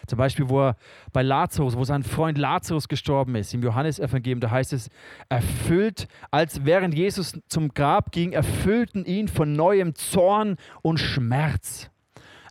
Zum 0.05 0.17
Beispiel, 0.17 0.49
wo 0.49 0.61
er 0.61 0.77
bei 1.11 1.23
Lazarus, 1.23 1.75
wo 1.75 1.83
sein 1.83 2.03
Freund 2.03 2.37
Lazarus 2.37 2.87
gestorben 2.87 3.35
ist, 3.35 3.53
im 3.53 3.63
Johannesevangelium, 3.63 4.39
da 4.39 4.51
heißt 4.51 4.73
es, 4.73 4.89
erfüllt, 5.29 6.07
als 6.29 6.65
während 6.65 6.93
Jesus 6.93 7.39
zum 7.47 7.69
Grab 7.69 8.11
ging, 8.11 8.33
erfüllten 8.33 9.05
ihn 9.05 9.27
von 9.27 9.53
neuem 9.53 9.95
Zorn 9.95 10.57
und 10.81 10.99
Schmerz. 10.99 11.89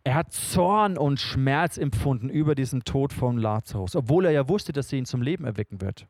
Er 0.05 0.14
hat 0.14 0.33
Zorn 0.33 0.99
und 0.99 1.21
Schmerz 1.21 1.79
empfunden 1.79 2.29
über 2.29 2.57
diesen 2.57 2.83
Tod 2.83 3.12
von 3.12 3.37
Lazarus, 3.38 3.95
obwohl 3.95 4.25
er 4.25 4.33
ja 4.33 4.49
wusste, 4.49 4.73
dass 4.73 4.92
er 4.92 4.99
ihn 4.99 5.07
zum 5.07 5.23
Leben 5.23 5.45
erwecken 5.45 5.81
wird. 5.81 6.09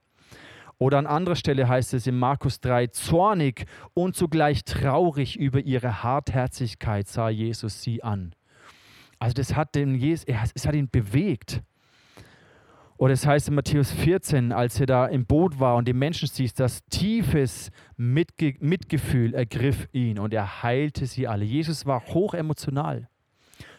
Oder 0.78 0.98
an 0.98 1.06
anderer 1.06 1.36
Stelle 1.36 1.68
heißt 1.68 1.94
es 1.94 2.06
in 2.06 2.18
Markus 2.18 2.60
3, 2.60 2.88
zornig 2.88 3.66
und 3.94 4.16
zugleich 4.16 4.64
traurig 4.64 5.38
über 5.38 5.60
ihre 5.60 6.02
Hartherzigkeit 6.02 7.06
sah 7.08 7.28
Jesus 7.28 7.82
sie 7.82 8.02
an. 8.02 8.34
Also 9.18 9.34
das 9.34 9.54
hat 9.54 9.74
den 9.74 9.94
Jesus, 9.94 10.26
es 10.54 10.66
hat 10.66 10.74
ihn 10.74 10.90
bewegt. 10.90 11.62
Oder 12.96 13.14
es 13.14 13.26
heißt 13.26 13.48
in 13.48 13.54
Matthäus 13.54 13.90
14, 13.90 14.52
als 14.52 14.78
er 14.78 14.86
da 14.86 15.06
im 15.06 15.26
Boot 15.26 15.58
war 15.58 15.76
und 15.76 15.88
die 15.88 15.92
Menschen 15.92 16.28
siehst, 16.28 16.60
das 16.60 16.84
tiefes 16.86 17.70
Mitge 17.96 18.54
Mitgefühl 18.60 19.34
ergriff 19.34 19.88
ihn 19.92 20.18
und 20.18 20.32
er 20.32 20.62
heilte 20.62 21.06
sie 21.06 21.26
alle. 21.26 21.44
Jesus 21.44 21.84
war 21.84 22.04
hoch 22.06 22.34
emotional. 22.34 23.08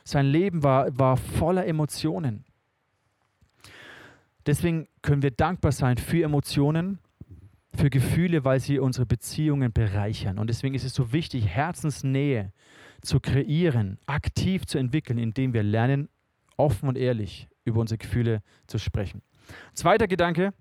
Sein 0.04 0.26
Leben 0.26 0.64
war, 0.64 0.98
war 0.98 1.16
voller 1.16 1.66
Emotionen. 1.66 2.44
Deswegen 4.46 4.88
können 5.02 5.22
wir 5.22 5.32
dankbar 5.32 5.72
sein 5.72 5.98
für 5.98 6.24
Emotionen, 6.24 7.00
für 7.76 7.90
Gefühle, 7.90 8.44
weil 8.44 8.60
sie 8.60 8.80
unsere 8.80 9.06
Beziehungen 9.06 9.72
bereichern. 9.72 10.38
Und 10.38 10.48
deswegen 10.48 10.76
ist 10.76 10.84
es 10.84 10.94
so 10.94 11.12
wichtig, 11.12 11.48
Herzensnähe 11.48 12.52
zu 13.02 13.20
kreieren, 13.20 14.00
aktiv 14.06 14.66
zu 14.66 14.78
entwickeln, 14.78 15.18
indem 15.18 15.54
wir 15.54 15.64
lernen, 15.64 16.10
offen 16.58 16.88
und 16.88 16.98
ehrlich 16.98 17.48
über 17.66 17.80
unsere 17.82 17.98
Gefühle 17.98 18.42
zu 18.68 18.78
sprechen. 18.78 19.22
Zweiter 19.74 20.08
Gedanke, 20.08 20.54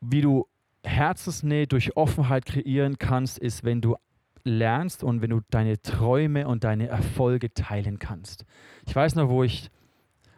wie 0.00 0.20
du 0.20 0.46
Herzensnähe 0.84 1.66
durch 1.66 1.96
Offenheit 1.96 2.46
kreieren 2.46 2.98
kannst, 2.98 3.38
ist, 3.38 3.64
wenn 3.64 3.80
du 3.80 3.96
lernst 4.44 5.02
und 5.02 5.20
wenn 5.22 5.30
du 5.30 5.40
deine 5.50 5.80
Träume 5.82 6.46
und 6.46 6.62
deine 6.62 6.86
Erfolge 6.86 7.52
teilen 7.52 7.98
kannst. 7.98 8.44
Ich 8.86 8.94
weiß 8.94 9.16
noch, 9.16 9.28
wo 9.28 9.42
ich 9.42 9.70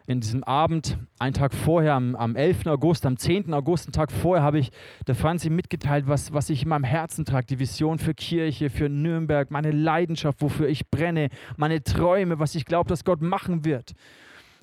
in 0.09 0.21
diesem 0.21 0.43
Abend, 0.43 0.97
einen 1.19 1.35
Tag 1.35 1.53
vorher, 1.53 1.93
am, 1.93 2.15
am 2.15 2.35
11. 2.35 2.65
August, 2.65 3.05
am 3.05 3.15
10. 3.15 3.53
August, 3.53 3.85
einen 3.85 3.93
Tag 3.93 4.11
vorher, 4.11 4.43
habe 4.43 4.57
ich 4.57 4.71
der 5.05 5.13
Franzi 5.13 5.51
mitgeteilt, 5.51 6.07
was, 6.07 6.33
was 6.33 6.49
ich 6.49 6.63
in 6.63 6.69
meinem 6.69 6.83
Herzen 6.83 7.25
trage, 7.25 7.45
die 7.45 7.59
Vision 7.59 7.99
für 7.99 8.15
Kirche, 8.15 8.71
für 8.71 8.89
Nürnberg, 8.89 9.51
meine 9.51 9.69
Leidenschaft, 9.69 10.41
wofür 10.41 10.67
ich 10.67 10.89
brenne, 10.89 11.29
meine 11.57 11.83
Träume, 11.83 12.39
was 12.39 12.55
ich 12.55 12.65
glaube, 12.65 12.89
dass 12.89 13.03
Gott 13.03 13.21
machen 13.21 13.65
wird. 13.65 13.93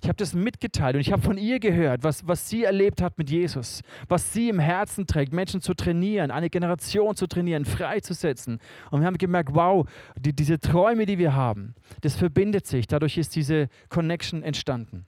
Ich 0.02 0.09
habe 0.09 0.16
das 0.16 0.35
mitgeteilt 0.35 0.96
und 0.96 1.00
ich 1.00 1.12
habe 1.12 1.22
von 1.22 1.38
ihr 1.38 1.61
gehört, 1.61 2.02
was, 2.02 2.26
was 2.26 2.50
sie 2.50 2.64
erlebt 2.64 3.00
hat 3.00 3.16
mit 3.16 3.30
Jesus, 3.30 3.82
was 4.09 4.32
sie 4.32 4.48
im 4.48 4.59
Herzen 4.59 5.06
trägt, 5.06 5.32
Menschen 5.32 5.61
zu 5.61 5.74
trainieren, 5.74 6.32
eine 6.32 6.50
Generation 6.50 7.14
zu 7.14 7.28
trainieren, 7.28 7.64
freizusetzen. 7.64 8.59
Und 8.90 9.00
wir 9.00 9.06
haben 9.06 9.16
gemerkt, 9.16 9.50
wow, 9.54 9.87
die, 10.18 10.32
diese 10.32 10.59
Träume, 10.59 11.06
die 11.06 11.18
wir 11.18 11.37
haben, 11.37 11.76
das 12.00 12.16
verbindet 12.16 12.66
sich. 12.66 12.88
Dadurch 12.88 13.16
ist 13.16 13.37
diese 13.37 13.68
Connection 13.88 14.42
entstanden. 14.42 15.06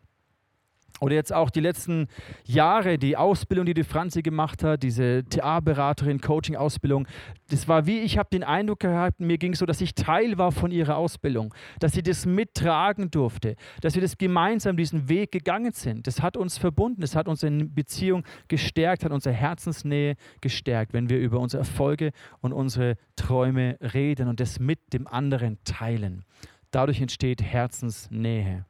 Oder 1.01 1.15
jetzt 1.15 1.33
auch 1.33 1.51
die 1.51 1.61
letzten 1.61 2.09
Jahre, 2.45 2.99
die 2.99 3.17
Ausbildung, 3.17 3.67
die 3.67 3.75
die 3.75 3.85
Franzi 3.85 4.23
gemacht 4.23 4.65
hat, 4.65 4.83
diese 4.83 5.25
TA-Beraterin, 5.29 6.21
Coaching-Ausbildung, 6.21 7.07
das 7.51 7.69
war 7.69 7.87
wie, 7.87 8.01
ich 8.01 8.19
habe 8.19 8.29
den 8.31 8.45
Eindruck 8.45 8.81
gehabt, 8.81 9.21
mir 9.21 9.39
ging 9.39 9.53
es 9.53 9.61
so, 9.61 9.67
dass 9.67 9.81
ich 9.81 9.95
Teil 9.95 10.39
war 10.39 10.53
von 10.53 10.71
ihrer 10.71 10.97
Ausbildung, 10.97 11.55
dass 11.81 11.93
sie 11.93 12.03
das 12.03 12.27
mittragen 12.27 13.11
durfte, 13.11 13.57
dass 13.81 13.95
wir 13.95 14.03
das 14.03 14.19
gemeinsam 14.19 14.77
diesen 14.77 15.09
Weg 15.09 15.33
gegangen 15.33 15.73
sind. 15.73 16.07
Das 16.07 16.21
hat 16.23 16.37
uns 16.37 16.59
verbunden, 16.59 17.01
das 17.01 17.15
hat 17.15 17.29
unsere 17.29 17.53
Beziehung 17.65 18.25
gestärkt, 18.49 19.05
hat 19.05 19.13
unsere 19.13 19.35
Herzensnähe 19.35 20.17
gestärkt, 20.41 20.93
wenn 20.93 21.09
wir 21.09 21.19
über 21.19 21.39
unsere 21.39 21.61
Erfolge 21.61 22.11
und 22.41 22.53
unsere 22.53 22.97
Träume 23.17 23.77
reden 23.81 24.29
und 24.29 24.41
das 24.41 24.59
mit 24.59 24.93
dem 24.93 25.07
anderen 25.07 25.59
teilen. 25.65 26.25
Dadurch 26.71 27.01
entsteht 27.01 27.43
Herzensnähe. 27.43 28.67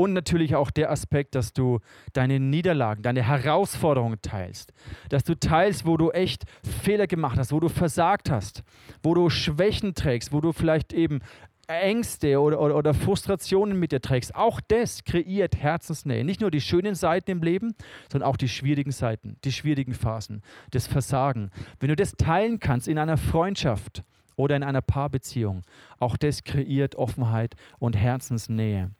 Und 0.00 0.14
natürlich 0.14 0.54
auch 0.54 0.70
der 0.70 0.90
Aspekt, 0.90 1.34
dass 1.34 1.52
du 1.52 1.80
deine 2.14 2.40
Niederlagen, 2.40 3.02
deine 3.02 3.22
Herausforderungen 3.22 4.22
teilst. 4.22 4.72
Dass 5.10 5.24
du 5.24 5.38
teilst, 5.38 5.84
wo 5.84 5.98
du 5.98 6.10
echt 6.10 6.44
Fehler 6.64 7.06
gemacht 7.06 7.38
hast, 7.38 7.52
wo 7.52 7.60
du 7.60 7.68
versagt 7.68 8.30
hast, 8.30 8.62
wo 9.02 9.12
du 9.12 9.28
Schwächen 9.28 9.92
trägst, 9.94 10.32
wo 10.32 10.40
du 10.40 10.52
vielleicht 10.52 10.94
eben 10.94 11.20
Ängste 11.66 12.40
oder, 12.40 12.62
oder, 12.62 12.76
oder, 12.76 12.94
Frustrationen 12.94 13.78
mit 13.78 13.92
dir 13.92 14.00
trägst. 14.00 14.34
Auch 14.34 14.62
das 14.68 15.04
kreiert 15.04 15.56
Herzensnähe. 15.56 16.24
Nicht 16.24 16.40
nur 16.40 16.50
die 16.50 16.62
schönen 16.62 16.94
Seiten 16.94 17.30
im 17.30 17.42
Leben, 17.42 17.74
sondern 18.10 18.30
auch 18.30 18.38
die 18.38 18.48
schwierigen 18.48 18.92
Seiten, 18.92 19.36
die 19.44 19.52
schwierigen 19.52 19.92
Phasen, 19.92 20.40
das 20.70 20.86
Versagen. 20.86 21.50
Wenn 21.78 21.90
du 21.90 21.96
das 21.96 22.12
teilen 22.12 22.58
kannst 22.58 22.88
in 22.88 22.96
einer 22.96 23.18
Freundschaft 23.18 24.02
oder 24.36 24.56
in 24.56 24.62
einer 24.62 24.80
Paarbeziehung, 24.80 25.60
auch 25.98 26.16
das 26.16 26.42
kreiert 26.42 26.94
Offenheit 26.94 27.54
und 27.78 27.98
Herzensnähe. 27.98 28.92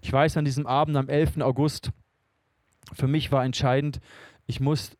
Ich 0.00 0.12
weiß 0.12 0.36
an 0.36 0.44
diesem 0.44 0.66
Abend 0.66 0.96
am 0.96 1.08
11. 1.08 1.40
August, 1.40 1.90
für 2.92 3.06
mich 3.06 3.32
war 3.32 3.44
entscheidend, 3.44 4.00
ich 4.46 4.60
muss 4.60 4.96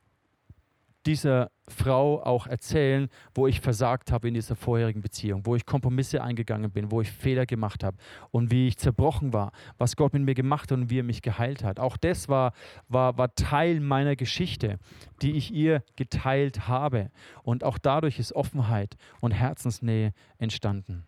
dieser 1.07 1.51
Frau 1.69 2.23
auch 2.23 2.47
erzählen, 2.47 3.09
wo 3.35 3.47
ich 3.47 3.61
versagt 3.61 4.13
habe 4.13 4.29
in 4.29 4.35
dieser 4.35 4.57
vorherigen 4.57 5.01
Beziehung, 5.01 5.47
wo 5.47 5.57
ich 5.57 5.65
Kompromisse 5.65 6.23
eingegangen 6.23 6.71
bin, 6.71 6.91
wo 6.91 7.01
ich 7.01 7.11
Fehler 7.11 7.47
gemacht 7.47 7.83
habe 7.83 7.97
und 8.31 8.51
wie 8.51 8.69
ich 8.69 8.77
zerbrochen 8.77 9.33
war, 9.33 9.53
was 9.79 9.97
Gott 9.97 10.13
mit 10.13 10.23
mir 10.25 10.35
gemacht 10.35 10.71
hat 10.71 10.79
und 10.79 10.91
wie 10.91 10.99
er 10.99 11.05
mich 11.05 11.23
geheilt 11.23 11.65
hat. 11.65 11.81
Auch 11.81 11.97
das 11.97 12.29
war, 12.29 12.53
war, 12.89 13.17
war 13.17 13.35
Teil 13.35 13.81
meiner 13.81 14.17
Geschichte, 14.17 14.79
die 15.23 15.33
ich 15.33 15.53
ihr 15.53 15.83
geteilt 15.97 16.69
habe. 16.69 17.11
Und 17.43 17.65
auch 17.65 17.79
dadurch 17.79 18.19
ist 18.19 18.35
Offenheit 18.35 18.97
und 19.21 19.33
Herzensnähe 19.33 20.13
entstanden 20.39 21.08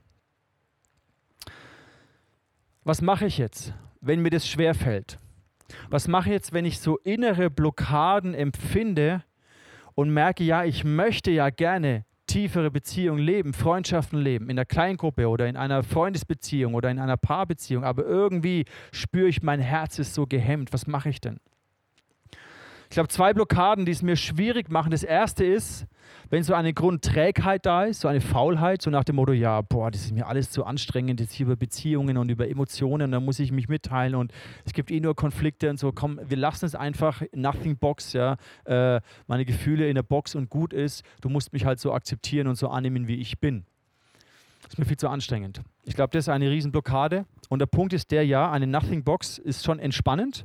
was 2.85 3.03
mache 3.03 3.27
ich 3.27 3.38
jetzt, 3.38 3.75
wenn 4.01 4.21
mir 4.21 4.31
das 4.31 4.49
schwerfällt? 4.49 5.19
Was 5.88 6.09
mache 6.09 6.31
ich 6.31 6.33
jetzt, 6.33 6.53
wenn 6.53 6.64
ich 6.64 6.81
so 6.81 6.99
innere 6.99 7.51
Blockaden 7.51 8.35
empfinde 8.35 9.23
und 9.95 10.11
merke, 10.11 10.45
ja, 10.45 10.64
ich 10.64 10.85
möchte 10.85 11.31
ja 11.31 11.51
gerne 11.51 12.05
tiefere 12.27 12.71
Beziehungen 12.71 13.19
leben, 13.19 13.53
Freundschaften 13.53 14.21
leben, 14.21 14.49
in 14.51 14.57
der 14.57 14.64
Kleingruppe 14.64 15.29
oder 15.29 15.49
in 15.49 15.57
einer 15.57 15.83
Freundesbeziehung 15.83 16.75
oder 16.75 16.90
in 16.90 17.01
einer 17.01 17.16
Paarbeziehung, 17.16 17.85
aber 17.85 18.05
irgendwie 18.05 18.66
spüre 18.93 19.29
ich, 19.29 19.43
mein 19.43 19.61
Herz 19.61 19.99
ist 19.99 20.14
so 20.14 20.27
gehemmt. 20.27 20.73
Was 20.73 20.87
mache 20.87 21.09
ich 21.09 21.21
denn? 21.21 21.38
Ich 22.85 22.95
glaube, 22.95 23.09
zwei 23.09 23.33
Blockaden, 23.33 23.85
die 23.85 23.93
es 23.93 24.03
mir 24.03 24.16
schwierig 24.16 24.69
machen. 24.71 24.90
Das 24.90 25.03
erste 25.03 25.45
ist, 25.45 25.87
wenn 26.31 26.42
so 26.42 26.55
eine 26.55 26.73
Grundträgheit 26.73 27.66
da 27.66 27.85
ist, 27.85 28.01
so 28.01 28.09
eine 28.09 28.20
Faulheit, 28.20 28.83
so 28.83 28.90
nach 28.90 29.05
dem 29.05 29.16
Motto, 29.16 29.33
ja, 29.33 29.61
boah, 29.62 29.90
das 29.90 30.03
ist 30.03 30.12
mir 30.12 30.27
alles 30.27 30.51
zu 30.51 30.64
anstrengend, 30.64 31.20
jetzt 31.20 31.33
hier 31.33 31.46
über 31.46 31.57
Beziehungen 31.57 32.16
und 32.16 32.31
über 32.31 32.49
Emotionen, 32.49 33.11
da 33.11 33.20
muss 33.20 33.38
ich 33.38 33.53
mich 33.53 33.68
mitteilen 33.68 34.14
und 34.14 34.32
es 34.64 34.72
gibt 34.72 34.91
eh 34.91 35.01
nur 35.01 35.16
Konflikte 35.16 35.70
und 35.70 35.78
so, 35.78 35.93
komm, 35.93 36.20
wir 36.24 36.37
lassen 36.37 36.66
es 36.66 36.74
einfach, 36.74 37.22
nothing 37.34 37.76
box, 37.76 38.12
ja, 38.12 38.37
äh, 38.64 39.01
meine 39.26 39.45
Gefühle 39.45 39.89
in 39.89 39.97
der 39.97 40.03
Box 40.03 40.34
und 40.34 40.51
gut 40.51 40.72
ist, 40.72 41.03
du 41.20 41.28
musst 41.28 41.53
mich 41.53 41.64
halt 41.64 41.80
so 41.80 41.93
akzeptieren 41.93 42.47
und 42.47 42.57
so 42.57 42.68
annehmen, 42.68 43.09
wie 43.09 43.16
ich 43.16 43.41
bin. 43.41 43.64
Das 44.62 44.74
ist 44.74 44.78
mir 44.78 44.84
viel 44.84 44.99
zu 44.99 45.09
anstrengend. 45.09 45.62
Ich 45.84 45.97
glaube, 45.97 46.11
das 46.12 46.24
ist 46.24 46.28
eine 46.28 46.51
Riesenblockade 46.51 47.24
und 47.49 47.59
der 47.59 47.66
Punkt 47.66 47.93
ist 47.93 48.11
der, 48.11 48.24
ja, 48.24 48.51
eine 48.51 48.66
Nothing 48.66 49.03
Box 49.03 49.39
ist 49.39 49.64
schon 49.64 49.78
entspannend, 49.78 50.45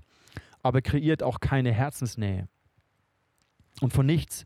aber 0.64 0.82
kreiert 0.82 1.22
auch 1.22 1.40
keine 1.40 1.72
Herzensnähe. 1.72 2.48
Und 3.82 3.94
von 3.94 4.06
nichts 4.06 4.46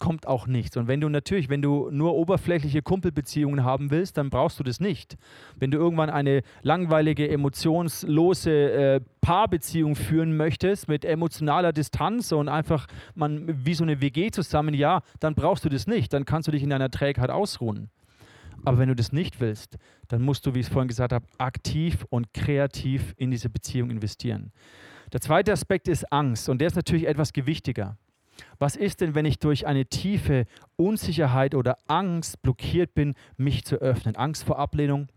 kommt 0.00 0.26
auch 0.26 0.48
nichts. 0.48 0.76
Und 0.76 0.88
wenn 0.88 1.00
du 1.00 1.08
natürlich, 1.08 1.48
wenn 1.48 1.62
du 1.62 1.88
nur 1.92 2.14
oberflächliche 2.14 2.82
Kumpelbeziehungen 2.82 3.62
haben 3.62 3.92
willst, 3.92 4.16
dann 4.16 4.30
brauchst 4.30 4.58
du 4.58 4.64
das 4.64 4.80
nicht. 4.80 5.16
Wenn 5.56 5.70
du 5.70 5.78
irgendwann 5.78 6.10
eine 6.10 6.42
langweilige, 6.62 7.28
emotionslose 7.28 8.50
äh, 8.50 9.00
Paarbeziehung 9.20 9.94
führen 9.94 10.36
möchtest 10.36 10.88
mit 10.88 11.04
emotionaler 11.04 11.72
Distanz 11.72 12.32
und 12.32 12.48
einfach 12.48 12.88
man 13.14 13.64
wie 13.64 13.74
so 13.74 13.84
eine 13.84 14.00
WG 14.00 14.32
zusammen, 14.32 14.74
ja, 14.74 15.02
dann 15.20 15.36
brauchst 15.36 15.64
du 15.64 15.68
das 15.68 15.86
nicht. 15.86 16.12
Dann 16.12 16.24
kannst 16.24 16.48
du 16.48 16.52
dich 16.52 16.64
in 16.64 16.70
deiner 16.70 16.90
Trägheit 16.90 17.30
ausruhen. 17.30 17.90
Aber 18.64 18.78
wenn 18.78 18.88
du 18.88 18.96
das 18.96 19.12
nicht 19.12 19.40
willst, 19.40 19.78
dann 20.08 20.22
musst 20.22 20.44
du, 20.44 20.54
wie 20.54 20.60
ich 20.60 20.66
es 20.66 20.72
vorhin 20.72 20.88
gesagt 20.88 21.12
habe, 21.12 21.24
aktiv 21.38 22.04
und 22.10 22.34
kreativ 22.34 23.14
in 23.16 23.30
diese 23.30 23.48
Beziehung 23.48 23.90
investieren. 23.90 24.52
Der 25.12 25.20
zweite 25.20 25.52
Aspekt 25.52 25.88
ist 25.88 26.10
Angst 26.12 26.48
und 26.48 26.60
der 26.60 26.68
ist 26.68 26.76
natürlich 26.76 27.06
etwas 27.06 27.32
gewichtiger. 27.32 27.96
Was 28.58 28.76
ist 28.76 29.00
denn, 29.00 29.14
wenn 29.14 29.24
ich 29.24 29.38
durch 29.38 29.66
eine 29.66 29.86
tiefe 29.86 30.46
Unsicherheit 30.76 31.54
oder 31.54 31.78
Angst 31.86 32.42
blockiert 32.42 32.94
bin, 32.94 33.14
mich 33.36 33.64
zu 33.64 33.76
öffnen? 33.76 34.16
Angst 34.16 34.44
vor 34.44 34.58
Ablehnung, 34.58 35.08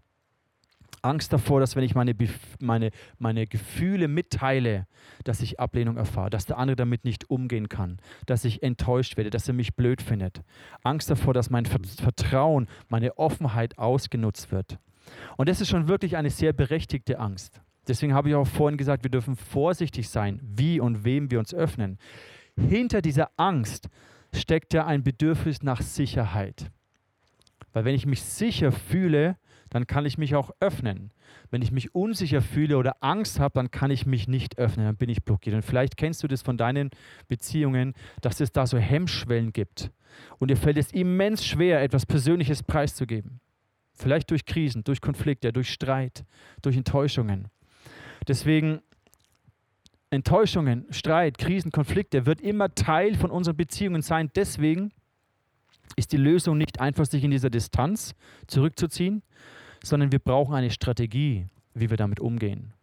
Angst 1.03 1.33
davor, 1.33 1.59
dass 1.59 1.75
wenn 1.75 1.83
ich 1.83 1.95
meine, 1.95 2.15
meine, 2.59 2.91
meine 3.19 3.45
Gefühle 3.45 4.07
mitteile, 4.07 4.87
dass 5.25 5.41
ich 5.41 5.59
Ablehnung 5.59 5.97
erfahre, 5.97 6.29
dass 6.29 6.45
der 6.45 6.57
andere 6.57 6.77
damit 6.77 7.03
nicht 7.03 7.29
umgehen 7.29 7.67
kann, 7.67 7.99
dass 8.25 8.45
ich 8.45 8.63
enttäuscht 8.63 9.17
werde, 9.17 9.29
dass 9.29 9.47
er 9.47 9.53
mich 9.53 9.75
blöd 9.75 10.01
findet. 10.01 10.41
Angst 10.81 11.09
davor, 11.09 11.33
dass 11.33 11.49
mein 11.49 11.65
Vertrauen, 11.65 12.67
meine 12.87 13.17
Offenheit 13.17 13.77
ausgenutzt 13.77 14.51
wird. 14.51 14.79
Und 15.35 15.49
das 15.49 15.59
ist 15.59 15.69
schon 15.69 15.89
wirklich 15.89 16.15
eine 16.15 16.29
sehr 16.29 16.53
berechtigte 16.53 17.19
Angst. 17.19 17.61
Deswegen 17.87 18.13
habe 18.13 18.29
ich 18.29 18.35
auch 18.35 18.47
vorhin 18.47 18.77
gesagt, 18.77 19.03
wir 19.03 19.11
dürfen 19.11 19.35
vorsichtig 19.35 20.07
sein, 20.07 20.39
wie 20.41 20.79
und 20.79 21.03
wem 21.03 21.29
wir 21.31 21.39
uns 21.39 21.53
öffnen. 21.53 21.97
Hinter 22.57 23.01
dieser 23.01 23.31
Angst 23.37 23.89
steckt 24.33 24.73
ja 24.73 24.85
ein 24.85 25.03
Bedürfnis 25.03 25.63
nach 25.63 25.81
Sicherheit. 25.81 26.71
Weil 27.71 27.85
wenn 27.85 27.95
ich 27.95 28.05
mich 28.05 28.21
sicher 28.21 28.71
fühle, 28.71 29.37
dann 29.69 29.87
kann 29.87 30.05
ich 30.05 30.19
mich 30.19 30.35
auch 30.35 30.51
öffnen. 30.59 31.11
Wenn 31.49 31.63
ich 31.63 31.71
mich 31.71 31.95
unsicher 31.95 32.41
fühle 32.41 32.77
oder 32.77 32.97
Angst 33.01 33.39
habe, 33.39 33.53
dann 33.55 33.71
kann 33.71 33.89
ich 33.89 34.05
mich 34.05 34.27
nicht 34.27 34.59
öffnen, 34.59 34.85
dann 34.85 34.97
bin 34.97 35.09
ich 35.09 35.23
blockiert. 35.23 35.55
Und 35.55 35.63
vielleicht 35.63 35.97
kennst 35.97 36.21
du 36.21 36.27
das 36.27 36.43
von 36.43 36.57
deinen 36.57 36.91
Beziehungen, 37.27 37.93
dass 38.21 38.39
es 38.39 38.51
da 38.51 38.67
so 38.67 38.77
Hemmschwellen 38.77 39.51
gibt. 39.51 39.91
Und 40.37 40.51
dir 40.51 40.57
fällt 40.57 40.77
es 40.77 40.91
immens 40.91 41.43
schwer, 41.43 41.81
etwas 41.81 42.05
Persönliches 42.05 42.61
preiszugeben. 42.61 43.39
Vielleicht 43.95 44.29
durch 44.29 44.45
Krisen, 44.45 44.83
durch 44.83 45.01
Konflikte, 45.01 45.51
durch 45.51 45.71
Streit, 45.71 46.23
durch 46.61 46.77
Enttäuschungen. 46.77 47.47
Deswegen 48.27 48.81
Enttäuschungen, 50.13 50.85
Streit, 50.91 51.37
Krisen, 51.37 51.71
Konflikte 51.71 52.25
wird 52.25 52.39
immer 52.41 52.73
Teil 52.73 53.15
von 53.15 53.31
unseren 53.31 53.57
Beziehungen 53.57 54.01
sein. 54.01 54.29
Deswegen 54.35 54.91
ist 55.95 56.11
die 56.11 56.17
Lösung 56.17 56.57
nicht 56.57 56.79
einfach, 56.79 57.05
sich 57.05 57.23
in 57.23 57.31
dieser 57.31 57.49
Distanz 57.49 58.15
zurückzuziehen, 58.47 59.23
sondern 59.83 60.11
wir 60.11 60.19
brauchen 60.19 60.55
eine 60.55 60.71
Strategie, 60.71 61.47
wie 61.73 61.89
wir 61.89 61.97
damit 61.97 62.19
umgehen. 62.19 62.73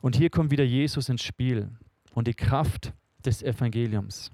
Und 0.00 0.16
hier 0.16 0.30
kommt 0.30 0.50
wieder 0.50 0.64
Jesus 0.64 1.08
ins 1.08 1.22
Spiel 1.22 1.70
und 2.12 2.28
die 2.28 2.34
Kraft 2.34 2.92
des 3.24 3.42
Evangeliums. 3.42 4.30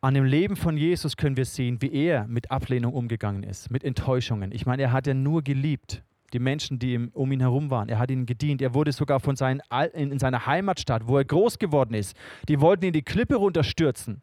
An 0.00 0.14
dem 0.14 0.24
Leben 0.24 0.56
von 0.56 0.76
Jesus 0.76 1.16
können 1.16 1.36
wir 1.36 1.44
sehen, 1.44 1.82
wie 1.82 1.92
er 1.92 2.26
mit 2.28 2.50
Ablehnung 2.50 2.94
umgegangen 2.94 3.42
ist, 3.42 3.70
mit 3.70 3.82
Enttäuschungen. 3.82 4.52
Ich 4.52 4.64
meine, 4.64 4.82
er 4.82 4.92
hat 4.92 5.06
ja 5.08 5.14
nur 5.14 5.42
geliebt, 5.42 6.02
die 6.32 6.38
Menschen, 6.38 6.78
die 6.78 6.98
um 7.12 7.32
ihn 7.32 7.40
herum 7.40 7.70
waren. 7.70 7.88
Er 7.88 7.98
hat 7.98 8.10
ihnen 8.10 8.26
gedient. 8.26 8.60
Er 8.60 8.74
wurde 8.74 8.92
sogar 8.92 9.20
von 9.20 9.36
seinen, 9.36 9.62
in 9.94 10.18
seiner 10.18 10.46
Heimatstadt, 10.46 11.06
wo 11.06 11.16
er 11.16 11.24
groß 11.24 11.58
geworden 11.58 11.94
ist, 11.94 12.16
die 12.48 12.60
wollten 12.60 12.84
ihn 12.84 12.92
die 12.92 13.02
Klippe 13.02 13.36
runterstürzen. 13.36 14.22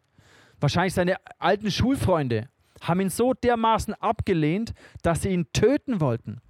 Wahrscheinlich 0.60 0.94
seine 0.94 1.16
alten 1.38 1.70
Schulfreunde 1.70 2.48
haben 2.80 3.00
ihn 3.00 3.10
so 3.10 3.34
dermaßen 3.34 3.94
abgelehnt, 3.94 4.72
dass 5.02 5.22
sie 5.22 5.30
ihn 5.30 5.46
töten 5.52 6.00
wollten. 6.00 6.40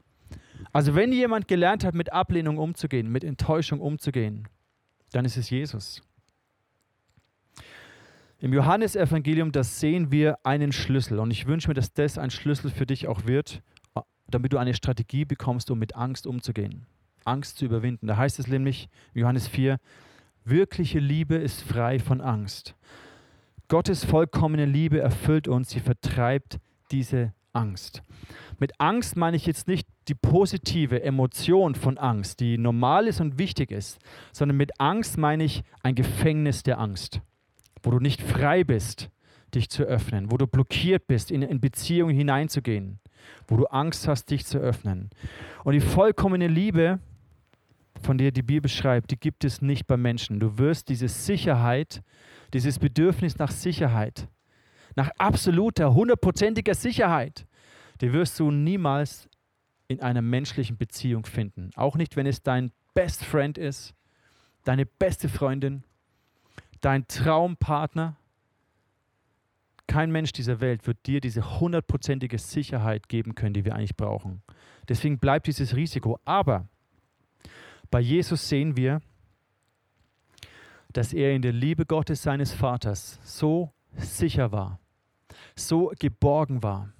Also 0.72 0.94
wenn 0.94 1.12
jemand 1.12 1.48
gelernt 1.48 1.84
hat, 1.84 1.94
mit 1.94 2.12
Ablehnung 2.12 2.58
umzugehen, 2.58 3.10
mit 3.10 3.24
Enttäuschung 3.24 3.80
umzugehen, 3.80 4.48
dann 5.12 5.24
ist 5.24 5.36
es 5.36 5.50
Jesus. 5.50 6.02
Im 8.38 8.52
Johannesevangelium, 8.52 9.50
das 9.50 9.80
sehen 9.80 10.12
wir 10.12 10.38
einen 10.44 10.72
Schlüssel. 10.72 11.18
Und 11.18 11.30
ich 11.30 11.46
wünsche 11.46 11.68
mir, 11.68 11.74
dass 11.74 11.94
das 11.94 12.18
ein 12.18 12.30
Schlüssel 12.30 12.70
für 12.70 12.84
dich 12.84 13.08
auch 13.08 13.26
wird, 13.26 13.62
damit 14.28 14.52
du 14.52 14.58
eine 14.58 14.74
Strategie 14.74 15.24
bekommst, 15.24 15.70
um 15.70 15.78
mit 15.78 15.96
Angst 15.96 16.26
umzugehen. 16.26 16.86
Angst 17.24 17.58
zu 17.58 17.64
überwinden. 17.64 18.06
Da 18.06 18.16
heißt 18.16 18.38
es 18.38 18.46
nämlich, 18.46 18.88
Johannes 19.14 19.48
4, 19.48 19.78
wirkliche 20.44 20.98
Liebe 20.98 21.34
ist 21.34 21.62
frei 21.62 21.98
von 21.98 22.20
Angst. 22.20 22.74
Gottes 23.68 24.04
vollkommene 24.04 24.64
Liebe 24.64 25.00
erfüllt 25.00 25.48
uns, 25.48 25.70
sie 25.70 25.80
vertreibt 25.80 26.58
diese 26.92 27.32
Angst. 27.52 28.02
Mit 28.58 28.80
Angst 28.80 29.16
meine 29.16 29.36
ich 29.36 29.46
jetzt 29.46 29.66
nicht 29.66 29.88
die 30.08 30.14
positive 30.14 31.02
Emotion 31.02 31.74
von 31.74 31.98
Angst, 31.98 32.40
die 32.40 32.58
normal 32.58 33.08
ist 33.08 33.20
und 33.20 33.38
wichtig 33.38 33.72
ist, 33.72 33.98
sondern 34.32 34.56
mit 34.56 34.78
Angst 34.80 35.18
meine 35.18 35.44
ich 35.44 35.64
ein 35.82 35.94
Gefängnis 35.94 36.62
der 36.62 36.78
Angst, 36.78 37.20
wo 37.82 37.90
du 37.90 37.98
nicht 37.98 38.22
frei 38.22 38.62
bist, 38.62 39.10
dich 39.54 39.68
zu 39.68 39.82
öffnen, 39.82 40.30
wo 40.30 40.36
du 40.36 40.46
blockiert 40.46 41.06
bist, 41.06 41.30
in, 41.30 41.42
in 41.42 41.60
Beziehungen 41.60 42.14
hineinzugehen, 42.14 43.00
wo 43.48 43.56
du 43.56 43.66
Angst 43.66 44.08
hast, 44.08 44.30
dich 44.30 44.46
zu 44.46 44.58
öffnen. 44.58 45.10
Und 45.64 45.74
die 45.74 45.80
vollkommene 45.80 46.48
Liebe, 46.48 46.98
von 48.02 48.18
der 48.18 48.30
die 48.30 48.42
Bibel 48.42 48.68
schreibt, 48.68 49.10
die 49.10 49.18
gibt 49.18 49.44
es 49.44 49.62
nicht 49.62 49.86
bei 49.86 49.96
Menschen. 49.96 50.40
Du 50.40 50.58
wirst 50.58 50.88
diese 50.88 51.08
Sicherheit, 51.08 52.02
dieses 52.52 52.78
Bedürfnis 52.78 53.38
nach 53.38 53.50
Sicherheit, 53.50 54.28
nach 54.94 55.10
absoluter, 55.18 55.94
hundertprozentiger 55.94 56.74
Sicherheit, 56.74 57.46
die 58.00 58.12
wirst 58.12 58.38
du 58.38 58.50
niemals 58.50 59.28
in 59.88 60.00
einer 60.00 60.22
menschlichen 60.22 60.76
Beziehung 60.76 61.24
finden. 61.26 61.70
Auch 61.76 61.96
nicht, 61.96 62.16
wenn 62.16 62.26
es 62.26 62.42
dein 62.42 62.72
Best 62.94 63.24
Friend 63.24 63.56
ist, 63.56 63.94
deine 64.64 64.86
beste 64.86 65.28
Freundin, 65.28 65.84
dein 66.80 67.06
Traumpartner. 67.06 68.16
Kein 69.86 70.10
Mensch 70.10 70.32
dieser 70.32 70.60
Welt 70.60 70.86
wird 70.86 71.06
dir 71.06 71.20
diese 71.20 71.60
hundertprozentige 71.60 72.38
Sicherheit 72.38 73.08
geben 73.08 73.34
können, 73.34 73.54
die 73.54 73.64
wir 73.64 73.74
eigentlich 73.74 73.96
brauchen. 73.96 74.42
Deswegen 74.88 75.18
bleibt 75.18 75.46
dieses 75.46 75.76
Risiko. 75.76 76.18
Aber 76.24 76.68
bei 77.90 78.00
Jesus 78.00 78.48
sehen 78.48 78.76
wir, 78.76 79.00
dass 80.92 81.12
er 81.12 81.34
in 81.34 81.42
der 81.42 81.52
Liebe 81.52 81.86
Gottes 81.86 82.22
seines 82.22 82.52
Vaters 82.52 83.20
so 83.22 83.72
sicher 83.96 84.50
war, 84.50 84.80
so 85.54 85.92
geborgen 85.98 86.62
war. 86.62 86.92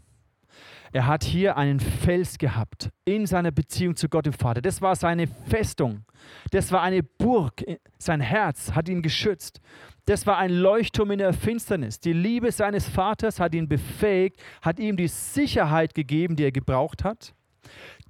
Er 0.93 1.07
hat 1.07 1.24
hier 1.24 1.57
einen 1.57 1.80
Fels 1.80 2.39
gehabt 2.39 2.91
in 3.05 3.26
seiner 3.26 3.51
Beziehung 3.51 3.97
zu 3.97 4.09
Gott 4.09 4.26
dem 4.26 4.32
Vater. 4.32 4.62
Das 4.62 4.80
war 4.80 4.97
seine 4.97 5.26
Festung. 5.26 6.05
Das 6.51 6.72
war 6.72 6.82
eine 6.82 7.03
Burg. 7.03 7.62
Sein 7.99 8.20
Herz 8.20 8.72
hat 8.72 8.89
ihn 8.89 9.03
geschützt. 9.03 9.61
Das 10.07 10.26
war 10.26 10.39
ein 10.39 10.51
Leuchtturm 10.53 11.11
in 11.11 11.18
der 11.18 11.32
Finsternis. 11.32 12.01
Die 12.01 12.12
Liebe 12.12 12.53
seines 12.53 12.89
Vaters 12.89 13.41
hat 13.41 13.55
ihn 13.55 13.68
befähigt, 13.68 14.41
hat 14.62 14.78
ihm 14.78 14.97
die 14.97 15.09
Sicherheit 15.09 15.95
gegeben, 15.95 16.37
die 16.37 16.45
er 16.45 16.53
gebraucht 16.53 17.05
hat 17.05 17.34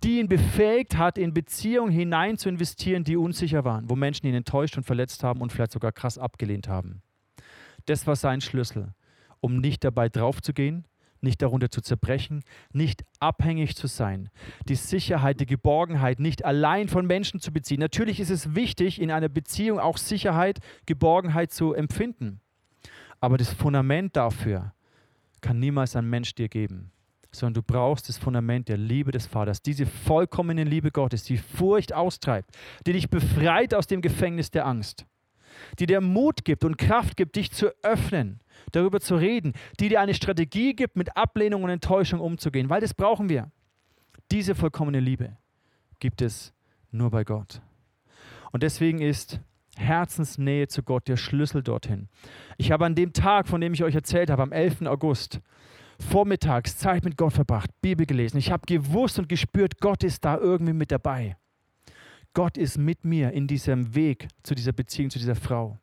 die 0.02 0.20
ihn 0.20 0.28
befähigt 0.28 0.96
hat, 0.96 1.18
in 1.18 1.32
Beziehungen 1.32 1.90
hinein 1.90 2.36
zu 2.36 2.48
investieren, 2.48 3.04
die 3.04 3.16
unsicher 3.16 3.64
waren, 3.64 3.88
wo 3.88 3.96
Menschen 3.96 4.26
ihn 4.26 4.34
enttäuscht 4.34 4.76
und 4.76 4.84
verletzt 4.84 5.24
haben 5.24 5.40
und 5.40 5.52
vielleicht 5.52 5.72
sogar 5.72 5.92
krass 5.92 6.18
abgelehnt 6.18 6.68
haben. 6.68 7.02
Das 7.86 8.06
war 8.06 8.16
sein 8.16 8.40
Schlüssel, 8.40 8.94
um 9.40 9.58
nicht 9.58 9.84
dabei 9.84 10.08
draufzugehen, 10.08 10.86
nicht 11.26 11.42
darunter 11.42 11.70
zu 11.70 11.82
zerbrechen, 11.82 12.42
nicht 12.72 13.04
abhängig 13.20 13.76
zu 13.76 13.86
sein, 13.86 14.30
die 14.68 14.74
Sicherheit, 14.74 15.40
die 15.40 15.46
Geborgenheit 15.46 16.20
nicht 16.20 16.44
allein 16.44 16.88
von 16.88 17.06
Menschen 17.06 17.40
zu 17.40 17.52
beziehen. 17.52 17.80
Natürlich 17.80 18.20
ist 18.20 18.30
es 18.30 18.54
wichtig, 18.54 19.00
in 19.00 19.10
einer 19.10 19.28
Beziehung 19.28 19.78
auch 19.78 19.98
Sicherheit, 19.98 20.60
Geborgenheit 20.86 21.52
zu 21.52 21.74
empfinden. 21.74 22.40
Aber 23.20 23.36
das 23.36 23.52
Fundament 23.52 24.16
dafür 24.16 24.72
kann 25.42 25.58
niemals 25.58 25.96
ein 25.96 26.08
Mensch 26.08 26.34
dir 26.34 26.48
geben 26.48 26.92
sondern 27.36 27.54
du 27.54 27.62
brauchst 27.62 28.08
das 28.08 28.18
Fundament 28.18 28.68
der 28.68 28.78
Liebe 28.78 29.12
des 29.12 29.26
Vaters, 29.26 29.62
diese 29.62 29.86
vollkommene 29.86 30.64
Liebe 30.64 30.90
Gottes, 30.90 31.24
die 31.24 31.36
Furcht 31.36 31.92
austreibt, 31.92 32.50
die 32.86 32.94
dich 32.94 33.10
befreit 33.10 33.74
aus 33.74 33.86
dem 33.86 34.00
Gefängnis 34.00 34.50
der 34.50 34.66
Angst, 34.66 35.06
die 35.78 35.86
dir 35.86 36.00
Mut 36.00 36.44
gibt 36.44 36.64
und 36.64 36.78
Kraft 36.78 37.16
gibt, 37.16 37.36
dich 37.36 37.50
zu 37.52 37.72
öffnen, 37.82 38.40
darüber 38.72 39.00
zu 39.00 39.16
reden, 39.16 39.52
die 39.80 39.88
dir 39.88 40.00
eine 40.00 40.14
Strategie 40.14 40.74
gibt, 40.74 40.96
mit 40.96 41.16
Ablehnung 41.16 41.64
und 41.64 41.70
Enttäuschung 41.70 42.20
umzugehen, 42.20 42.70
weil 42.70 42.80
das 42.80 42.94
brauchen 42.94 43.28
wir. 43.28 43.50
Diese 44.30 44.54
vollkommene 44.54 45.00
Liebe 45.00 45.36
gibt 46.00 46.22
es 46.22 46.52
nur 46.90 47.10
bei 47.10 47.24
Gott. 47.24 47.60
Und 48.52 48.62
deswegen 48.62 49.00
ist 49.00 49.40
Herzensnähe 49.76 50.68
zu 50.68 50.82
Gott 50.82 51.08
der 51.08 51.16
Schlüssel 51.16 51.62
dorthin. 51.62 52.08
Ich 52.56 52.72
habe 52.72 52.86
an 52.86 52.94
dem 52.94 53.12
Tag, 53.12 53.46
von 53.46 53.60
dem 53.60 53.74
ich 53.74 53.84
euch 53.84 53.94
erzählt 53.94 54.30
habe, 54.30 54.42
am 54.42 54.52
11. 54.52 54.82
August, 54.82 55.40
vormittags 56.00 56.78
Zeit 56.78 57.04
mit 57.04 57.16
Gott 57.16 57.34
verbracht, 57.34 57.70
Bibel 57.82 58.06
gelesen. 58.06 58.38
Ich 58.38 58.50
habe 58.50 58.66
gewusst 58.66 59.18
und 59.18 59.28
gespürt, 59.28 59.80
Gott 59.80 60.04
ist 60.04 60.24
da 60.24 60.38
irgendwie 60.38 60.72
mit 60.72 60.90
dabei. 60.90 61.36
Gott 62.36 62.58
ist 62.58 62.76
mit 62.76 63.02
mir 63.02 63.32
in 63.32 63.46
diesem 63.46 63.94
Weg 63.94 64.28
zu 64.42 64.54
dieser 64.54 64.72
Beziehung, 64.72 65.08
zu 65.08 65.18
dieser 65.18 65.36
Frau. 65.36 65.78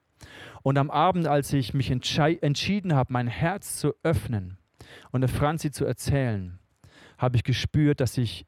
Und 0.62 0.78
am 0.78 0.92
Abend, 0.92 1.26
als 1.26 1.52
ich 1.52 1.74
mich 1.74 1.90
entschieden 1.90 2.94
habe, 2.94 3.12
mein 3.12 3.26
Herz 3.26 3.78
zu 3.78 3.96
öffnen 4.04 4.60
und 5.10 5.22
der 5.22 5.32
Franzi 5.32 5.72
zu 5.72 5.84
erzählen, 5.84 6.60
habe 7.18 7.38
ich 7.38 7.44
gespürt, 7.44 8.00
dass 8.00 8.20
ich 8.20 8.46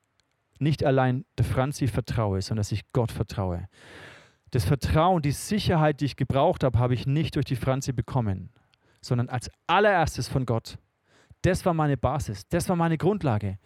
nicht 0.60 0.84
allein 0.84 1.26
der 1.40 1.46
Franzi 1.46 1.88
vertraue, 1.88 2.44
sondern 2.44 2.60
dass 2.60 2.72
ich 2.72 2.84
Gott 2.94 3.12
vertraue. 3.12 3.68
Das 4.52 4.66
Vertrauen, 4.66 5.24
die 5.24 5.32
Sicherheit, 5.32 6.00
die 6.00 6.06
ich 6.06 6.16
gebraucht 6.16 6.64
habe, 6.64 6.78
habe 6.78 6.94
ich 6.94 7.08
nicht 7.08 7.36
durch 7.36 7.46
die 7.46 7.56
Franzi 7.56 7.92
bekommen, 7.92 8.52
sondern 9.02 9.30
als 9.30 9.50
allererstes 9.66 10.28
von 10.28 10.46
Gott. 10.46 10.78
Das 11.42 11.66
war 11.66 11.74
meine 11.74 11.98
Basis, 11.98 12.48
das 12.50 12.70
war 12.70 12.76
meine 12.76 13.00
Grundlage. 13.00 13.58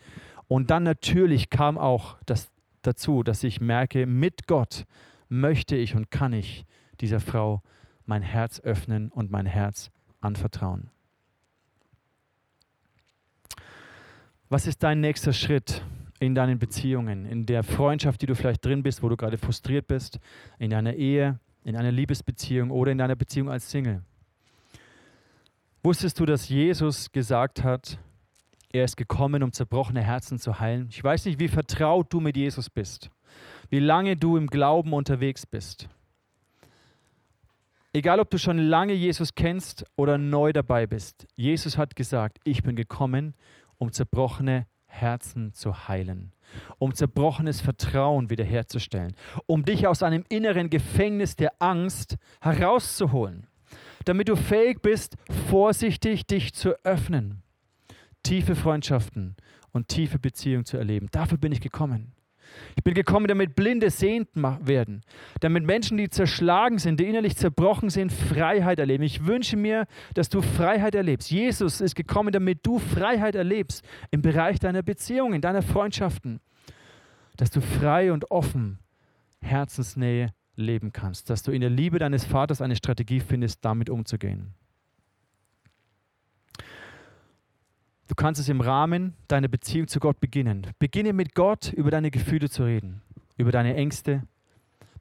Und 0.48 0.72
dann 0.72 0.84
natürlich 0.84 1.50
kam 1.50 1.78
auch 1.78 2.16
das 2.26 2.50
dazu, 2.82 3.24
dass 3.24 3.44
ich 3.44 3.62
merke, 3.62 4.06
mit 4.06 4.48
Gott 4.48 4.86
möchte 5.28 5.76
ich 5.76 5.96
und 5.96 6.12
kann 6.12 6.34
ich 6.34 6.66
dieser 7.02 7.20
Frau 7.20 7.62
mein 8.06 8.22
Herz 8.22 8.60
öffnen 8.60 9.10
und 9.10 9.32
mein 9.32 9.46
Herz 9.46 9.92
anvertrauen. 10.22 10.90
Was 14.50 14.66
ist 14.66 14.82
dein 14.82 15.00
nächster 15.00 15.32
Schritt 15.32 15.84
in 16.20 16.36
deinen 16.36 16.60
Beziehungen, 16.60 17.26
in 17.26 17.46
der 17.46 17.64
Freundschaft, 17.64 18.22
die 18.22 18.26
du 18.26 18.36
vielleicht 18.36 18.66
drin 18.66 18.84
bist, 18.84 19.04
wo 19.04 19.10
du 19.10 19.16
gerade 19.16 19.38
frustriert 19.38 19.88
bist, 19.88 20.20
in 20.58 20.72
deiner 20.72 20.96
Ehe, 20.96 21.40
in 21.64 21.76
einer 21.76 21.92
Liebesbeziehung 21.92 22.72
oder 22.72 22.92
in 22.92 22.98
deiner 22.98 23.16
Beziehung 23.16 23.50
als 23.50 23.70
Single. 23.70 24.02
Wusstest 25.84 26.20
du, 26.20 26.26
dass 26.26 26.50
Jesus 26.50 27.12
gesagt 27.12 27.64
hat, 27.64 28.00
er 28.72 28.84
ist 28.84 28.98
gekommen, 28.98 29.44
um 29.44 29.52
zerbrochene 29.52 30.04
Herzen 30.04 30.40
zu 30.40 30.60
heilen? 30.60 30.88
Ich 30.92 31.04
weiß 31.04 31.26
nicht, 31.26 31.40
wie 31.40 31.48
vertraut 31.48 32.14
du 32.14 32.20
mit 32.20 32.38
Jesus 32.38 32.70
bist, 32.70 33.10
wie 33.70 33.80
lange 33.80 34.16
du 34.16 34.38
im 34.38 34.48
Glauben 34.48 34.94
unterwegs 34.94 35.46
bist. 35.46 35.90
Egal, 37.92 38.20
ob 38.20 38.30
du 38.30 38.38
schon 38.38 38.60
lange 38.60 38.94
Jesus 38.94 39.34
kennst 39.34 39.84
oder 39.96 40.20
neu 40.20 40.54
dabei 40.54 40.86
bist, 40.86 41.26
Jesus 41.36 41.78
hat 41.78 41.96
gesagt, 41.96 42.38
ich 42.44 42.62
bin 42.62 42.76
gekommen, 42.76 43.34
um 43.80 43.92
zerbrochene 43.92 44.68
Herzen 44.86 45.54
zu 45.54 45.88
heilen, 45.88 46.34
um 46.78 46.94
zerbrochenes 46.94 47.62
Vertrauen 47.62 48.30
wiederherzustellen, 48.30 49.16
um 49.48 49.66
dich 49.66 49.88
aus 49.88 50.04
einem 50.04 50.24
inneren 50.30 50.70
Gefängnis 50.70 51.36
der 51.36 51.54
Angst 51.60 52.18
herauszuholen, 52.42 53.48
damit 54.06 54.30
du 54.30 54.36
fähig 54.36 54.82
bist, 54.82 55.16
vorsichtig 55.50 56.28
dich 56.28 56.54
zu 56.54 56.74
öffnen, 56.84 57.42
tiefe 58.30 58.56
Freundschaften 58.56 59.36
und 59.72 59.88
tiefe 59.88 60.20
Beziehungen 60.20 60.64
zu 60.64 60.78
erleben. 60.78 61.08
Dafür 61.12 61.40
bin 61.40 61.52
ich 61.52 61.62
gekommen. 61.62 62.14
Ich 62.76 62.84
bin 62.84 62.94
gekommen, 62.94 63.28
damit 63.28 63.56
Blinde 63.56 63.90
sehend 63.90 64.30
werden, 64.36 65.02
damit 65.40 65.64
Menschen, 65.64 65.98
die 65.98 66.10
zerschlagen 66.10 66.78
sind, 66.78 67.00
die 67.00 67.06
innerlich 67.06 67.38
zerbrochen 67.38 67.90
sind, 67.90 68.12
Freiheit 68.12 68.78
erleben. 68.78 69.04
Ich 69.04 69.26
wünsche 69.26 69.58
mir, 69.58 69.88
dass 70.14 70.30
du 70.30 70.44
Freiheit 70.44 70.94
erlebst. 70.94 71.32
Jesus 71.32 71.82
ist 71.82 71.96
gekommen, 71.96 72.32
damit 72.32 72.66
du 72.68 72.78
Freiheit 72.78 73.34
erlebst 73.34 73.84
im 74.12 74.22
Bereich 74.22 74.60
deiner 74.60 74.84
Beziehungen, 74.84 75.42
deiner 75.42 75.64
Freundschaften, 75.64 76.40
dass 77.36 77.50
du 77.50 77.62
frei 77.62 78.14
und 78.14 78.30
offen 78.30 78.78
Herzensnähe 79.42 80.34
leben 80.56 80.94
kannst, 80.94 81.32
dass 81.32 81.42
du 81.42 81.52
in 81.52 81.62
der 81.62 81.72
Liebe 81.72 81.98
deines 81.98 82.26
Vaters 82.26 82.62
eine 82.62 82.76
Strategie 82.76 83.22
findest, 83.22 83.66
damit 83.66 83.90
umzugehen. 83.90 84.54
Du 88.10 88.16
kannst 88.16 88.42
es 88.42 88.50
im 88.50 88.60
Rahmen 88.60 89.14
deiner 89.28 89.48
Beziehung 89.48 89.88
zu 89.88 90.00
Gott 90.00 90.20
beginnen. 90.20 90.66
Beginne 90.80 91.14
mit 91.14 91.36
Gott 91.36 91.72
über 91.72 91.92
deine 91.92 92.10
Gefühle 92.10 92.50
zu 92.50 92.64
reden, 92.64 93.04
über 93.38 93.52
deine 93.52 93.76
Ängste. 93.76 94.24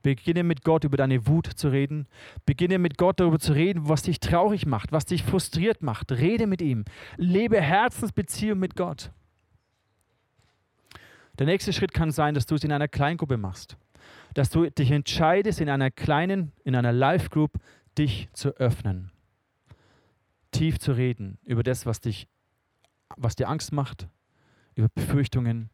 Beginne 0.02 0.44
mit 0.44 0.62
Gott 0.62 0.84
über 0.84 0.98
deine 0.98 1.26
Wut 1.26 1.46
zu 1.46 1.70
reden. 1.70 2.06
Beginne 2.44 2.78
mit 2.78 2.98
Gott 2.98 3.18
darüber 3.18 3.38
zu 3.38 3.54
reden, 3.54 3.88
was 3.88 4.02
dich 4.02 4.20
traurig 4.20 4.66
macht, 4.66 4.92
was 4.92 5.06
dich 5.06 5.22
frustriert 5.22 5.82
macht. 5.82 6.12
Rede 6.12 6.46
mit 6.46 6.60
ihm. 6.60 6.84
Lebe 7.16 7.58
Herzensbeziehung 7.62 8.58
mit 8.58 8.76
Gott. 8.76 9.10
Der 11.38 11.46
nächste 11.46 11.72
Schritt 11.72 11.94
kann 11.94 12.10
sein, 12.10 12.34
dass 12.34 12.44
du 12.44 12.56
es 12.56 12.64
in 12.64 12.72
einer 12.72 12.88
Kleingruppe 12.88 13.38
machst. 13.38 13.78
Dass 14.34 14.50
du 14.50 14.68
dich 14.68 14.90
entscheidest, 14.90 15.62
in 15.62 15.70
einer 15.70 15.90
kleinen, 15.90 16.52
in 16.62 16.76
einer 16.76 16.92
Live-Group 16.92 17.52
dich 17.96 18.28
zu 18.34 18.50
öffnen. 18.58 19.12
Tief 20.50 20.78
zu 20.78 20.92
reden 20.92 21.38
über 21.46 21.62
das, 21.62 21.86
was 21.86 22.02
dich 22.02 22.28
was 23.16 23.36
dir 23.36 23.48
Angst 23.48 23.72
macht, 23.72 24.08
über 24.74 24.88
Befürchtungen, 24.88 25.70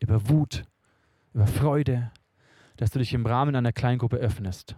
über 0.00 0.28
Wut, 0.28 0.64
über 1.32 1.46
Freude, 1.46 2.10
dass 2.76 2.90
du 2.90 2.98
dich 2.98 3.14
im 3.14 3.26
Rahmen 3.26 3.56
einer 3.56 3.72
Kleingruppe 3.72 4.16
öffnest. 4.16 4.76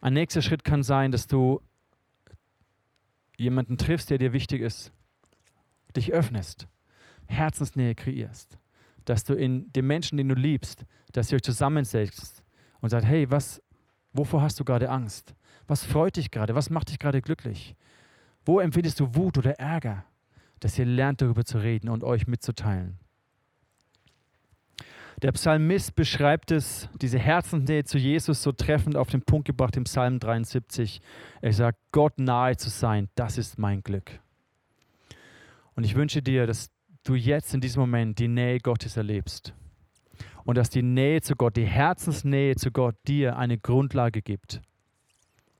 Ein 0.00 0.12
nächster 0.12 0.42
Schritt 0.42 0.64
kann 0.64 0.82
sein, 0.82 1.10
dass 1.10 1.26
du 1.26 1.60
jemanden 3.36 3.78
triffst, 3.78 4.10
der 4.10 4.18
dir 4.18 4.32
wichtig 4.32 4.62
ist, 4.62 4.92
dich 5.96 6.12
öffnest, 6.12 6.68
Herzensnähe 7.26 7.94
kreierst, 7.94 8.58
dass 9.04 9.24
du 9.24 9.34
in 9.34 9.72
dem 9.72 9.86
Menschen, 9.86 10.18
den 10.18 10.28
du 10.28 10.34
liebst, 10.34 10.84
dass 11.12 11.30
ihr 11.30 11.36
euch 11.36 11.42
zusammensetzt 11.42 12.44
und 12.80 12.90
sagt, 12.90 13.06
hey, 13.06 13.30
was, 13.30 13.62
wovor 14.12 14.42
hast 14.42 14.60
du 14.60 14.64
gerade 14.64 14.90
Angst? 14.90 15.34
Was 15.66 15.84
freut 15.84 16.16
dich 16.16 16.30
gerade? 16.30 16.54
Was 16.54 16.70
macht 16.70 16.90
dich 16.90 16.98
gerade 16.98 17.20
glücklich? 17.20 17.74
Wo 18.48 18.60
empfindest 18.60 18.98
du 18.98 19.14
Wut 19.14 19.36
oder 19.36 19.60
Ärger? 19.60 20.06
Dass 20.60 20.78
ihr 20.78 20.86
lernt, 20.86 21.20
darüber 21.20 21.44
zu 21.44 21.58
reden 21.58 21.90
und 21.90 22.02
euch 22.02 22.26
mitzuteilen. 22.26 22.98
Der 25.20 25.32
Psalmist 25.32 25.94
beschreibt 25.94 26.50
es, 26.50 26.88
diese 26.98 27.18
Herzensnähe 27.18 27.84
zu 27.84 27.98
Jesus, 27.98 28.42
so 28.42 28.52
treffend 28.52 28.96
auf 28.96 29.10
den 29.10 29.20
Punkt 29.20 29.46
gebracht 29.48 29.76
im 29.76 29.84
Psalm 29.84 30.18
73. 30.18 31.02
Er 31.42 31.52
sagt, 31.52 31.78
Gott 31.92 32.18
nahe 32.18 32.56
zu 32.56 32.70
sein, 32.70 33.10
das 33.16 33.36
ist 33.36 33.58
mein 33.58 33.82
Glück. 33.82 34.18
Und 35.74 35.84
ich 35.84 35.94
wünsche 35.94 36.22
dir, 36.22 36.46
dass 36.46 36.70
du 37.04 37.16
jetzt 37.16 37.52
in 37.52 37.60
diesem 37.60 37.80
Moment 37.80 38.18
die 38.18 38.28
Nähe 38.28 38.60
Gottes 38.60 38.96
erlebst. 38.96 39.52
Und 40.44 40.56
dass 40.56 40.70
die 40.70 40.82
Nähe 40.82 41.20
zu 41.20 41.36
Gott, 41.36 41.54
die 41.58 41.66
Herzensnähe 41.66 42.56
zu 42.56 42.70
Gott 42.70 42.96
dir 43.06 43.36
eine 43.36 43.58
Grundlage 43.58 44.22
gibt, 44.22 44.62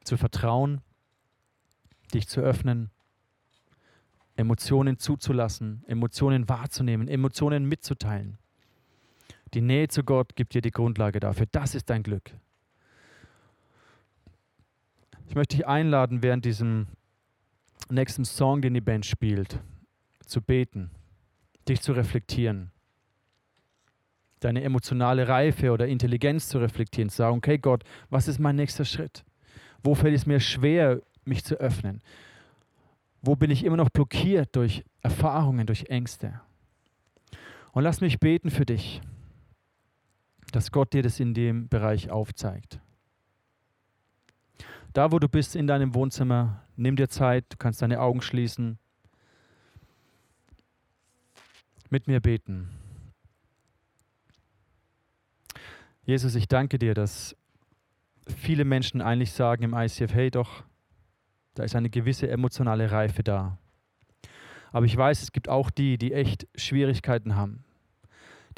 zu 0.04 0.16
vertrauen 0.16 0.80
dich 2.14 2.28
zu 2.28 2.40
öffnen, 2.40 2.90
Emotionen 4.36 4.98
zuzulassen, 4.98 5.82
Emotionen 5.86 6.48
wahrzunehmen, 6.48 7.08
Emotionen 7.08 7.64
mitzuteilen. 7.64 8.38
Die 9.54 9.60
Nähe 9.60 9.88
zu 9.88 10.04
Gott 10.04 10.36
gibt 10.36 10.54
dir 10.54 10.60
die 10.60 10.70
Grundlage 10.70 11.20
dafür. 11.20 11.46
Das 11.50 11.74
ist 11.74 11.90
dein 11.90 12.02
Glück. 12.02 12.30
Ich 15.26 15.34
möchte 15.34 15.56
dich 15.56 15.66
einladen, 15.66 16.22
während 16.22 16.44
diesem 16.44 16.86
nächsten 17.90 18.24
Song, 18.24 18.62
den 18.62 18.74
die 18.74 18.80
Band 18.80 19.06
spielt, 19.06 19.60
zu 20.24 20.40
beten, 20.40 20.90
dich 21.68 21.80
zu 21.80 21.92
reflektieren, 21.92 22.70
deine 24.40 24.62
emotionale 24.62 25.28
Reife 25.28 25.72
oder 25.72 25.86
Intelligenz 25.86 26.48
zu 26.48 26.58
reflektieren, 26.58 27.10
zu 27.10 27.16
sagen, 27.16 27.38
okay 27.38 27.58
Gott, 27.58 27.84
was 28.08 28.28
ist 28.28 28.38
mein 28.38 28.56
nächster 28.56 28.84
Schritt? 28.84 29.24
Wo 29.82 29.94
fällt 29.94 30.14
es 30.14 30.26
mir 30.26 30.40
schwer, 30.40 31.02
mich 31.28 31.44
zu 31.44 31.56
öffnen? 31.56 32.02
Wo 33.22 33.36
bin 33.36 33.50
ich 33.50 33.64
immer 33.64 33.76
noch 33.76 33.90
blockiert 33.90 34.54
durch 34.56 34.84
Erfahrungen, 35.02 35.66
durch 35.66 35.86
Ängste? 35.86 36.40
Und 37.72 37.84
lass 37.84 38.00
mich 38.00 38.18
beten 38.18 38.50
für 38.50 38.64
dich, 38.64 39.00
dass 40.52 40.72
Gott 40.72 40.92
dir 40.92 41.02
das 41.02 41.20
in 41.20 41.34
dem 41.34 41.68
Bereich 41.68 42.10
aufzeigt. 42.10 42.80
Da, 44.92 45.12
wo 45.12 45.18
du 45.18 45.28
bist 45.28 45.54
in 45.54 45.66
deinem 45.66 45.94
Wohnzimmer, 45.94 46.64
nimm 46.76 46.96
dir 46.96 47.08
Zeit, 47.08 47.44
du 47.50 47.56
kannst 47.56 47.82
deine 47.82 48.00
Augen 48.00 48.22
schließen, 48.22 48.78
mit 51.90 52.06
mir 52.06 52.20
beten. 52.20 52.70
Jesus, 56.04 56.34
ich 56.34 56.48
danke 56.48 56.78
dir, 56.78 56.94
dass 56.94 57.36
viele 58.26 58.64
Menschen 58.64 59.00
eigentlich 59.00 59.32
sagen 59.32 59.62
im 59.62 59.74
ICF, 59.74 60.14
hey 60.14 60.30
doch, 60.30 60.64
da 61.58 61.64
ist 61.64 61.74
eine 61.74 61.90
gewisse 61.90 62.30
emotionale 62.30 62.92
Reife 62.92 63.24
da. 63.24 63.58
Aber 64.70 64.86
ich 64.86 64.96
weiß, 64.96 65.22
es 65.22 65.32
gibt 65.32 65.48
auch 65.48 65.70
die, 65.70 65.98
die 65.98 66.12
echt 66.12 66.46
Schwierigkeiten 66.54 67.34
haben, 67.34 67.64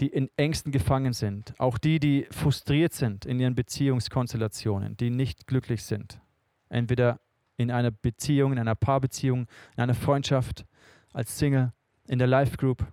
die 0.00 0.08
in 0.08 0.28
Ängsten 0.36 0.70
gefangen 0.70 1.14
sind, 1.14 1.54
auch 1.58 1.78
die, 1.78 1.98
die 1.98 2.26
frustriert 2.30 2.92
sind 2.92 3.24
in 3.24 3.40
ihren 3.40 3.54
Beziehungskonstellationen, 3.54 4.98
die 4.98 5.08
nicht 5.08 5.46
glücklich 5.46 5.82
sind. 5.82 6.20
Entweder 6.68 7.20
in 7.56 7.70
einer 7.70 7.90
Beziehung, 7.90 8.52
in 8.52 8.58
einer 8.58 8.74
Paarbeziehung, 8.74 9.46
in 9.76 9.82
einer 9.82 9.94
Freundschaft, 9.94 10.66
als 11.14 11.38
Single, 11.38 11.72
in 12.06 12.18
der 12.18 12.28
Life 12.28 12.58
Group. 12.58 12.86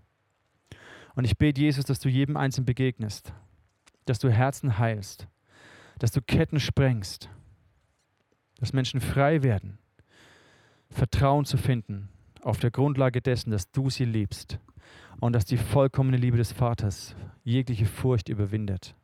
Und 1.15 1.25
ich 1.25 1.37
bete 1.37 1.59
Jesus, 1.59 1.83
dass 1.83 1.99
du 1.99 2.07
jedem 2.07 2.37
Einzelnen 2.37 2.65
begegnest, 2.65 3.33
dass 4.05 4.19
du 4.19 4.29
Herzen 4.29 4.77
heilst, 4.77 5.27
dass 5.99 6.11
du 6.11 6.21
Ketten 6.21 6.61
sprengst, 6.61 7.29
dass 8.57 8.71
Menschen 8.71 9.01
frei 9.01 9.43
werden 9.43 9.79
Vertrauen 10.97 11.45
zu 11.45 11.57
finden 11.57 12.09
auf 12.41 12.59
der 12.59 12.71
Grundlage 12.71 13.21
dessen, 13.21 13.51
dass 13.51 13.71
du 13.71 13.91
sie 13.91 14.05
liebst 14.05 14.59
und 15.19 15.33
dass 15.33 15.45
die 15.45 15.57
vollkommene 15.57 16.17
Liebe 16.17 16.37
des 16.37 16.51
Vaters 16.51 17.15
jegliche 17.43 17.85
Furcht 17.85 18.29
überwindet. 18.29 18.95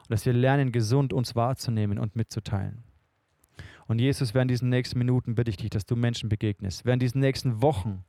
Und 0.00 0.10
dass 0.10 0.26
wir 0.26 0.34
lernen, 0.34 0.70
gesund 0.70 1.14
uns 1.14 1.34
wahrzunehmen 1.34 1.98
und 1.98 2.14
mitzuteilen. 2.14 2.84
Und 3.86 4.00
Jesus, 4.00 4.34
während 4.34 4.50
diesen 4.50 4.68
nächsten 4.68 4.98
Minuten 4.98 5.34
bitte 5.34 5.50
ich 5.50 5.56
dich, 5.56 5.70
dass 5.70 5.86
du 5.86 5.96
Menschen 5.96 6.28
begegnest. 6.28 6.84
Während 6.84 7.00
diesen 7.00 7.20
nächsten 7.20 7.62
Wochen, 7.62 8.04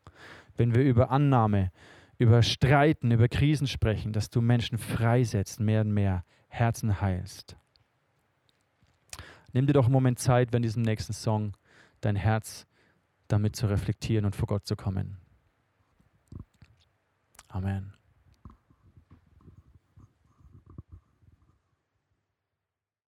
wenn 0.58 0.76
wir 0.76 0.84
über 0.84 1.10
Annahme, 1.10 1.72
über 2.18 2.44
Streiten, 2.44 3.12
über 3.12 3.30
Krisen 3.30 3.68
sprechen, 3.68 4.12
dass 4.12 4.30
du 4.30 4.42
Menschen 4.42 4.78
freisetzt, 4.78 5.62
mehr 5.62 5.82
und 5.82 5.94
mehr 5.94 6.26
Herzen 6.50 7.00
heilst. 7.00 7.56
Nimm 9.54 9.68
dir 9.68 9.74
doch 9.74 9.86
einen 9.86 9.94
Moment 9.94 10.20
Zeit, 10.20 10.52
wenn 10.52 10.62
diesem 10.64 10.84
nächsten 10.84 11.14
Song 11.14 11.54
dein 12.02 12.18
Herz 12.18 12.68
damit 13.34 13.56
zu 13.56 13.66
reflektieren 13.66 14.26
und 14.26 14.36
vor 14.36 14.48
Gott 14.48 14.68
zu 14.68 14.76
kommen. 14.76 15.18
Amen. 17.48 17.94